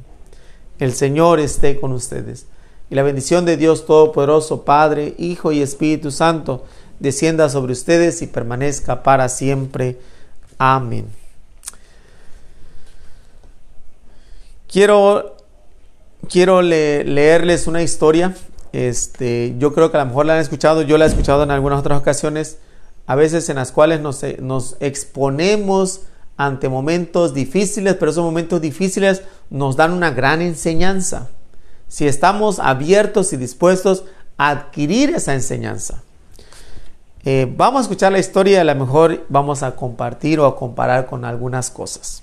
El 0.79 0.95
Señor 0.95 1.41
esté 1.41 1.79
con 1.79 1.93
ustedes. 1.93 2.47
Y 2.91 2.95
la 2.95 3.03
bendición 3.03 3.45
de 3.45 3.57
Dios 3.57 3.87
Todopoderoso, 3.87 4.65
Padre, 4.65 5.15
Hijo 5.19 5.53
y 5.53 5.63
Espíritu 5.63 6.11
Santo, 6.11 6.65
descienda 6.99 7.49
sobre 7.49 7.73
ustedes 7.73 8.23
y 8.23 8.27
permanezca 8.27 9.03
para 9.03 9.29
siempre. 9.29 9.99
Amén. 10.59 11.07
Quiero, 14.69 15.37
quiero 16.29 16.63
leerles 16.63 17.67
una 17.67 17.83
historia. 17.83 18.35
Este, 18.73 19.55
yo 19.59 19.73
creo 19.73 19.91
que 19.91 19.97
a 19.97 20.01
lo 20.01 20.07
mejor 20.07 20.27
la 20.27 20.35
han 20.35 20.41
escuchado, 20.41 20.83
yo 20.83 20.99
la 20.99 21.05
he 21.05 21.09
escuchado 21.09 21.43
en 21.43 21.51
algunas 21.51 21.81
otras 21.81 21.99
ocasiones, 21.99 22.59
a 23.07 23.15
veces 23.15 23.49
en 23.49 23.57
las 23.57 23.73
cuales 23.73 24.01
nos, 24.01 24.23
nos 24.41 24.77
exponemos 24.81 26.03
ante 26.37 26.69
momentos 26.69 27.35
difíciles, 27.35 27.97
pero 27.97 28.11
esos 28.13 28.25
momentos 28.25 28.61
difíciles 28.61 29.23
nos 29.51 29.77
dan 29.77 29.93
una 29.93 30.11
gran 30.11 30.41
enseñanza. 30.41 31.29
Si 31.89 32.07
estamos 32.07 32.61
abiertos 32.61 33.33
y 33.33 33.37
dispuestos 33.37 34.05
a 34.39 34.51
adquirir 34.51 35.11
esa 35.11 35.35
enseñanza. 35.35 36.03
Eh, 37.25 37.53
vamos 37.55 37.81
a 37.81 37.83
escuchar 37.83 38.13
la 38.13 38.19
historia 38.19 38.55
y 38.55 38.61
a 38.61 38.65
lo 38.65 38.75
mejor 38.75 39.27
vamos 39.29 39.63
a 39.63 39.77
compartir 39.77 40.41
o 40.41 40.47
a 40.47 40.57
comparar 40.57 41.07
con 41.07 41.27
algunas 41.27 41.71
cosas. 41.71 42.23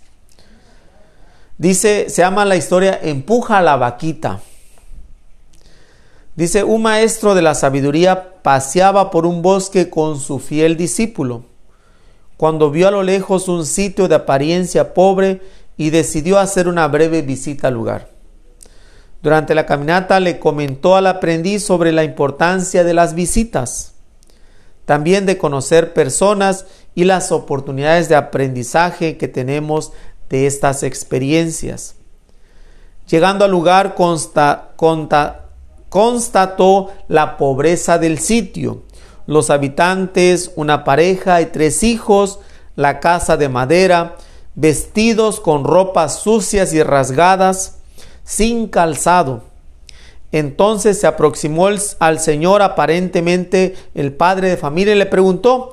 Dice, 1.57 2.09
se 2.09 2.21
llama 2.21 2.45
la 2.45 2.55
historia 2.55 2.99
Empuja 3.01 3.59
a 3.59 3.61
la 3.61 3.75
vaquita. 3.75 4.39
Dice, 6.37 6.63
un 6.63 6.83
maestro 6.83 7.35
de 7.35 7.41
la 7.41 7.55
sabiduría 7.55 8.41
paseaba 8.41 9.11
por 9.11 9.25
un 9.25 9.41
bosque 9.41 9.89
con 9.89 10.17
su 10.17 10.39
fiel 10.39 10.77
discípulo 10.77 11.43
cuando 12.37 12.69
vio 12.69 12.87
a 12.87 12.91
lo 12.91 13.03
lejos 13.03 13.47
un 13.47 13.65
sitio 13.65 14.07
de 14.07 14.15
apariencia 14.15 14.93
pobre 14.93 15.41
y 15.75 15.89
decidió 15.89 16.39
hacer 16.39 16.67
una 16.67 16.87
breve 16.87 17.23
visita 17.23 17.67
al 17.67 17.73
lugar. 17.73 18.11
Durante 19.23 19.55
la 19.55 19.65
caminata 19.65 20.19
le 20.19 20.39
comentó 20.39 20.95
al 20.95 21.07
aprendiz 21.07 21.65
sobre 21.65 21.91
la 21.91 22.03
importancia 22.03 22.83
de 22.83 22.93
las 22.93 23.15
visitas, 23.15 23.95
también 24.85 25.25
de 25.25 25.39
conocer 25.39 25.93
personas 25.93 26.65
y 26.93 27.03
las 27.03 27.31
oportunidades 27.31 28.07
de 28.07 28.15
aprendizaje 28.15 29.17
que 29.17 29.27
tenemos 29.27 29.91
de 30.29 30.45
estas 30.45 30.83
experiencias. 30.83 31.95
Llegando 33.07 33.45
al 33.45 33.51
lugar 33.51 33.95
constató 35.89 36.91
la 37.07 37.37
pobreza 37.37 37.97
del 37.97 38.19
sitio 38.19 38.83
los 39.27 39.49
habitantes, 39.49 40.51
una 40.55 40.83
pareja 40.83 41.41
y 41.41 41.47
tres 41.47 41.83
hijos, 41.83 42.39
la 42.75 42.99
casa 42.99 43.37
de 43.37 43.49
madera, 43.49 44.15
vestidos 44.55 45.39
con 45.39 45.65
ropas 45.65 46.19
sucias 46.19 46.73
y 46.73 46.81
rasgadas, 46.81 47.79
sin 48.23 48.67
calzado. 48.67 49.43
Entonces 50.31 50.99
se 50.99 51.07
aproximó 51.07 51.67
al 51.67 52.19
Señor 52.19 52.61
aparentemente 52.61 53.75
el 53.93 54.13
padre 54.13 54.49
de 54.49 54.57
familia 54.57 54.95
y 54.95 54.97
le 54.97 55.05
preguntó, 55.05 55.71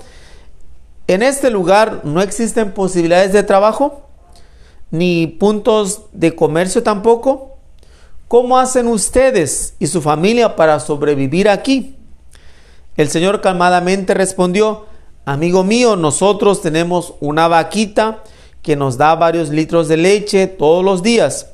¿en 1.06 1.22
este 1.22 1.50
lugar 1.50 2.00
no 2.04 2.22
existen 2.22 2.72
posibilidades 2.72 3.32
de 3.32 3.42
trabajo? 3.42 4.02
¿Ni 4.90 5.26
puntos 5.26 6.02
de 6.12 6.34
comercio 6.36 6.82
tampoco? 6.82 7.53
¿Cómo 8.34 8.58
hacen 8.58 8.88
ustedes 8.88 9.74
y 9.78 9.86
su 9.86 10.02
familia 10.02 10.56
para 10.56 10.80
sobrevivir 10.80 11.48
aquí? 11.48 11.94
El 12.96 13.08
Señor 13.08 13.40
calmadamente 13.40 14.12
respondió, 14.12 14.86
amigo 15.24 15.62
mío, 15.62 15.94
nosotros 15.94 16.60
tenemos 16.60 17.14
una 17.20 17.46
vaquita 17.46 18.24
que 18.60 18.74
nos 18.74 18.98
da 18.98 19.14
varios 19.14 19.50
litros 19.50 19.86
de 19.86 19.98
leche 19.98 20.48
todos 20.48 20.84
los 20.84 21.04
días. 21.04 21.50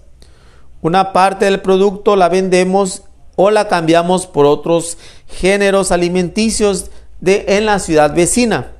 Una 0.80 1.12
parte 1.12 1.44
del 1.44 1.60
producto 1.60 2.16
la 2.16 2.30
vendemos 2.30 3.02
o 3.36 3.50
la 3.50 3.68
cambiamos 3.68 4.26
por 4.26 4.46
otros 4.46 4.96
géneros 5.26 5.92
alimenticios 5.92 6.90
de, 7.20 7.44
en 7.46 7.66
la 7.66 7.78
ciudad 7.78 8.14
vecina. 8.14 8.72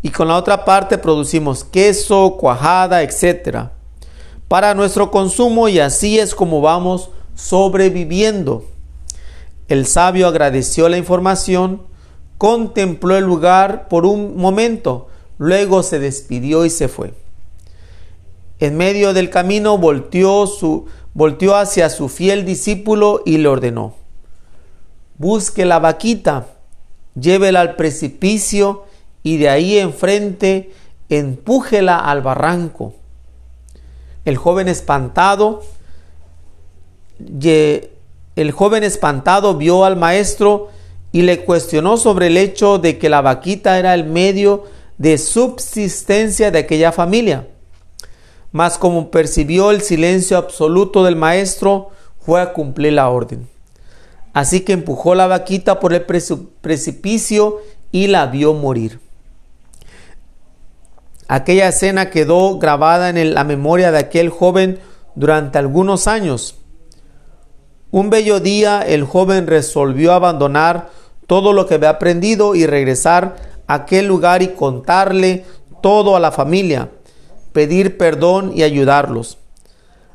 Y 0.00 0.10
con 0.10 0.28
la 0.28 0.36
otra 0.36 0.64
parte 0.64 0.96
producimos 0.96 1.64
queso, 1.64 2.36
cuajada, 2.38 3.02
etc. 3.02 3.70
Para 4.46 4.74
nuestro 4.74 5.10
consumo 5.10 5.68
y 5.68 5.80
así 5.80 6.20
es 6.20 6.36
como 6.36 6.60
vamos 6.60 7.10
sobreviviendo. 7.34 8.64
El 9.68 9.86
sabio 9.86 10.26
agradeció 10.26 10.88
la 10.88 10.98
información, 10.98 11.82
contempló 12.38 13.16
el 13.16 13.24
lugar 13.24 13.88
por 13.88 14.06
un 14.06 14.36
momento, 14.36 15.08
luego 15.38 15.82
se 15.82 15.98
despidió 15.98 16.64
y 16.64 16.70
se 16.70 16.88
fue. 16.88 17.14
En 18.58 18.76
medio 18.76 19.12
del 19.12 19.30
camino 19.30 19.78
volteó, 19.78 20.46
su, 20.46 20.86
volteó 21.14 21.56
hacia 21.56 21.88
su 21.90 22.08
fiel 22.08 22.44
discípulo 22.44 23.22
y 23.24 23.38
le 23.38 23.48
ordenó, 23.48 23.94
busque 25.18 25.64
la 25.64 25.78
vaquita, 25.78 26.46
llévela 27.14 27.60
al 27.60 27.76
precipicio 27.76 28.84
y 29.22 29.36
de 29.36 29.48
ahí 29.48 29.78
enfrente 29.78 30.72
empújela 31.08 31.98
al 31.98 32.22
barranco. 32.22 32.94
El 34.24 34.36
joven 34.36 34.68
espantado, 34.68 35.62
el 38.36 38.52
joven 38.52 38.84
espantado 38.84 39.56
vio 39.56 39.84
al 39.84 39.96
maestro 39.96 40.70
y 41.12 41.22
le 41.22 41.44
cuestionó 41.44 41.96
sobre 41.96 42.28
el 42.28 42.36
hecho 42.36 42.78
de 42.78 42.98
que 42.98 43.08
la 43.08 43.20
vaquita 43.20 43.78
era 43.78 43.94
el 43.94 44.04
medio 44.04 44.64
de 44.98 45.18
subsistencia 45.18 46.50
de 46.50 46.60
aquella 46.60 46.92
familia. 46.92 47.46
Mas 48.50 48.78
como 48.78 49.10
percibió 49.10 49.70
el 49.70 49.82
silencio 49.82 50.36
absoluto 50.36 51.04
del 51.04 51.16
maestro, 51.16 51.90
fue 52.20 52.40
a 52.40 52.52
cumplir 52.52 52.94
la 52.94 53.08
orden. 53.08 53.48
Así 54.32 54.60
que 54.60 54.72
empujó 54.72 55.14
la 55.14 55.26
vaquita 55.26 55.80
por 55.80 55.92
el 55.92 56.02
precipicio 56.02 57.60
y 57.90 58.06
la 58.06 58.26
vio 58.26 58.54
morir. 58.54 59.00
Aquella 61.28 61.68
escena 61.68 62.10
quedó 62.10 62.58
grabada 62.58 63.10
en 63.10 63.34
la 63.34 63.44
memoria 63.44 63.90
de 63.90 63.98
aquel 63.98 64.30
joven 64.30 64.78
durante 65.14 65.58
algunos 65.58 66.06
años. 66.06 66.56
Un 67.92 68.08
bello 68.08 68.40
día 68.40 68.80
el 68.80 69.04
joven 69.04 69.46
resolvió 69.46 70.14
abandonar 70.14 70.88
todo 71.26 71.52
lo 71.52 71.66
que 71.66 71.74
había 71.74 71.90
aprendido 71.90 72.54
y 72.54 72.64
regresar 72.64 73.36
a 73.66 73.74
aquel 73.74 74.06
lugar 74.06 74.42
y 74.42 74.48
contarle 74.48 75.44
todo 75.82 76.16
a 76.16 76.20
la 76.20 76.32
familia, 76.32 76.88
pedir 77.52 77.98
perdón 77.98 78.52
y 78.54 78.62
ayudarlos. 78.62 79.36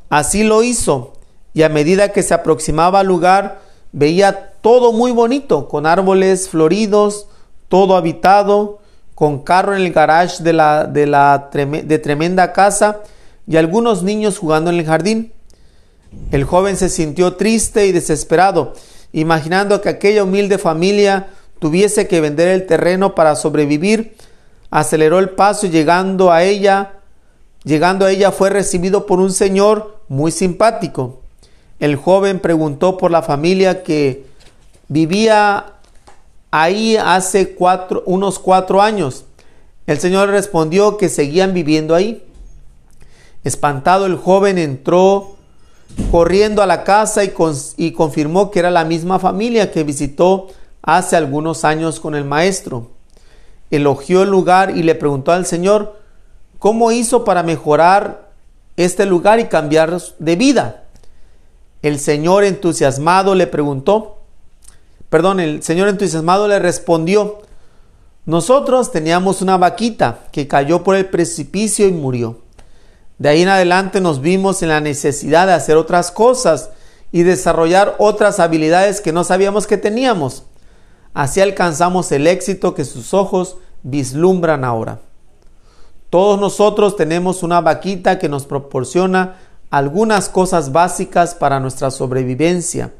Así 0.09 0.43
lo 0.43 0.63
hizo 0.63 1.13
y 1.53 1.61
a 1.61 1.69
medida 1.69 2.11
que 2.11 2.23
se 2.23 2.33
aproximaba 2.33 3.01
al 3.01 3.07
lugar 3.07 3.59
veía 3.91 4.53
todo 4.61 4.91
muy 4.91 5.11
bonito, 5.11 5.67
con 5.67 5.85
árboles 5.85 6.49
floridos, 6.49 7.27
todo 7.67 7.95
habitado, 7.95 8.79
con 9.13 9.43
carro 9.43 9.75
en 9.75 9.83
el 9.83 9.93
garage 9.93 10.41
de 10.41 10.53
la, 10.53 10.85
de 10.85 11.05
la 11.05 11.51
de 11.51 11.99
tremenda 11.99 12.53
casa 12.53 13.01
y 13.45 13.57
algunos 13.57 14.01
niños 14.01 14.39
jugando 14.39 14.71
en 14.71 14.77
el 14.77 14.85
jardín. 14.85 15.31
El 16.31 16.43
joven 16.43 16.77
se 16.77 16.89
sintió 16.89 17.35
triste 17.35 17.87
y 17.87 17.91
desesperado 17.91 18.73
imaginando 19.11 19.81
que 19.81 19.89
aquella 19.89 20.23
humilde 20.23 20.57
familia 20.57 21.27
tuviese 21.59 22.07
que 22.07 22.21
vender 22.21 22.49
el 22.49 22.65
terreno 22.65 23.15
para 23.15 23.35
sobrevivir, 23.35 24.15
aceleró 24.69 25.19
el 25.19 25.31
paso 25.31 25.65
y 25.65 25.69
llegando 25.69 26.31
a 26.31 26.43
ella, 26.43 26.93
llegando 27.63 28.05
a 28.05 28.11
ella 28.11 28.31
fue 28.31 28.49
recibido 28.49 29.05
por 29.05 29.19
un 29.19 29.31
señor 29.31 30.01
muy 30.07 30.31
simpático. 30.31 31.21
El 31.79 31.95
joven 31.95 32.39
preguntó 32.39 32.97
por 32.97 33.11
la 33.11 33.21
familia 33.21 33.83
que 33.83 34.25
vivía 34.87 35.73
ahí 36.51 36.97
hace 36.97 37.55
cuatro, 37.55 38.03
unos 38.05 38.39
cuatro 38.39 38.81
años. 38.81 39.25
El 39.85 39.99
señor 39.99 40.29
respondió 40.29 40.97
que 40.97 41.09
seguían 41.09 41.53
viviendo 41.53 41.95
ahí. 41.95 42.23
Espantado 43.43 44.05
el 44.05 44.17
joven 44.17 44.57
entró 44.57 45.36
corriendo 46.11 46.61
a 46.61 46.65
la 46.65 46.83
casa 46.83 47.23
y, 47.23 47.91
confirmó 47.91 48.51
que 48.51 48.59
era 48.59 48.71
la 48.71 48.85
misma 48.85 49.19
familia 49.19 49.71
que 49.71 49.83
visitó 49.83 50.47
hace 50.81 51.15
algunos 51.15 51.65
años 51.65 51.99
con 51.99 52.15
el 52.15 52.23
maestro. 52.23 52.91
Elogió 53.71 54.23
el 54.23 54.29
lugar 54.29 54.77
y 54.77 54.83
le 54.83 54.95
preguntó 54.95 55.31
al 55.31 55.45
Señor 55.45 55.99
cómo 56.59 56.91
hizo 56.91 57.25
para 57.25 57.43
mejorar 57.43 58.29
este 58.77 59.05
lugar 59.05 59.39
y 59.39 59.45
cambiar 59.45 59.99
de 60.19 60.35
vida. 60.35 60.83
El 61.81 61.99
Señor 61.99 62.43
entusiasmado 62.43 63.35
le 63.35 63.47
preguntó, 63.47 64.19
perdón, 65.09 65.39
el 65.39 65.63
Señor 65.63 65.89
entusiasmado 65.89 66.47
le 66.47 66.59
respondió, 66.59 67.39
nosotros 68.25 68.91
teníamos 68.91 69.41
una 69.41 69.57
vaquita 69.57 70.25
que 70.31 70.47
cayó 70.47 70.83
por 70.83 70.95
el 70.95 71.05
precipicio 71.05 71.87
y 71.87 71.91
murió. 71.91 72.46
De 73.17 73.29
ahí 73.29 73.41
en 73.41 73.49
adelante 73.49 73.99
nos 74.01 74.21
vimos 74.21 74.61
en 74.61 74.69
la 74.69 74.79
necesidad 74.79 75.47
de 75.47 75.53
hacer 75.53 75.77
otras 75.77 76.11
cosas 76.11 76.69
y 77.11 77.23
desarrollar 77.23 77.95
otras 77.97 78.39
habilidades 78.39 79.01
que 79.01 79.13
no 79.13 79.23
sabíamos 79.23 79.65
que 79.65 79.77
teníamos. 79.77 80.43
Así 81.13 81.41
alcanzamos 81.41 82.11
el 82.11 82.27
éxito 82.27 82.75
que 82.75 82.85
sus 82.85 83.13
ojos 83.13 83.57
vislumbran 83.81 84.63
ahora. 84.63 84.99
Todos 86.09 86.39
nosotros 86.39 86.95
tenemos 86.95 87.43
una 87.43 87.59
vaquita 87.59 88.19
que 88.19 88.29
nos 88.29 88.45
proporciona 88.45 89.37
algunas 89.69 90.29
cosas 90.29 90.71
básicas 90.71 91.35
para 91.35 91.59
nuestra 91.59 91.91
sobrevivencia, 91.91 92.93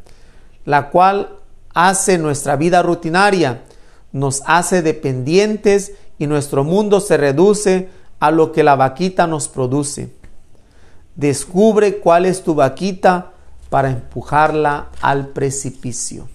la 0.66 0.90
cual 0.90 1.38
hace 1.74 2.18
nuestra 2.18 2.56
vida 2.56 2.82
rutinaria, 2.82 3.62
nos 4.12 4.42
hace 4.46 4.82
dependientes 4.82 5.94
y 6.18 6.28
nuestro 6.28 6.64
mundo 6.64 7.00
se 7.00 7.18
reduce 7.18 7.90
a 8.20 8.32
lo 8.32 8.52
que 8.52 8.64
la 8.64 8.76
vaquita 8.76 9.28
nos 9.28 9.48
produce. 9.48 10.10
Descubre 11.16 11.98
cuál 11.98 12.26
es 12.26 12.44
tu 12.44 12.56
vaquita 12.56 13.32
para 13.70 13.90
empujarla 13.90 14.90
al 15.02 15.30
precipicio. 15.30 16.28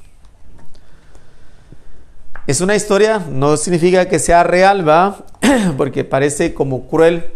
Es 2.47 2.61
una 2.61 2.75
historia, 2.75 3.21
no 3.31 3.57
significa 3.57 4.09
que 4.09 4.19
sea 4.19 4.43
real, 4.43 4.87
¿va? 4.89 5.25
Porque 5.77 6.05
parece 6.05 6.55
como 6.55 6.89
cruel 6.89 7.27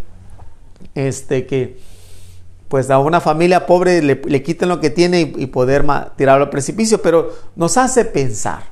este 0.94 1.46
que 1.46 1.78
pues 2.68 2.90
a 2.90 2.98
una 2.98 3.20
familia 3.20 3.64
pobre 3.64 4.02
le, 4.02 4.42
quiten 4.42 4.68
lo 4.68 4.80
que 4.80 4.90
tiene 4.90 5.20
y, 5.20 5.44
y 5.44 5.46
poder 5.46 5.86
tirarlo 6.16 6.46
al 6.46 6.50
precipicio, 6.50 7.00
pero 7.00 7.32
nos 7.54 7.76
hace 7.76 8.04
pensar, 8.04 8.64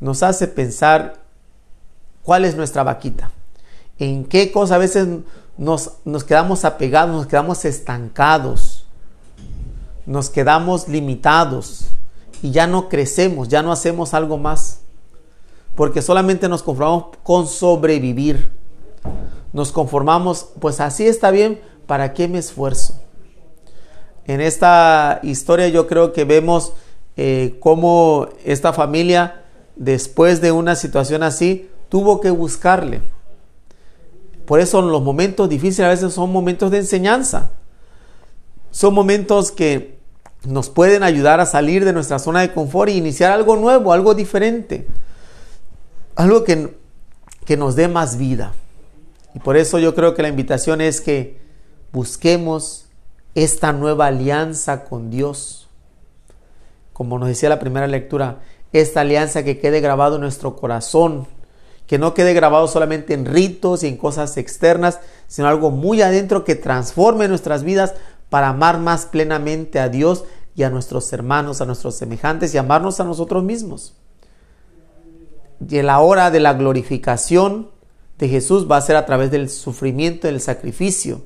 nos 0.00 0.22
hace 0.22 0.48
pensar 0.48 1.20
cuál 2.22 2.46
es 2.46 2.56
nuestra 2.56 2.82
vaquita 2.82 3.30
en 3.98 4.24
qué 4.24 4.50
cosa 4.50 4.76
a 4.76 4.78
veces 4.78 5.08
nos, 5.56 5.92
nos 6.04 6.24
quedamos 6.24 6.64
apegados, 6.64 7.14
nos 7.14 7.26
quedamos 7.26 7.64
estancados, 7.64 8.86
nos 10.06 10.30
quedamos 10.30 10.88
limitados 10.88 11.86
y 12.42 12.50
ya 12.50 12.66
no 12.66 12.88
crecemos, 12.88 13.48
ya 13.48 13.62
no 13.62 13.72
hacemos 13.72 14.14
algo 14.14 14.36
más, 14.36 14.80
porque 15.74 16.02
solamente 16.02 16.48
nos 16.48 16.62
conformamos 16.62 17.16
con 17.22 17.46
sobrevivir. 17.46 18.50
Nos 19.52 19.70
conformamos, 19.70 20.48
pues 20.58 20.80
así 20.80 21.06
está 21.06 21.30
bien, 21.30 21.60
¿para 21.86 22.12
qué 22.12 22.26
me 22.26 22.38
esfuerzo? 22.38 23.00
En 24.26 24.40
esta 24.40 25.20
historia 25.22 25.68
yo 25.68 25.86
creo 25.86 26.12
que 26.12 26.24
vemos 26.24 26.72
eh, 27.16 27.56
cómo 27.60 28.28
esta 28.44 28.72
familia, 28.72 29.44
después 29.76 30.40
de 30.40 30.50
una 30.50 30.74
situación 30.74 31.22
así, 31.22 31.70
tuvo 31.88 32.20
que 32.20 32.30
buscarle 32.30 33.02
por 34.46 34.60
eso 34.60 34.82
los 34.82 35.02
momentos 35.02 35.48
difíciles 35.48 35.86
a 35.86 35.88
veces 35.88 36.12
son 36.12 36.30
momentos 36.30 36.70
de 36.70 36.78
enseñanza. 36.78 37.52
Son 38.70 38.92
momentos 38.92 39.52
que 39.52 39.98
nos 40.44 40.68
pueden 40.68 41.02
ayudar 41.02 41.40
a 41.40 41.46
salir 41.46 41.84
de 41.84 41.92
nuestra 41.92 42.18
zona 42.18 42.40
de 42.40 42.52
confort 42.52 42.90
e 42.90 42.94
iniciar 42.94 43.32
algo 43.32 43.56
nuevo, 43.56 43.92
algo 43.92 44.14
diferente. 44.14 44.86
algo 46.16 46.44
que, 46.44 46.76
que 47.44 47.56
nos 47.56 47.74
dé 47.74 47.88
más 47.88 48.18
vida. 48.18 48.52
Y 49.34 49.40
por 49.40 49.56
eso 49.56 49.78
yo 49.78 49.94
creo 49.94 50.14
que 50.14 50.22
la 50.22 50.28
invitación 50.28 50.80
es 50.80 51.00
que 51.00 51.40
busquemos 51.92 52.86
esta 53.34 53.72
nueva 53.72 54.06
alianza 54.06 54.84
con 54.84 55.10
Dios. 55.10 55.68
Como 56.92 57.18
nos 57.18 57.28
decía 57.28 57.48
la 57.48 57.58
primera 57.58 57.88
lectura, 57.88 58.42
esta 58.72 59.00
alianza 59.00 59.42
que 59.42 59.58
quede 59.58 59.80
grabado 59.80 60.16
en 60.16 60.20
nuestro 60.20 60.54
corazón, 60.54 61.26
que 61.86 61.98
no 61.98 62.14
quede 62.14 62.34
grabado 62.34 62.66
solamente 62.66 63.14
en 63.14 63.26
ritos 63.26 63.82
y 63.82 63.88
en 63.88 63.96
cosas 63.96 64.36
externas, 64.36 65.00
sino 65.26 65.48
algo 65.48 65.70
muy 65.70 66.02
adentro 66.02 66.44
que 66.44 66.54
transforme 66.54 67.28
nuestras 67.28 67.62
vidas 67.62 67.94
para 68.30 68.48
amar 68.48 68.78
más 68.78 69.06
plenamente 69.06 69.78
a 69.78 69.88
Dios 69.88 70.24
y 70.56 70.62
a 70.62 70.70
nuestros 70.70 71.12
hermanos, 71.12 71.60
a 71.60 71.66
nuestros 71.66 71.96
semejantes 71.96 72.54
y 72.54 72.58
amarnos 72.58 73.00
a 73.00 73.04
nosotros 73.04 73.42
mismos. 73.44 73.94
Y 75.68 75.80
la 75.82 76.00
hora 76.00 76.30
de 76.30 76.40
la 76.40 76.54
glorificación 76.54 77.70
de 78.18 78.28
Jesús 78.28 78.70
va 78.70 78.76
a 78.76 78.82
ser 78.82 78.96
a 78.96 79.06
través 79.06 79.30
del 79.30 79.48
sufrimiento, 79.50 80.26
del 80.26 80.40
sacrificio. 80.40 81.22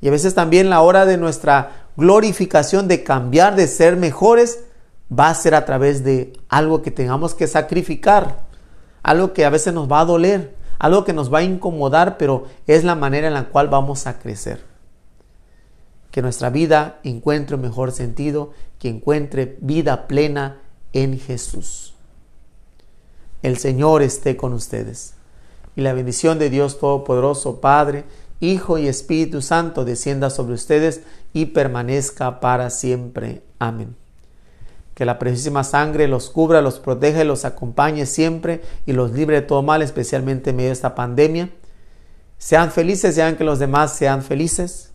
Y 0.00 0.08
a 0.08 0.10
veces 0.10 0.34
también 0.34 0.70
la 0.70 0.80
hora 0.80 1.06
de 1.06 1.16
nuestra 1.16 1.88
glorificación, 1.96 2.86
de 2.86 3.02
cambiar, 3.02 3.56
de 3.56 3.66
ser 3.66 3.96
mejores, 3.96 4.60
va 5.16 5.30
a 5.30 5.34
ser 5.34 5.54
a 5.54 5.64
través 5.64 6.04
de 6.04 6.34
algo 6.48 6.82
que 6.82 6.90
tengamos 6.90 7.34
que 7.34 7.46
sacrificar, 7.46 8.47
algo 9.08 9.32
que 9.32 9.46
a 9.46 9.50
veces 9.50 9.72
nos 9.72 9.90
va 9.90 10.00
a 10.00 10.04
doler, 10.04 10.54
algo 10.78 11.02
que 11.06 11.14
nos 11.14 11.32
va 11.32 11.38
a 11.38 11.42
incomodar, 11.42 12.18
pero 12.18 12.44
es 12.66 12.84
la 12.84 12.94
manera 12.94 13.28
en 13.28 13.32
la 13.32 13.48
cual 13.48 13.68
vamos 13.68 14.06
a 14.06 14.18
crecer. 14.18 14.62
Que 16.10 16.20
nuestra 16.20 16.50
vida 16.50 17.00
encuentre 17.04 17.56
un 17.56 17.62
mejor 17.62 17.92
sentido, 17.92 18.52
que 18.78 18.90
encuentre 18.90 19.56
vida 19.62 20.06
plena 20.08 20.58
en 20.92 21.18
Jesús. 21.18 21.94
El 23.42 23.56
Señor 23.56 24.02
esté 24.02 24.36
con 24.36 24.52
ustedes. 24.52 25.14
Y 25.74 25.80
la 25.80 25.94
bendición 25.94 26.38
de 26.38 26.50
Dios 26.50 26.78
Todopoderoso, 26.78 27.62
Padre, 27.62 28.04
Hijo 28.40 28.76
y 28.76 28.88
Espíritu 28.88 29.40
Santo, 29.40 29.86
descienda 29.86 30.28
sobre 30.28 30.52
ustedes 30.52 31.00
y 31.32 31.46
permanezca 31.46 32.40
para 32.40 32.68
siempre. 32.68 33.40
Amén. 33.58 33.96
Que 34.98 35.04
la 35.04 35.20
preciosísima 35.20 35.62
sangre 35.62 36.08
los 36.08 36.28
cubra, 36.28 36.60
los 36.60 36.80
proteja 36.80 37.22
y 37.22 37.24
los 37.24 37.44
acompañe 37.44 38.04
siempre 38.04 38.62
y 38.84 38.94
los 38.94 39.12
libre 39.12 39.36
de 39.36 39.46
todo 39.46 39.62
mal, 39.62 39.80
especialmente 39.80 40.50
en 40.50 40.56
medio 40.56 40.70
de 40.70 40.72
esta 40.72 40.96
pandemia. 40.96 41.50
Sean 42.36 42.72
felices, 42.72 43.14
sean 43.14 43.36
que 43.36 43.44
los 43.44 43.60
demás 43.60 43.92
sean 43.92 44.24
felices 44.24 44.90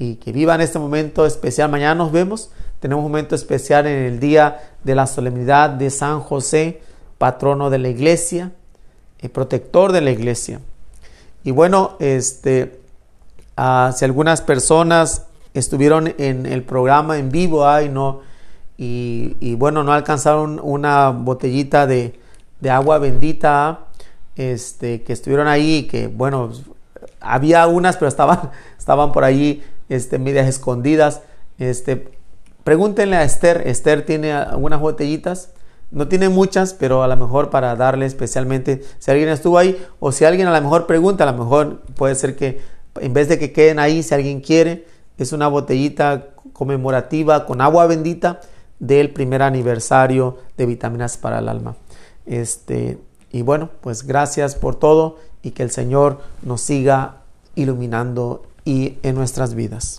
y 0.00 0.16
que 0.16 0.32
vivan 0.32 0.60
este 0.60 0.80
momento 0.80 1.26
especial. 1.26 1.70
Mañana 1.70 1.94
nos 1.94 2.10
vemos. 2.10 2.50
Tenemos 2.80 3.04
un 3.04 3.12
momento 3.12 3.36
especial 3.36 3.86
en 3.86 4.02
el 4.02 4.18
día 4.18 4.72
de 4.82 4.96
la 4.96 5.06
solemnidad 5.06 5.70
de 5.70 5.90
San 5.90 6.18
José, 6.22 6.80
patrono 7.16 7.70
de 7.70 7.78
la 7.78 7.88
iglesia, 7.88 8.50
y 9.22 9.28
protector 9.28 9.92
de 9.92 10.00
la 10.00 10.10
iglesia. 10.10 10.60
Y 11.44 11.52
bueno, 11.52 11.96
este, 12.00 12.80
ah, 13.56 13.92
si 13.94 14.04
algunas 14.04 14.40
personas 14.40 15.26
estuvieron 15.54 16.14
en 16.18 16.46
el 16.46 16.64
programa 16.64 17.16
en 17.16 17.30
vivo, 17.30 17.64
ay, 17.64 17.88
no 17.88 18.28
y, 18.82 19.56
bueno, 19.56 19.84
no 19.84 19.92
alcanzaron 19.92 20.58
una 20.62 21.10
botellita 21.10 21.86
de, 21.86 22.18
agua 22.70 22.98
bendita 22.98 23.88
este, 24.36 25.02
que 25.02 25.12
estuvieron 25.12 25.48
ahí, 25.48 25.86
que 25.86 26.06
bueno, 26.06 26.50
había 27.20 27.66
unas, 27.66 27.98
pero 27.98 28.08
estaban, 28.08 28.50
estaban 28.78 29.12
por 29.12 29.24
ahí 29.24 29.62
este, 29.90 30.18
medias 30.18 30.48
escondidas. 30.48 31.20
Este, 31.58 32.08
pregúntenle 32.64 33.16
a 33.16 33.24
Esther, 33.24 33.64
Esther 33.66 34.06
tiene 34.06 34.32
algunas 34.32 34.80
botellitas, 34.80 35.50
no 35.90 36.08
tiene 36.08 36.30
muchas, 36.30 36.72
pero 36.72 37.02
a 37.02 37.08
lo 37.08 37.16
mejor 37.18 37.50
para 37.50 37.76
darle 37.76 38.06
especialmente, 38.06 38.82
si 38.98 39.10
alguien 39.10 39.28
estuvo 39.28 39.58
ahí, 39.58 39.78
o 39.98 40.10
si 40.10 40.24
alguien 40.24 40.48
a 40.48 40.58
lo 40.58 40.62
mejor 40.62 40.86
pregunta, 40.86 41.24
a 41.24 41.32
lo 41.32 41.36
mejor 41.36 41.80
puede 41.96 42.14
ser 42.14 42.34
que 42.34 42.62
en 42.98 43.12
vez 43.12 43.28
de 43.28 43.38
que 43.38 43.52
queden 43.52 43.78
ahí, 43.78 44.02
si 44.02 44.14
alguien 44.14 44.40
quiere, 44.40 44.86
es 45.18 45.34
una 45.34 45.48
botellita 45.48 46.28
conmemorativa 46.54 47.44
con 47.44 47.60
agua 47.60 47.86
bendita 47.86 48.40
del 48.80 49.10
primer 49.10 49.42
aniversario 49.42 50.38
de 50.56 50.66
Vitaminas 50.66 51.16
para 51.16 51.38
el 51.38 51.48
Alma. 51.48 51.76
Este, 52.26 52.98
y 53.30 53.42
bueno, 53.42 53.70
pues 53.80 54.06
gracias 54.06 54.56
por 54.56 54.74
todo 54.74 55.18
y 55.42 55.52
que 55.52 55.62
el 55.62 55.70
Señor 55.70 56.20
nos 56.42 56.60
siga 56.62 57.22
iluminando 57.54 58.42
y 58.64 58.96
en 59.02 59.14
nuestras 59.14 59.54
vidas. 59.54 59.98